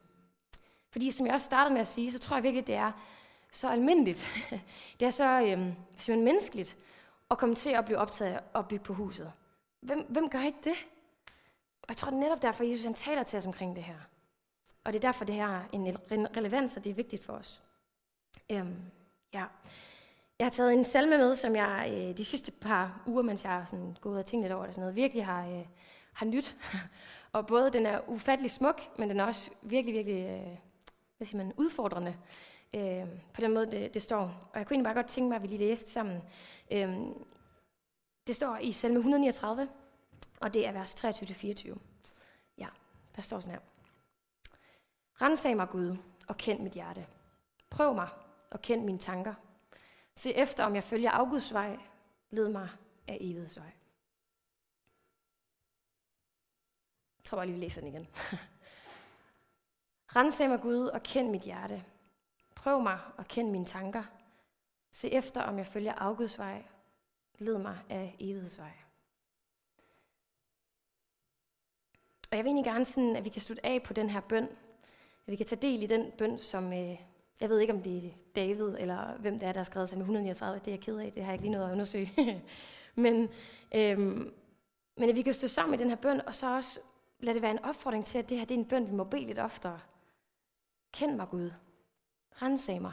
Fordi 0.91 1.11
som 1.11 1.27
jeg 1.27 1.35
også 1.35 1.45
startede 1.45 1.73
med 1.73 1.81
at 1.81 1.89
sige, 1.89 2.13
så 2.13 2.19
tror 2.19 2.37
jeg 2.37 2.43
virkelig, 2.43 2.67
det 2.67 2.75
er 2.75 2.93
så 3.53 3.69
almindeligt. 3.69 4.29
det 5.01 5.07
er 5.07 5.11
så 5.11 5.41
øhm, 5.41 5.75
simpelthen 5.99 6.25
menneskeligt 6.25 6.77
at 7.31 7.39
komme 7.39 7.55
til 7.55 7.71
at 7.71 7.85
blive 7.85 7.99
optaget 7.99 8.41
og 8.53 8.69
bygge 8.69 8.85
på 8.85 8.95
huset. 8.95 9.33
Hvem, 9.81 10.07
hvem 10.09 10.29
gør 10.29 10.43
ikke 10.43 10.59
det? 10.65 10.75
Og 11.93 11.95
jeg 11.95 11.97
tror, 11.97 12.11
netop 12.11 12.43
derfor, 12.43 12.65
Jesus 12.65 12.85
han 12.85 12.95
taler 12.95 13.23
til 13.23 13.37
os 13.37 13.47
omkring 13.47 13.77
det 13.77 13.85
her. 13.85 13.95
Og 14.85 14.93
det 14.93 14.99
er 14.99 15.09
derfor, 15.09 15.25
det 15.25 15.35
her 15.35 15.61
en 15.73 16.37
relevans, 16.37 16.77
og 16.77 16.85
det 16.85 16.91
er 16.91 16.95
vigtigt 16.95 17.25
for 17.25 17.33
os. 17.33 17.63
Øhm, 18.51 18.77
ja. 19.35 19.45
Jeg 20.39 20.47
har 20.47 20.51
taget 20.51 20.73
en 20.73 20.85
salme 20.85 21.19
med, 21.19 21.37
som 21.37 21.57
jeg 21.57 21.93
øh, 21.95 22.17
de 22.17 22.25
sidste 22.25 22.53
par 22.53 23.03
uger, 23.07 23.23
mens 23.23 23.45
jeg 23.45 23.53
har 23.53 23.65
sådan, 23.65 23.97
gået 24.01 24.19
og 24.19 24.27
tænkt 24.27 24.45
lidt 24.45 24.53
over 24.53 24.65
det, 24.65 24.75
sådan 24.75 24.81
noget, 24.81 24.97
virkelig 24.97 25.27
har, 25.27 25.49
øh, 25.49 25.67
har 26.13 26.27
nyt. 26.27 26.57
og 27.33 27.47
både 27.47 27.71
den 27.71 27.87
er 27.87 28.09
ufattelig 28.09 28.51
smuk, 28.51 28.99
men 28.99 29.11
den 29.11 29.21
er 29.21 29.25
også 29.25 29.51
virkelig, 29.63 29.95
virkelig 29.95 30.25
øh, 30.25 30.57
hvad 31.17 31.27
siger 31.27 31.45
man, 31.45 31.53
udfordrende 31.57 32.17
øh, 32.75 33.07
på 33.35 33.41
den 33.41 33.55
måde, 33.55 33.71
det, 33.71 33.95
det 33.95 34.03
står. 34.03 34.19
Og 34.53 34.59
jeg 34.59 34.67
kunne 34.67 34.75
egentlig 34.75 34.87
bare 34.87 35.03
godt 35.03 35.09
tænke 35.09 35.29
mig, 35.29 35.37
at 35.37 35.43
vi 35.43 35.47
lige 35.47 35.69
læste 35.69 35.91
sammen. 35.91 36.23
Øh, 36.71 36.97
det 38.27 38.37
står 38.37 38.57
i 38.57 38.73
salme 38.73 38.99
139, 38.99 39.69
og 40.43 40.55
det 40.55 40.67
er 40.67 40.73
vers 40.73 41.05
23-24. 41.05 41.79
Ja, 42.59 42.69
der 43.17 43.23
står 43.23 43.41
sådan 43.41 43.55
her. 43.55 43.61
Rensag 45.23 45.57
mig, 45.57 45.69
Gud, 45.69 45.97
og 46.29 46.37
kend 46.37 46.63
mit 46.63 46.73
hjerte. 46.73 47.07
Prøv 47.71 47.95
mig, 47.95 48.09
og 48.51 48.63
kend 48.63 48.85
mine 48.85 48.99
tanker. 48.99 49.35
Se 50.15 50.35
efter, 50.35 50.65
om 50.65 50.75
jeg 50.75 50.85
følger 50.85 51.11
afguds 51.11 51.53
vej. 51.53 51.79
Led 52.31 52.49
mig 52.49 52.69
af 53.09 53.19
evigheds 53.21 53.59
vej. 53.59 53.73
Jeg 57.19 57.25
tror 57.25 57.37
bare 57.37 57.47
lige, 57.47 57.59
vi 57.59 57.65
læser 57.65 57.81
den 57.81 57.89
igen. 57.89 58.09
Rensag 60.17 60.49
mig, 60.49 60.61
Gud, 60.61 60.87
og 60.87 61.03
kend 61.03 61.31
mit 61.31 61.43
hjerte. 61.43 61.85
Prøv 62.55 62.83
mig 62.83 62.99
og 63.17 63.29
kend 63.29 63.51
mine 63.51 63.67
tanker. 63.67 64.05
Se 64.91 65.11
efter, 65.11 65.43
om 65.43 65.59
jeg 65.59 65.67
følger 65.67 65.93
afguds 65.93 66.39
vej. 66.39 66.65
Led 67.39 67.59
mig 67.59 67.79
af 67.89 68.17
evigheds 68.19 68.59
vej. 68.59 68.82
Og 72.33 72.37
jeg 72.37 72.45
vil 72.45 72.49
egentlig 72.51 72.65
gerne 72.65 72.85
sådan, 72.85 73.17
at 73.17 73.25
vi 73.25 73.29
kan 73.29 73.43
slutte 73.43 73.67
af 73.67 73.83
på 73.83 73.93
den 73.93 74.11
her 74.11 74.21
bøn. 74.21 74.45
At 75.27 75.31
vi 75.31 75.37
kan 75.37 75.47
tage 75.47 75.63
del 75.63 75.83
i 75.83 75.87
den 75.87 76.11
bøn, 76.19 76.39
som, 76.39 76.73
øh, 76.73 76.97
jeg 77.41 77.49
ved 77.49 77.61
ikke 77.61 77.73
om 77.73 77.83
det 77.83 78.05
er 78.05 78.11
David, 78.37 78.77
eller 78.79 79.17
hvem 79.19 79.39
det 79.39 79.49
er, 79.49 79.53
der 79.53 79.61
har 79.61 79.65
skrevet 79.65 79.89
sig 79.89 79.99
med 79.99 80.05
139. 80.05 80.59
Det 80.59 80.69
er 80.69 80.73
jeg 80.73 80.81
ked 80.81 80.97
af, 80.97 81.13
det 81.13 81.23
har 81.23 81.33
jeg 81.33 81.35
ikke 81.35 81.45
lige 81.45 81.53
noget 81.53 81.67
at 81.67 81.73
undersøge. 81.73 82.13
men, 82.95 83.29
øhm, 83.75 84.35
men 84.97 85.09
at 85.09 85.15
vi 85.15 85.23
kan 85.23 85.35
stå 85.35 85.49
sammen 85.49 85.75
i 85.75 85.83
den 85.83 85.89
her 85.89 85.97
bøn, 85.97 86.21
og 86.27 86.35
så 86.35 86.55
også 86.55 86.81
lade 87.21 87.35
det 87.35 87.43
være 87.43 87.51
en 87.51 87.65
opfordring 87.65 88.05
til, 88.05 88.19
at 88.19 88.29
det 88.29 88.39
her 88.39 88.45
det 88.45 88.55
er 88.55 88.59
en 88.59 88.69
bøn, 88.69 88.87
vi 88.87 88.93
må 88.93 89.05
bede 89.05 89.27
lidt 89.27 89.39
oftere. 89.39 89.81
Kend 90.93 91.17
mig, 91.17 91.29
Gud. 91.29 91.51
Rensag 92.43 92.83
mig. 92.83 92.93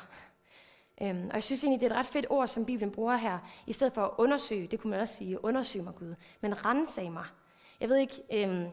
Øhm, 1.01 1.27
og 1.27 1.33
jeg 1.33 1.43
synes 1.43 1.63
egentlig, 1.63 1.81
det 1.81 1.91
er 1.91 1.95
et 1.95 1.99
ret 1.99 2.05
fedt 2.05 2.25
ord, 2.29 2.47
som 2.47 2.65
Bibelen 2.65 2.91
bruger 2.91 3.15
her. 3.15 3.39
I 3.67 3.73
stedet 3.73 3.93
for 3.93 4.01
at 4.01 4.11
undersøge, 4.17 4.67
det 4.67 4.79
kunne 4.79 4.91
man 4.91 4.99
også 4.99 5.15
sige, 5.15 5.45
undersøg 5.45 5.83
mig, 5.83 5.95
Gud. 5.95 6.15
Men 6.41 6.65
rensag 6.65 7.11
mig. 7.11 7.25
Jeg 7.79 7.89
ved 7.89 7.97
ikke, 7.97 8.23
øhm, 8.31 8.69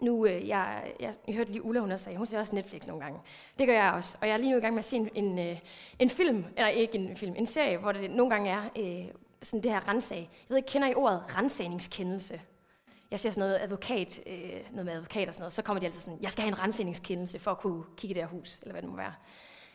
nu, 0.00 0.26
øh, 0.26 0.48
jeg, 0.48 0.92
jeg, 1.00 1.14
jeg 1.26 1.34
hørte 1.34 1.50
lige 1.50 1.62
Ulla, 1.62 1.80
hun 1.80 1.90
også 1.90 2.04
sagde, 2.04 2.18
hun 2.18 2.26
ser 2.26 2.38
også 2.38 2.54
Netflix 2.54 2.86
nogle 2.86 3.04
gange. 3.04 3.20
Det 3.58 3.66
gør 3.66 3.74
jeg 3.74 3.92
også. 3.92 4.18
Og 4.20 4.28
jeg 4.28 4.34
er 4.34 4.38
lige 4.38 4.50
nu 4.50 4.56
i 4.56 4.60
gang 4.60 4.74
med 4.74 4.78
at 4.78 4.84
se 4.84 4.96
en, 4.96 5.08
en, 5.14 5.38
øh, 5.38 5.58
en 5.98 6.10
film, 6.10 6.44
eller 6.56 6.68
ikke 6.68 6.94
en 6.94 7.16
film, 7.16 7.34
en 7.36 7.46
serie, 7.46 7.78
hvor 7.78 7.92
det 7.92 8.10
nogle 8.10 8.30
gange 8.30 8.50
er 8.50 8.62
øh, 8.78 9.08
sådan 9.42 9.62
det 9.62 9.70
her 9.70 9.88
rensag. 9.88 10.18
Jeg 10.18 10.48
ved 10.48 10.56
ikke, 10.56 10.68
kender 10.68 10.88
I 10.88 10.94
ordet 10.94 11.36
rensagningskendelse? 11.36 12.40
Jeg 13.10 13.20
ser 13.20 13.30
sådan 13.30 13.40
noget 13.40 13.58
advokat, 13.60 14.20
øh, 14.26 14.52
noget 14.70 14.86
med 14.86 14.92
advokat 14.92 15.28
og 15.28 15.34
sådan 15.34 15.42
noget, 15.42 15.52
så 15.52 15.62
kommer 15.62 15.80
de 15.80 15.86
altid 15.86 16.00
sådan, 16.00 16.18
jeg 16.22 16.30
skal 16.30 16.42
have 16.42 16.52
en 16.52 16.62
rensagningskendelse 16.62 17.38
for 17.38 17.50
at 17.50 17.58
kunne 17.58 17.84
kigge 17.96 18.12
i 18.12 18.14
det 18.14 18.22
her 18.22 18.28
hus, 18.28 18.58
eller 18.58 18.72
hvad 18.72 18.82
det 18.82 18.90
må 18.90 18.96
være. 18.96 19.14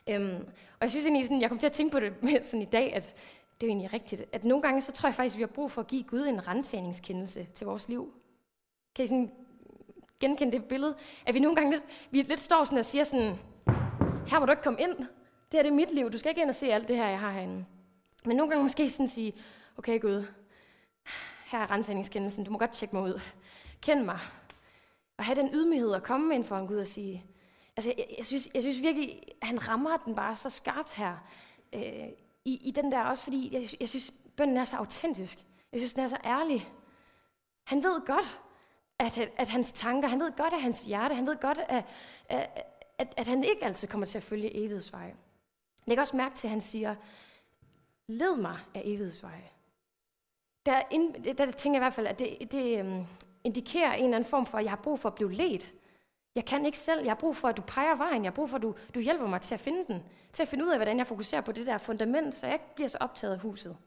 Øhm, 0.08 0.46
og 0.48 0.82
jeg 0.82 0.92
synes 0.92 1.06
egentlig, 1.06 1.26
sådan, 1.26 1.42
jeg 1.42 1.50
kom 1.50 1.58
til 1.58 1.68
at 1.68 1.74
tænke 1.74 1.92
på 1.92 2.00
det 2.00 2.24
med 2.24 2.42
sådan 2.42 2.62
i 2.62 2.66
dag, 2.66 2.94
at 2.94 3.16
det 3.62 3.68
er 3.68 3.72
egentlig 3.72 3.94
rigtigt, 3.94 4.24
at 4.32 4.44
nogle 4.44 4.62
gange, 4.62 4.82
så 4.82 4.92
tror 4.92 5.10
jeg 5.10 5.16
faktisk, 5.16 5.36
at 5.36 5.38
vi 5.38 5.44
har 5.44 5.48
brug 5.48 5.72
for 5.72 5.82
at 5.82 5.88
give 5.88 6.04
Gud 6.04 6.22
en 6.22 6.48
rensagningskendelse 6.48 7.48
til 7.54 7.68
vores 7.68 7.90
liv. 7.90 8.14
Kan 8.96 9.06
I 9.06 9.08
sådan 9.08 9.32
genkende 10.22 10.52
det 10.52 10.66
billede? 10.66 10.96
At 11.26 11.34
vi 11.34 11.40
nogle 11.40 11.56
gange 11.56 11.72
lidt, 11.72 11.84
vi 12.12 12.22
lidt 12.22 12.42
står 12.42 12.64
sådan 12.64 12.78
og 12.78 12.86
siger 12.86 13.04
sådan, 13.04 13.40
her 14.28 14.40
må 14.40 14.46
du 14.46 14.52
ikke 14.52 14.64
komme 14.64 14.82
ind. 14.82 14.98
Det 14.98 15.08
her 15.58 15.64
det 15.64 15.70
er 15.70 15.76
mit 15.76 15.94
liv. 15.94 16.12
Du 16.12 16.18
skal 16.18 16.30
ikke 16.30 16.42
ind 16.42 16.50
og 16.50 16.56
se 16.56 16.74
alt 16.74 16.88
det 16.88 16.98
her, 16.98 17.08
jeg 17.08 17.20
har 17.20 17.32
herinde. 17.32 17.66
Men 18.26 18.38
nogle 18.38 18.50
gange 18.50 18.64
måske 18.64 18.90
sådan 18.90 19.08
sige, 19.08 19.34
okay 19.78 20.02
Gud, 20.02 20.26
her 21.46 21.60
er 21.60 21.72
rensagningskendelsen. 21.72 22.44
Du 22.44 22.52
må 22.52 22.58
godt 22.58 22.72
tjekke 22.72 22.96
mig 22.96 23.04
ud. 23.04 23.22
Kend 23.82 24.04
mig. 24.04 24.20
Og 25.18 25.26
have 25.26 25.36
den 25.36 25.50
ydmyghed 25.54 25.94
at 25.94 26.04
komme 26.04 26.36
ind 26.36 26.44
for 26.44 26.58
en 26.58 26.68
Gud 26.68 26.78
og 26.78 26.88
sige, 26.88 27.26
altså 27.78 27.94
jeg, 27.98 28.06
jeg, 28.18 28.26
synes, 28.26 28.50
jeg 28.54 28.62
synes 28.62 28.82
virkelig, 28.82 29.24
at 29.42 29.48
han 29.48 29.68
rammer 29.68 29.98
den 29.98 30.16
bare 30.16 30.36
så 30.36 30.50
skarpt 30.50 30.94
her. 30.94 31.18
Øh, 31.74 32.08
i, 32.46 32.54
I 32.68 32.72
den 32.72 32.92
der 32.92 33.04
også, 33.04 33.24
fordi 33.24 33.50
jeg, 33.54 33.70
jeg 33.80 33.90
synes, 33.90 34.14
bønden 34.38 34.58
er 34.58 34.64
så 34.64 34.76
autentisk. 34.76 35.40
Jeg 35.72 35.80
synes, 35.80 35.94
den 35.94 36.04
er 36.04 36.08
så 36.08 36.18
ærlig. 36.26 36.72
Han 37.64 37.84
ved 37.84 38.06
godt, 38.06 38.42
at, 39.02 39.18
at 39.38 39.50
hans 39.50 39.72
tanker, 39.72 40.08
han 40.08 40.20
ved 40.20 40.32
godt, 40.38 40.54
af 40.54 40.62
hans 40.62 40.82
hjerte, 40.82 41.16
han 41.16 41.28
ved 41.28 41.38
godt, 41.38 41.58
at, 41.70 41.86
at, 42.30 42.50
at, 42.98 43.14
at 43.18 43.28
han 43.28 43.44
ikke 43.44 43.66
altid 43.66 43.88
kommer 43.88 44.06
til 44.06 44.18
at 44.18 44.24
følge 44.24 44.56
evighedsvej. 44.56 45.14
Læg 45.86 46.00
også 46.00 46.18
mærke 46.18 46.36
til, 46.36 46.48
at 46.48 46.52
han 46.52 46.62
siger, 46.62 46.96
led 48.08 48.36
mig 48.38 48.58
af 48.76 48.82
evighedsvej. 48.86 49.42
Der, 50.66 50.82
ind, 50.92 51.24
der, 51.24 51.34
der 51.34 51.52
tænker 51.52 51.80
jeg 51.80 51.82
i 51.82 51.86
hvert 51.86 51.94
fald, 51.94 52.08
at 52.08 52.20
det, 52.20 52.52
det 52.52 52.82
um, 52.82 53.08
indikerer 53.44 53.94
en 53.94 54.04
eller 54.04 54.18
anden 54.18 54.30
form 54.30 54.46
for, 54.46 54.58
at 54.58 54.64
jeg 54.64 54.72
har 54.72 54.82
brug 54.84 55.00
for 55.00 55.10
at 55.10 55.16
blive 55.16 55.34
ledt. 55.34 55.74
Jeg 56.36 56.46
kan 56.46 56.66
ikke 56.66 56.78
selv. 56.78 57.02
Jeg 57.02 57.10
har 57.10 57.16
brug 57.20 57.36
for, 57.36 57.48
at 57.48 57.58
du 57.58 57.62
peger 57.62 57.96
vejen. 57.96 58.24
Jeg 58.24 58.32
har 58.32 58.36
brug 58.36 58.50
for, 58.50 58.58
at 58.58 58.62
du, 58.62 58.76
du 58.96 59.00
hjælper 59.00 59.28
mig 59.28 59.42
til 59.42 59.54
at 59.54 59.60
finde 59.60 59.86
den. 59.88 60.04
Til 60.34 60.44
at 60.44 60.50
finde 60.50 60.66
ud 60.66 60.70
af, 60.70 60.78
hvordan 60.78 60.98
jeg 60.98 61.08
fokuserer 61.08 61.42
på 61.42 61.52
det 61.52 61.68
der 61.68 61.78
fundament, 61.78 62.36
så 62.36 62.48
jeg 62.48 62.54
ikke 62.54 62.76
bliver 62.76 62.88
så 62.88 62.98
optaget 63.02 63.34
af 63.34 63.40
huset. 63.40 63.78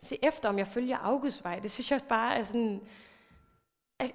Se 0.00 0.18
efter, 0.22 0.48
om 0.48 0.58
jeg 0.58 0.66
følger 0.66 0.98
Augusts 0.98 1.44
vej. 1.44 1.58
Det 1.58 1.70
synes 1.70 1.90
jeg 1.90 2.00
bare 2.08 2.36
er 2.36 2.42
sådan 2.42 2.80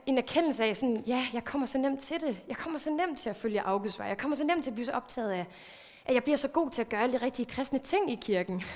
en 0.06 0.17
erkendelse 0.17 0.63
af, 0.63 0.76
sådan, 0.76 1.04
ja, 1.08 1.28
jeg 1.34 1.43
kommer 1.43 1.67
så 1.67 1.78
nemt 1.78 2.00
til 2.00 2.22
det. 2.22 2.38
Jeg 2.48 2.58
kommer 2.58 2.80
så 2.80 2.91
nemt 2.91 3.19
til 3.19 3.30
at 3.30 3.36
følge 3.36 3.62
Augusts 3.62 4.00
vej. 4.00 4.08
Jeg 4.08 4.17
kommer 4.17 4.38
så 4.38 4.43
nemt 4.43 4.63
til 4.63 4.72
at 4.72 4.76
blive 4.76 4.86
så 4.86 4.91
optaget 4.91 5.32
af, 5.32 5.48
at 6.06 6.13
jeg 6.13 6.24
bliver 6.24 6.38
så 6.38 6.48
god 6.48 6.69
til 6.69 6.82
at 6.82 6.89
gøre 6.89 7.04
alle 7.04 7.19
de 7.19 7.26
rigtige 7.26 7.46
kristne 7.46 7.80
ting 7.80 8.12
i 8.12 8.15
kirken. 8.15 8.63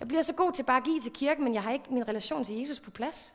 Jeg 0.00 0.08
bliver 0.08 0.22
så 0.22 0.34
god 0.34 0.52
til 0.52 0.62
bare 0.62 0.76
at 0.76 0.84
give 0.84 1.00
til 1.00 1.12
kirken, 1.12 1.44
men 1.44 1.54
jeg 1.54 1.62
har 1.62 1.72
ikke 1.72 1.84
min 1.90 2.08
relation 2.08 2.44
til 2.44 2.56
Jesus 2.56 2.80
på 2.80 2.90
plads. 2.90 3.34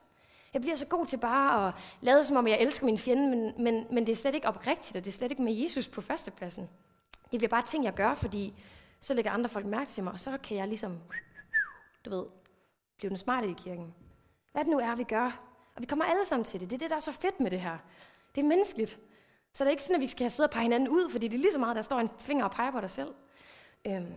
Jeg 0.54 0.62
bliver 0.62 0.76
så 0.76 0.86
god 0.86 1.06
til 1.06 1.18
bare 1.18 1.68
at 1.68 1.74
lade 2.02 2.24
som 2.24 2.38
om, 2.38 2.48
jeg 2.48 2.60
elsker 2.60 2.86
min 2.86 2.98
fjende, 2.98 3.30
men, 3.30 3.54
men, 3.64 3.86
men 3.92 4.08
det 4.08 4.12
er 4.12 4.16
slet 4.16 4.36
ikke 4.36 4.48
oprigtigt, 4.48 4.98
og 4.98 5.06
det 5.06 5.12
er 5.12 5.14
slet 5.14 5.32
ikke 5.32 5.44
med 5.44 5.54
Jesus 5.54 5.88
på 5.88 6.02
førstepladsen. 6.02 6.70
Det 7.32 7.40
bliver 7.40 7.50
bare 7.50 7.66
ting, 7.66 7.84
jeg 7.84 7.94
gør, 7.94 8.16
fordi 8.16 8.54
så 9.00 9.14
lægger 9.14 9.32
andre 9.32 9.50
folk 9.50 9.66
mærke 9.66 9.90
til 9.90 10.04
mig, 10.04 10.14
og 10.14 10.20
så 10.20 10.38
kan 10.44 10.58
jeg 10.58 10.68
ligesom, 10.68 10.98
du 12.06 12.10
ved, 12.10 12.26
blive 13.00 13.10
den 13.10 13.18
smarte 13.18 13.50
i 13.50 13.54
kirken. 13.54 13.94
Hvad 14.52 14.64
det 14.64 14.72
nu 14.72 14.80
er, 14.80 14.96
vi 14.96 15.04
gør. 15.04 15.42
Og 15.76 15.82
vi 15.82 15.86
kommer 15.86 16.06
alle 16.06 16.26
sammen 16.26 16.44
til 16.44 16.60
det. 16.60 16.70
Det 16.70 16.76
er 16.76 16.80
det, 16.80 16.90
der 16.90 16.96
er 16.96 17.00
så 17.00 17.12
fedt 17.12 17.40
med 17.40 17.52
det 17.52 17.62
her. 17.62 17.78
Det 18.36 18.42
er 18.42 18.46
menneskeligt. 18.46 19.00
Så 19.54 19.64
det 19.64 19.68
er 19.68 19.72
ikke 19.72 19.84
sådan, 19.84 19.96
at 19.96 20.02
vi 20.02 20.08
skal 20.08 20.24
have 20.24 20.30
siddet 20.30 20.50
og 20.50 20.54
pege 20.54 20.64
hinanden 20.64 20.90
ud, 20.90 21.12
fordi 21.12 21.28
det 21.28 21.38
er 21.38 21.42
lige 21.42 21.54
så 21.54 21.60
meget, 21.60 21.76
der 21.76 21.82
står 21.82 22.00
en 22.00 22.10
finger 22.20 22.46
og 22.46 22.52
peger 22.52 22.72
på 22.72 22.82
dig 22.82 22.90
selv. 22.90 23.14
Øhm, 23.88 24.14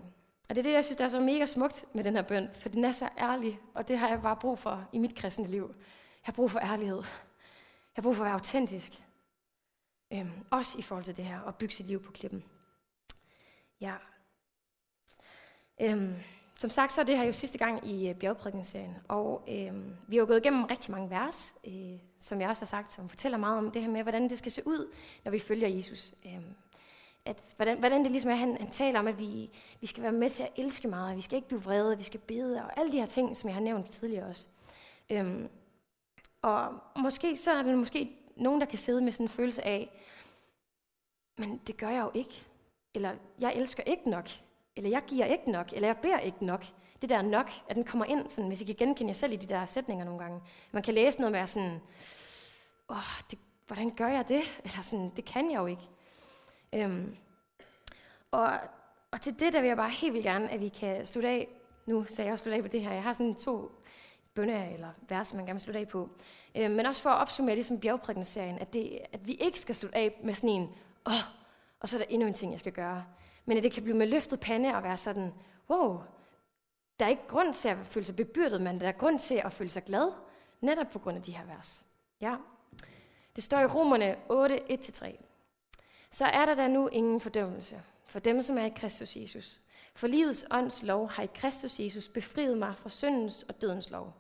og 0.49 0.57
det 0.57 0.59
er 0.59 0.63
det, 0.63 0.73
jeg 0.73 0.85
synes, 0.85 0.97
der 0.97 1.05
er 1.05 1.09
så 1.09 1.21
mega 1.21 1.47
smukt 1.47 1.85
med 1.95 2.05
den 2.05 2.15
her 2.15 2.23
bøn, 2.23 2.51
for 2.61 2.69
den 2.69 2.85
er 2.85 2.93
så 2.93 3.09
ærlig, 3.19 3.61
og 3.77 3.89
det 3.89 3.99
har 3.99 4.09
jeg 4.09 4.23
bare 4.23 4.37
brug 4.37 4.59
for 4.59 4.89
i 4.93 4.99
mit 4.99 5.15
kristne 5.15 5.47
liv. 5.47 5.75
Jeg 5.77 6.23
har 6.23 6.33
brug 6.33 6.51
for 6.51 6.59
ærlighed. 6.59 6.97
Jeg 6.97 7.95
har 7.95 8.03
brug 8.03 8.17
for 8.17 8.23
at 8.23 8.27
være 8.27 8.35
autentisk. 8.35 9.03
Øhm, 10.13 10.33
også 10.51 10.79
i 10.79 10.83
forhold 10.83 11.05
til 11.05 11.17
det 11.17 11.25
her, 11.25 11.41
at 11.41 11.57
bygge 11.57 11.75
sit 11.75 11.87
liv 11.87 12.03
på 12.03 12.13
klippen. 12.13 12.45
Ja. 13.81 13.95
Øhm, 15.81 16.15
som 16.63 16.71
sagt, 16.71 16.93
så 16.93 17.01
er 17.01 17.05
det 17.05 17.17
her 17.17 17.25
jo 17.25 17.33
sidste 17.33 17.59
gang 17.59 17.89
i 17.89 18.09
øh, 18.09 18.15
bjergprædikningsserien, 18.15 18.97
og 19.09 19.43
øh, 19.49 19.75
vi 20.09 20.17
har 20.17 20.21
jo 20.21 20.27
gået 20.27 20.41
igennem 20.41 20.65
rigtig 20.65 20.91
mange 20.91 21.11
vers, 21.11 21.55
øh, 21.67 21.99
som 22.19 22.41
jeg 22.41 22.49
også 22.49 22.63
har 22.63 22.67
sagt, 22.67 22.93
som 22.93 23.09
fortæller 23.09 23.39
meget 23.39 23.59
om 23.59 23.71
det 23.71 23.83
her 23.83 23.89
med, 23.89 24.03
hvordan 24.03 24.29
det 24.29 24.39
skal 24.39 24.53
se 24.53 24.63
ud, 24.67 24.95
når 25.25 25.33
vi 25.33 25.39
følger 25.39 25.69
Jesus. 25.69 26.15
Øh, 26.27 26.41
at, 27.25 27.55
hvordan, 27.57 27.79
hvordan 27.79 28.03
det 28.03 28.11
ligesom 28.11 28.31
er, 28.31 28.35
han, 28.35 28.57
han 28.57 28.71
taler 28.71 28.99
om, 28.99 29.07
at 29.07 29.19
vi, 29.19 29.51
vi 29.81 29.87
skal 29.87 30.03
være 30.03 30.13
med 30.13 30.29
til 30.29 30.43
at 30.43 30.49
elske 30.57 30.89
meget, 30.89 31.17
vi 31.17 31.23
skal 31.23 31.37
ikke 31.37 31.49
blive 31.49 31.63
vrede, 31.63 31.99
vi 31.99 32.05
skal 32.05 32.21
bede, 32.21 32.65
og 32.65 32.79
alle 32.79 32.93
de 32.93 32.99
her 32.99 33.07
ting, 33.07 33.37
som 33.37 33.49
jeg 33.49 33.55
har 33.55 33.63
nævnt 33.63 33.89
tidligere 33.89 34.27
også. 34.27 34.49
Øh, 35.11 35.49
og 36.43 36.75
måske 36.97 37.37
så 37.37 37.53
er 37.53 37.63
der 37.63 37.77
måske 37.77 38.11
nogen, 38.37 38.61
der 38.61 38.67
kan 38.67 38.79
sidde 38.79 39.01
med 39.01 39.13
sådan 39.13 39.25
en 39.25 39.31
følelse 39.31 39.65
af, 39.65 39.91
men 41.39 41.61
det 41.67 41.77
gør 41.77 41.91
jeg 41.91 42.03
jo 42.03 42.11
ikke. 42.15 42.47
Eller 42.95 43.15
jeg 43.39 43.55
elsker 43.55 43.83
ikke 43.83 44.11
nok. 44.11 44.29
Eller 44.77 44.91
jeg 44.91 45.03
giver 45.07 45.27
ikke 45.27 45.51
nok, 45.51 45.73
eller 45.73 45.89
jeg 45.89 45.97
beder 45.97 46.19
ikke 46.19 46.45
nok. 46.45 46.65
det 47.01 47.11
der 47.11 47.23
nok, 47.23 47.51
at 47.69 47.77
den 47.77 47.85
kommer 47.85 48.05
ind, 48.05 48.29
sådan, 48.29 48.49
hvis 48.49 48.61
I 48.61 48.65
kan 48.65 48.75
genkende 48.75 49.11
jer 49.11 49.15
selv 49.15 49.33
i 49.33 49.37
de 49.37 49.47
der 49.47 49.67
sætninger 49.67 50.05
nogle 50.05 50.21
gange. 50.21 50.41
Man 50.73 50.83
kan 50.83 50.95
læse 50.95 51.21
noget 51.21 51.33
med 51.33 51.47
sådan, 51.47 51.81
åh, 52.89 53.21
det, 53.31 53.39
hvordan 53.67 53.91
gør 53.91 54.09
jeg 54.09 54.29
det? 54.29 54.43
Eller 54.65 54.83
sådan, 54.83 55.13
det 55.17 55.25
kan 55.25 55.51
jeg 55.51 55.59
jo 55.59 55.67
ikke. 55.67 55.89
Øhm, 56.73 57.17
og, 58.31 58.53
og 59.11 59.21
til 59.21 59.41
det, 59.41 59.53
der 59.53 59.61
vil 59.61 59.69
jeg 59.69 59.77
bare 59.77 59.91
helt 59.91 60.13
vildt 60.13 60.25
gerne, 60.25 60.51
at 60.51 60.61
vi 60.61 60.69
kan 60.69 61.07
slutte 61.07 61.29
af, 61.29 61.49
nu 61.87 62.05
sagde 62.09 62.27
jeg 62.27 62.33
også 62.33 62.43
slutte 62.43 62.57
af 62.57 62.63
på 62.63 62.69
det 62.69 62.83
her, 62.83 62.93
jeg 62.93 63.03
har 63.03 63.13
sådan 63.13 63.35
to 63.35 63.73
bønder 64.35 64.65
eller 64.65 64.89
vers, 65.09 65.35
man 65.35 65.45
gerne 65.45 65.55
vil 65.55 65.61
slutte 65.61 65.81
af 65.81 65.89
på. 65.89 66.09
Øhm, 66.55 66.71
men 66.71 66.87
også 66.87 67.03
for 67.03 67.11
at 67.11 67.21
opsummere 67.21 67.55
ligesom 67.55 67.77
som 67.77 67.81
bjergprædikningsserien, 67.81 68.59
at, 68.59 68.73
det, 68.73 68.99
at 69.13 69.27
vi 69.27 69.33
ikke 69.33 69.61
skal 69.61 69.75
slutte 69.75 69.99
af 69.99 70.21
med 70.25 70.35
sådan 70.35 70.51
en, 70.51 70.71
åh, 71.07 71.13
og 71.81 71.89
så 71.89 71.97
er 71.97 71.99
der 71.99 72.07
endnu 72.09 72.29
en 72.29 72.35
ting, 72.35 72.53
jeg 72.53 72.61
skal 72.61 72.73
gøre. 72.73 73.05
Men 73.45 73.57
at 73.57 73.63
det 73.63 73.73
kan 73.73 73.83
blive 73.83 73.97
med 73.97 74.07
løftet 74.07 74.41
pande 74.41 74.75
og 74.75 74.83
være 74.83 74.97
sådan, 74.97 75.33
wow, 75.71 76.01
der 76.99 77.05
er 77.05 77.11
ikke 77.11 77.27
grund 77.29 77.55
til 77.55 77.69
at 77.69 77.79
føle 77.83 78.07
sig 78.07 78.17
bebyrdet, 78.17 78.61
men 78.61 78.81
der 78.81 78.89
er 78.89 78.93
grund 78.93 79.19
til 79.19 79.43
at 79.45 79.53
føle 79.53 79.71
sig 79.71 79.85
glad, 79.85 80.13
netop 80.61 80.87
på 80.93 80.99
grund 80.99 81.17
af 81.17 81.23
de 81.23 81.37
her 81.37 81.45
vers. 81.45 81.87
Ja. 82.21 82.37
Det 83.37 83.45
står 83.45 83.61
i 83.61 83.67
Romerne 83.67 84.17
8, 84.29 84.61
1-3. 84.71 85.17
Så 86.11 86.25
er 86.25 86.47
der 86.47 86.55
da 86.55 86.69
nu 86.69 86.89
ingen 86.89 87.21
fordømmelse 87.21 87.83
for 88.07 88.19
dem, 88.19 88.43
som 88.43 88.59
er 88.59 88.65
i 88.65 88.73
Kristus 88.77 89.17
Jesus. 89.17 89.61
For 89.95 90.07
livets 90.07 90.47
ånds 90.51 90.83
lov 90.83 91.09
har 91.09 91.23
i 91.23 91.29
Kristus 91.35 91.81
Jesus 91.81 92.09
befriet 92.09 92.59
mig 92.59 92.75
fra 92.77 92.89
syndens 92.89 93.43
og 93.43 93.63
dødens 93.63 93.91
lov. 93.91 94.13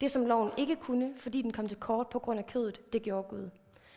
Det, 0.00 0.10
som 0.10 0.26
loven 0.26 0.50
ikke 0.56 0.76
kunne, 0.76 1.14
fordi 1.16 1.42
den 1.42 1.52
kom 1.52 1.68
til 1.68 1.76
kort 1.76 2.08
på 2.08 2.18
grund 2.18 2.38
af 2.38 2.46
kødet, 2.46 2.92
det 2.92 3.02
gjorde 3.02 3.28
Gud. 3.28 3.50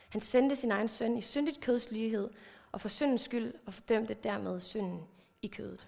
Han 0.10 0.21
sendte 0.21 0.56
sin 0.56 0.71
egen 0.71 0.88
søn 0.88 1.17
i 1.17 1.21
syndigt 1.21 1.62
kødslighed 1.62 2.30
og 2.75 2.81
for 2.81 2.89
syndens 2.89 3.21
skyld, 3.21 3.53
og 3.65 3.73
fordømte 3.73 4.13
dermed 4.13 4.59
synden 4.59 5.07
i 5.41 5.47
kødet. 5.47 5.88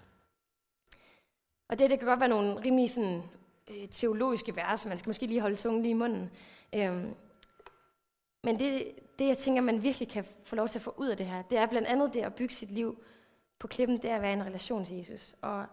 Og 1.68 1.80
det, 1.80 1.90
det 1.90 2.00
kan 2.00 2.08
godt 2.08 2.20
være 2.20 2.30
nogle 2.30 2.60
rimelig 2.60 2.90
sådan, 2.90 3.24
øh, 3.68 3.90
teologiske 3.90 4.56
vers, 4.56 4.86
man 4.86 4.98
skal 4.98 5.10
måske 5.10 5.28
lige 5.28 5.42
holde 5.42 5.56
tungen 5.56 5.82
lige 5.82 5.92
i 5.92 5.94
munden. 5.94 6.32
Øhm, 6.76 7.16
men 8.44 8.60
det, 8.60 8.96
det, 9.20 9.28
jeg 9.28 9.38
tænker, 9.38 9.62
man 9.62 9.84
virkelig 9.84 10.10
kan 10.10 10.26
få 10.44 10.56
lov 10.56 10.68
til 10.68 10.80
at 10.80 10.84
få 10.84 10.94
ud 10.98 11.08
af 11.08 11.18
det 11.18 11.26
her, 11.26 11.42
det 11.42 11.58
er 11.58 11.66
blandt 11.66 11.88
andet 11.88 12.14
det 12.14 12.22
at 12.22 12.36
bygge 12.36 12.54
sit 12.54 12.72
liv 12.72 13.04
på 13.60 13.68
klippen, 13.68 14.02
det 14.02 14.10
er 14.10 14.16
at 14.16 14.22
være 14.22 14.32
i 14.32 14.34
en 14.34 14.46
relation 14.46 14.86
til 14.86 14.98
Jesus. 14.98 15.36
Og 15.42 15.66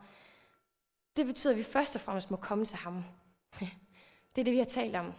det 1.16 1.27
betyder, 1.27 1.53
at 1.53 1.59
vi 1.59 1.62
først 1.62 1.94
og 1.94 2.00
fremmest 2.00 2.31
må 2.31 2.37
komme 2.37 2.64
til 2.64 2.77
ham. 2.77 3.05
Det 4.35 4.40
er 4.40 4.44
det, 4.44 4.53
vi 4.53 4.59
har 4.59 4.64
talt 4.64 4.96
om. 4.96 5.12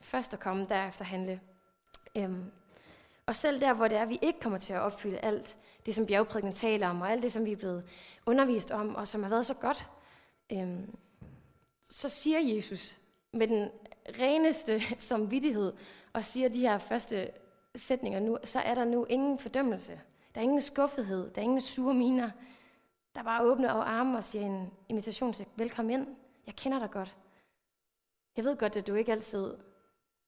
Først 0.00 0.34
at 0.34 0.40
komme, 0.40 0.66
derefter 0.68 1.04
handle. 1.04 1.40
Øhm, 2.16 2.52
og 3.26 3.34
selv 3.34 3.60
der, 3.60 3.72
hvor 3.72 3.88
det 3.88 3.98
er, 3.98 4.02
at 4.02 4.08
vi 4.08 4.18
ikke 4.22 4.40
kommer 4.40 4.58
til 4.58 4.72
at 4.72 4.80
opfylde 4.80 5.18
alt 5.18 5.58
det, 5.86 5.94
som 5.94 6.06
bjergprædiken 6.06 6.52
taler 6.52 6.88
om, 6.88 7.00
og 7.00 7.12
alt 7.12 7.22
det, 7.22 7.32
som 7.32 7.44
vi 7.44 7.52
er 7.52 7.56
blevet 7.56 7.84
undervist 8.26 8.70
om, 8.70 8.94
og 8.94 9.08
som 9.08 9.22
har 9.22 9.30
været 9.30 9.46
så 9.46 9.54
godt, 9.54 9.88
øhm, 10.52 10.96
så 11.84 12.08
siger 12.08 12.38
Jesus 12.38 13.00
med 13.32 13.48
den 13.48 13.70
reneste 14.18 14.80
samvittighed, 14.98 15.72
og 16.12 16.24
siger 16.24 16.48
de 16.48 16.60
her 16.60 16.78
første 16.78 17.30
sætninger 17.76 18.20
nu, 18.20 18.38
så 18.44 18.60
er 18.60 18.74
der 18.74 18.84
nu 18.84 19.04
ingen 19.04 19.38
fordømmelse. 19.38 20.00
Der 20.34 20.40
er 20.40 20.42
ingen 20.42 20.60
skuffethed, 20.60 21.30
der 21.30 21.40
er 21.40 21.44
ingen 21.44 21.60
sure 21.60 21.94
miner. 21.94 22.30
Der 23.14 23.22
bare 23.22 23.42
åbner 23.42 23.72
og 23.72 23.90
arme 23.90 24.16
og 24.16 24.24
siger 24.24 24.46
en 24.46 24.70
invitation 24.88 25.32
til, 25.32 25.46
velkommen 25.56 26.00
ind, 26.00 26.16
jeg 26.46 26.56
kender 26.56 26.78
dig 26.78 26.90
godt. 26.90 27.16
Jeg 28.36 28.44
ved 28.44 28.56
godt, 28.56 28.76
at 28.76 28.86
du 28.86 28.94
ikke 28.94 29.12
altid 29.12 29.54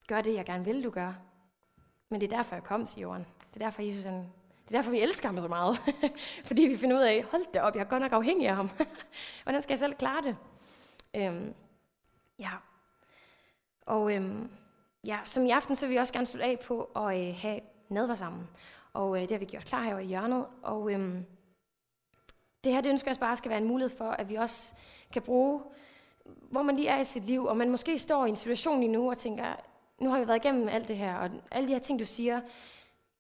gør 0.07 0.21
det, 0.21 0.35
jeg 0.35 0.45
gerne 0.45 0.65
vil, 0.65 0.85
du 0.85 0.91
gør. 0.91 1.15
Men 2.15 2.21
det 2.21 2.33
er 2.33 2.37
derfor, 2.37 2.57
jeg 2.57 2.65
kom 2.65 2.87
til 2.87 3.01
jorden. 3.01 3.27
Det 3.55 3.63
er 3.63 3.67
derfor, 3.67 3.83
Jesus 3.83 4.05
han, 4.05 4.15
det 4.15 4.75
er 4.75 4.79
derfor, 4.79 4.91
vi 4.91 5.01
elsker 5.01 5.29
ham 5.29 5.41
så 5.41 5.49
meget. 5.49 5.79
Fordi 6.49 6.63
vi 6.63 6.77
finder 6.77 6.97
ud 6.97 7.03
af, 7.03 7.25
hold 7.31 7.43
det 7.55 7.63
op, 7.63 7.75
jeg 7.75 7.81
er 7.81 7.85
godt 7.85 8.03
nok 8.03 8.13
afhængig 8.13 8.49
af 8.49 8.57
ham. 8.57 8.71
Hvordan 9.43 9.63
skal 9.63 9.73
jeg 9.73 9.79
selv 9.79 9.95
klare 9.95 10.23
det? 10.23 10.37
Øhm, 11.15 11.55
ja. 12.39 12.51
Og 13.87 14.15
øhm, 14.15 14.51
ja, 15.05 15.19
som 15.25 15.47
i 15.47 15.51
aften, 15.51 15.77
så 15.77 15.87
vil 15.87 15.93
vi 15.95 15.99
også 15.99 16.13
gerne 16.13 16.27
slutte 16.27 16.47
af 16.47 16.61
på 16.61 16.83
at 16.97 17.29
øh, 17.29 17.35
have 17.37 17.61
nadver 17.89 18.15
sammen. 18.15 18.49
Og 18.93 19.17
øh, 19.17 19.23
det 19.23 19.31
har 19.31 19.39
vi 19.39 19.45
gjort 19.45 19.65
klar 19.65 19.83
her 19.83 19.99
i 19.99 20.07
hjørnet. 20.07 20.47
Og 20.63 20.93
øhm, 20.93 21.27
det 22.65 22.73
her, 22.73 22.81
det 22.81 22.91
ønsker 22.91 23.11
jeg 23.11 23.17
bare 23.21 23.37
skal 23.37 23.51
være 23.51 23.61
en 23.61 23.69
mulighed 23.69 23.97
for, 23.97 24.11
at 24.11 24.29
vi 24.29 24.35
også 24.35 24.75
kan 25.13 25.23
bruge, 25.23 25.63
hvor 26.25 26.63
man 26.63 26.77
lige 26.77 26.89
er 26.89 27.01
i 27.01 27.05
sit 27.05 27.25
liv, 27.25 27.45
og 27.45 27.57
man 27.57 27.71
måske 27.71 27.99
står 27.99 28.27
i 28.27 28.29
en 28.29 28.37
situation 28.37 28.81
lige 28.81 28.93
nu 28.93 29.11
og 29.11 29.19
tænker, 29.19 29.55
nu 30.01 30.11
har 30.11 30.21
vi 30.21 30.29
været 30.29 30.45
igennem 30.45 30.69
alt 30.69 30.89
det 30.89 30.97
her, 30.97 31.15
og 31.15 31.31
alle 31.51 31.69
de 31.69 31.73
her 31.73 31.81
ting, 31.81 31.99
du 31.99 32.05
siger, 32.05 32.41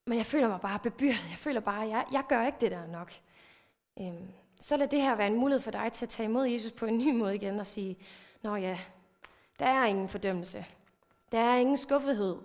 men 0.07 0.19
jeg 0.19 0.27
føler 0.27 0.49
mig 0.49 0.61
bare 0.61 0.79
bebyrdet. 0.79 1.27
Jeg 1.31 1.39
føler 1.39 1.61
bare, 1.61 1.85
at 1.85 1.91
jeg, 1.91 2.05
jeg 2.13 2.25
gør 2.29 2.47
ikke 2.47 2.59
det 2.61 2.71
der 2.71 2.87
nok. 2.87 3.13
Øhm, 4.01 4.29
så 4.61 4.77
lad 4.77 4.89
det 4.89 5.03
her 5.03 5.15
være 5.15 5.27
en 5.27 5.37
mulighed 5.37 5.61
for 5.61 5.71
dig 5.71 5.93
til 5.93 6.05
at 6.05 6.09
tage 6.09 6.29
imod 6.29 6.47
Jesus 6.47 6.73
på 6.73 6.87
en 6.87 6.99
ny 6.99 7.13
måde 7.13 7.35
igen 7.35 7.61
og 7.61 7.67
sige, 7.67 7.99
Nå 8.45 8.57
ja, 8.57 8.79
der 9.59 9.67
er 9.67 9.85
ingen 9.85 10.09
fordømmelse. 10.09 10.67
Der 11.33 11.39
er 11.39 11.57
ingen 11.57 11.77
skuffethed. 11.77 12.37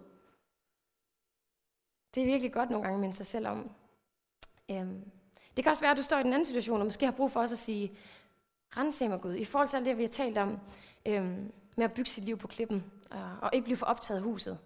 Det 2.15 2.23
er 2.23 2.27
virkelig 2.27 2.53
godt 2.53 2.69
nogle 2.69 2.83
gange 2.83 2.95
at 2.95 3.01
minde 3.01 3.15
sig 3.15 3.25
selv 3.25 3.47
om. 3.47 3.71
Øhm, 4.71 5.11
det 5.55 5.63
kan 5.63 5.71
også 5.71 5.83
være, 5.83 5.91
at 5.91 5.97
du 5.97 6.03
står 6.03 6.17
i 6.19 6.23
den 6.23 6.33
anden 6.33 6.45
situation, 6.45 6.79
og 6.79 6.85
måske 6.85 7.05
har 7.05 7.11
brug 7.11 7.31
for 7.31 7.39
også 7.41 7.55
at 7.55 7.59
sige, 7.59 7.97
rense 8.77 9.09
mig 9.09 9.21
Gud, 9.21 9.35
i 9.35 9.45
forhold 9.45 9.69
til 9.69 9.77
alt 9.77 9.85
det, 9.85 9.97
vi 9.97 10.03
har 10.03 10.09
talt 10.09 10.37
om, 10.37 10.59
øhm, 11.05 11.51
med 11.75 11.85
at 11.85 11.93
bygge 11.93 12.09
sit 12.09 12.23
liv 12.23 12.37
på 12.37 12.47
klippen, 12.47 12.91
og, 13.11 13.37
og 13.41 13.49
ikke 13.53 13.65
blive 13.65 13.77
for 13.77 13.85
optaget 13.85 14.17
af 14.17 14.23
huset. 14.23 14.59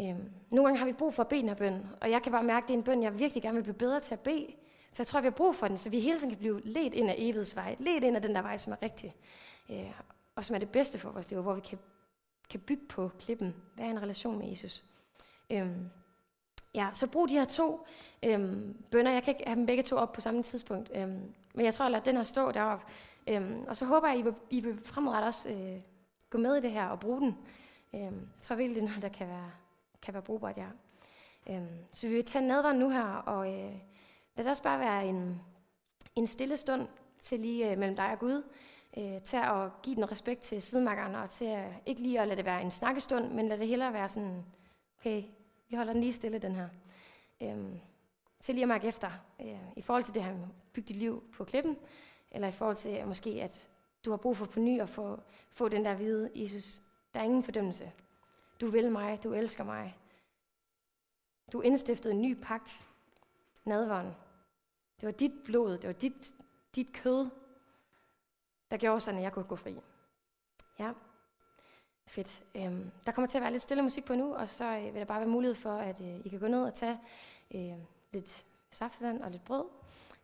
Øhm, 0.00 0.30
nogle 0.50 0.68
gange 0.68 0.78
har 0.78 0.86
vi 0.86 0.92
brug 0.92 1.14
for 1.14 1.22
at 1.22 1.28
bede 1.28 1.42
den 1.42 1.56
bøn, 1.56 1.86
og 2.00 2.10
jeg 2.10 2.22
kan 2.22 2.32
bare 2.32 2.42
mærke, 2.42 2.64
at 2.64 2.68
det 2.68 2.74
er 2.74 2.78
en 2.78 2.84
bøn, 2.84 3.02
jeg 3.02 3.18
virkelig 3.18 3.42
gerne 3.42 3.56
vil 3.56 3.62
blive 3.62 3.74
bedre 3.74 4.00
til 4.00 4.14
at 4.14 4.20
bede, 4.20 4.46
for 4.92 5.02
jeg 5.02 5.06
tror, 5.06 5.20
vi 5.20 5.26
har 5.26 5.30
brug 5.30 5.56
for 5.56 5.68
den, 5.68 5.78
så 5.78 5.90
vi 5.90 6.00
hele 6.00 6.18
tiden 6.18 6.30
kan 6.30 6.38
blive 6.38 6.60
ledt 6.60 6.94
ind 6.94 7.10
af 7.10 7.14
evighedsvej, 7.18 7.76
ledt 7.78 8.04
ind 8.04 8.16
af 8.16 8.22
den 8.22 8.34
der 8.34 8.42
vej, 8.42 8.56
som 8.56 8.72
er 8.72 8.82
rigtig, 8.82 9.14
øh, 9.70 9.92
og 10.34 10.44
som 10.44 10.54
er 10.54 10.58
det 10.58 10.70
bedste 10.70 10.98
for 10.98 11.10
vores 11.10 11.30
liv, 11.30 11.42
hvor 11.42 11.54
vi 11.54 11.60
kan, 11.60 11.78
kan 12.50 12.60
bygge 12.60 12.86
på 12.88 13.10
klippen, 13.18 13.54
være 13.76 13.86
i 13.86 13.90
en 13.90 14.02
relation 14.02 14.38
med 14.38 14.48
Jesus. 14.48 14.84
Øhm, 15.50 15.90
ja, 16.74 16.88
så 16.92 17.06
brug 17.06 17.28
de 17.28 17.34
her 17.34 17.44
to 17.44 17.86
øhm, 18.22 18.84
bønder. 18.90 19.12
Jeg 19.12 19.22
kan 19.22 19.34
ikke 19.34 19.46
have 19.46 19.56
dem 19.56 19.66
begge 19.66 19.82
to 19.82 19.96
op 19.96 20.12
på 20.12 20.20
samme 20.20 20.42
tidspunkt, 20.42 20.90
øhm, 20.94 21.34
men 21.54 21.64
jeg 21.64 21.74
tror, 21.74 21.84
at 21.84 21.92
lade 21.92 22.04
den 22.04 22.16
her 22.16 22.22
stå 22.22 22.52
deroppe. 22.52 22.84
Øhm, 23.26 23.64
og 23.68 23.76
så 23.76 23.84
håber 23.84 24.08
jeg, 24.08 24.14
at 24.14 24.20
I 24.20 24.22
vil, 24.22 24.34
I 24.50 24.60
vil 24.60 24.80
fremadrettet 24.84 25.26
også 25.26 25.48
øh, 25.50 25.80
gå 26.36 26.42
med 26.42 26.56
i 26.56 26.60
det 26.60 26.72
her 26.72 26.86
og 26.86 27.00
bruge 27.00 27.20
den. 27.20 27.38
Øhm, 27.94 28.02
jeg 28.02 28.40
tror 28.40 28.56
virkelig, 28.56 28.74
det 28.74 28.82
er 28.82 28.88
noget, 28.88 29.02
der 29.02 29.08
kan 29.08 29.28
være, 29.28 29.50
kan 30.02 30.14
være 30.14 30.22
brugbart, 30.22 30.56
ja. 30.56 30.66
Øhm, 31.50 31.84
så 31.92 32.08
vi 32.08 32.14
vil 32.14 32.24
tage 32.24 32.46
nadveren 32.46 32.78
nu 32.78 32.90
her, 32.90 33.04
og 33.04 33.46
øh, 33.48 33.72
lad 34.36 34.44
det 34.44 34.46
også 34.46 34.62
bare 34.62 34.80
være 34.80 35.06
en, 35.06 35.40
en 36.16 36.26
stille 36.26 36.56
stund 36.56 36.88
til 37.20 37.40
lige 37.40 37.70
øh, 37.70 37.78
mellem 37.78 37.96
dig 37.96 38.12
og 38.12 38.18
Gud, 38.18 38.42
øh, 38.96 39.22
til 39.22 39.36
at 39.36 39.82
give 39.82 39.96
den 39.96 40.10
respekt 40.10 40.40
til 40.40 40.62
sidemarkerne, 40.62 41.18
og 41.18 41.30
til 41.30 41.44
at, 41.44 41.66
ikke 41.86 42.02
lige 42.02 42.20
at 42.20 42.28
lade 42.28 42.36
det 42.36 42.44
være 42.44 42.62
en 42.62 42.70
snakkestund, 42.70 43.32
men 43.32 43.48
lad 43.48 43.58
det 43.58 43.68
hellere 43.68 43.92
være 43.92 44.08
sådan, 44.08 44.44
okay, 45.00 45.22
vi 45.68 45.76
holder 45.76 45.92
den 45.92 46.02
lige 46.02 46.12
stille, 46.12 46.38
den 46.38 46.54
her. 46.54 46.68
Øhm, 47.42 47.80
til 48.40 48.54
lige 48.54 48.64
at 48.64 48.68
mærke 48.68 48.88
efter, 48.88 49.10
øh, 49.40 49.60
i 49.76 49.82
forhold 49.82 50.04
til 50.04 50.14
det 50.14 50.24
her 50.24 50.32
med 50.32 50.46
bygge 50.72 50.88
dit 50.88 50.96
liv 50.96 51.22
på 51.36 51.44
klippen, 51.44 51.76
eller 52.30 52.48
i 52.48 52.52
forhold 52.52 52.76
til 52.76 53.06
måske, 53.06 53.30
at 53.30 53.68
du 54.06 54.10
har 54.10 54.16
brug 54.16 54.36
for 54.36 54.46
på 54.46 54.60
ny 54.60 54.80
at 54.80 54.88
få, 54.88 55.20
få 55.50 55.68
den 55.68 55.84
der 55.84 55.94
hvide, 55.94 56.30
Jesus, 56.34 56.80
der 57.14 57.20
er 57.20 57.24
ingen 57.24 57.42
fordømmelse. 57.42 57.92
Du 58.60 58.66
vil 58.66 58.92
mig, 58.92 59.22
du 59.22 59.32
elsker 59.32 59.64
mig. 59.64 59.98
Du 61.52 61.60
indstiftede 61.60 62.14
en 62.14 62.22
ny 62.22 62.40
pagt, 62.42 62.86
nadvånd. 63.64 64.14
Det 65.00 65.06
var 65.06 65.12
dit 65.12 65.32
blod, 65.44 65.78
det 65.78 65.86
var 65.86 65.92
dit, 65.92 66.34
dit 66.74 66.92
kød, 66.92 67.28
der 68.70 68.76
gjorde 68.76 69.00
sådan, 69.00 69.18
at 69.18 69.24
jeg 69.24 69.32
kunne 69.32 69.44
gå 69.44 69.56
fri. 69.56 69.80
Ja, 70.78 70.92
fedt. 72.06 72.44
Øhm, 72.54 72.90
der 73.06 73.12
kommer 73.12 73.28
til 73.28 73.38
at 73.38 73.42
være 73.42 73.50
lidt 73.50 73.62
stille 73.62 73.82
musik 73.82 74.04
på 74.04 74.14
nu, 74.14 74.34
og 74.34 74.48
så 74.48 74.64
øh, 74.64 74.84
vil 74.84 74.94
der 74.94 75.04
bare 75.04 75.20
være 75.20 75.28
mulighed 75.28 75.54
for, 75.54 75.76
at 75.76 76.00
øh, 76.00 76.26
I 76.26 76.28
kan 76.28 76.40
gå 76.40 76.48
ned 76.48 76.64
og 76.64 76.74
tage 76.74 77.00
øh, 77.54 77.78
lidt 78.12 78.44
saftevand 78.70 79.22
og 79.22 79.30
lidt 79.30 79.44
brød. 79.44 79.64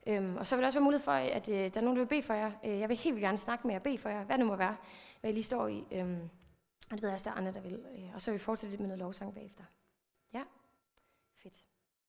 Øhm, 0.06 0.36
og 0.36 0.46
så 0.46 0.56
vil 0.56 0.62
der 0.62 0.66
også 0.66 0.78
være 0.78 0.84
mulighed 0.84 1.04
for, 1.04 1.12
at 1.12 1.48
øh, 1.48 1.54
der 1.54 1.80
er 1.80 1.80
nogen, 1.80 1.96
der 1.96 2.02
vil 2.02 2.08
bede 2.08 2.22
for 2.22 2.34
jer. 2.34 2.52
Øh, 2.64 2.80
jeg 2.80 2.88
vil 2.88 2.96
helt 2.96 3.20
gerne 3.20 3.38
snakke 3.38 3.66
med 3.66 3.74
jer 3.74 3.78
og 3.78 3.82
bede 3.82 3.98
for 3.98 4.08
jer, 4.08 4.24
hvad 4.24 4.38
det 4.38 4.46
må 4.46 4.56
være, 4.56 4.76
hvad 5.20 5.30
I 5.30 5.34
lige 5.34 5.44
står 5.44 5.68
i. 5.68 5.84
Øhm, 5.92 6.30
og 6.90 6.96
det 6.96 7.02
ved 7.02 7.08
jeg 7.08 7.14
også, 7.14 7.30
der 7.30 7.30
er 7.30 7.38
andre, 7.38 7.52
der 7.52 7.60
vil. 7.60 7.84
Øh, 7.98 8.14
og 8.14 8.22
så 8.22 8.30
vil 8.30 8.38
vi 8.38 8.44
fortsætte 8.44 8.76
med 8.76 8.86
noget 8.86 8.98
lovsang 8.98 9.34
bagefter. 9.34 9.64
Ja, 10.32 10.42
fedt. 11.42 11.64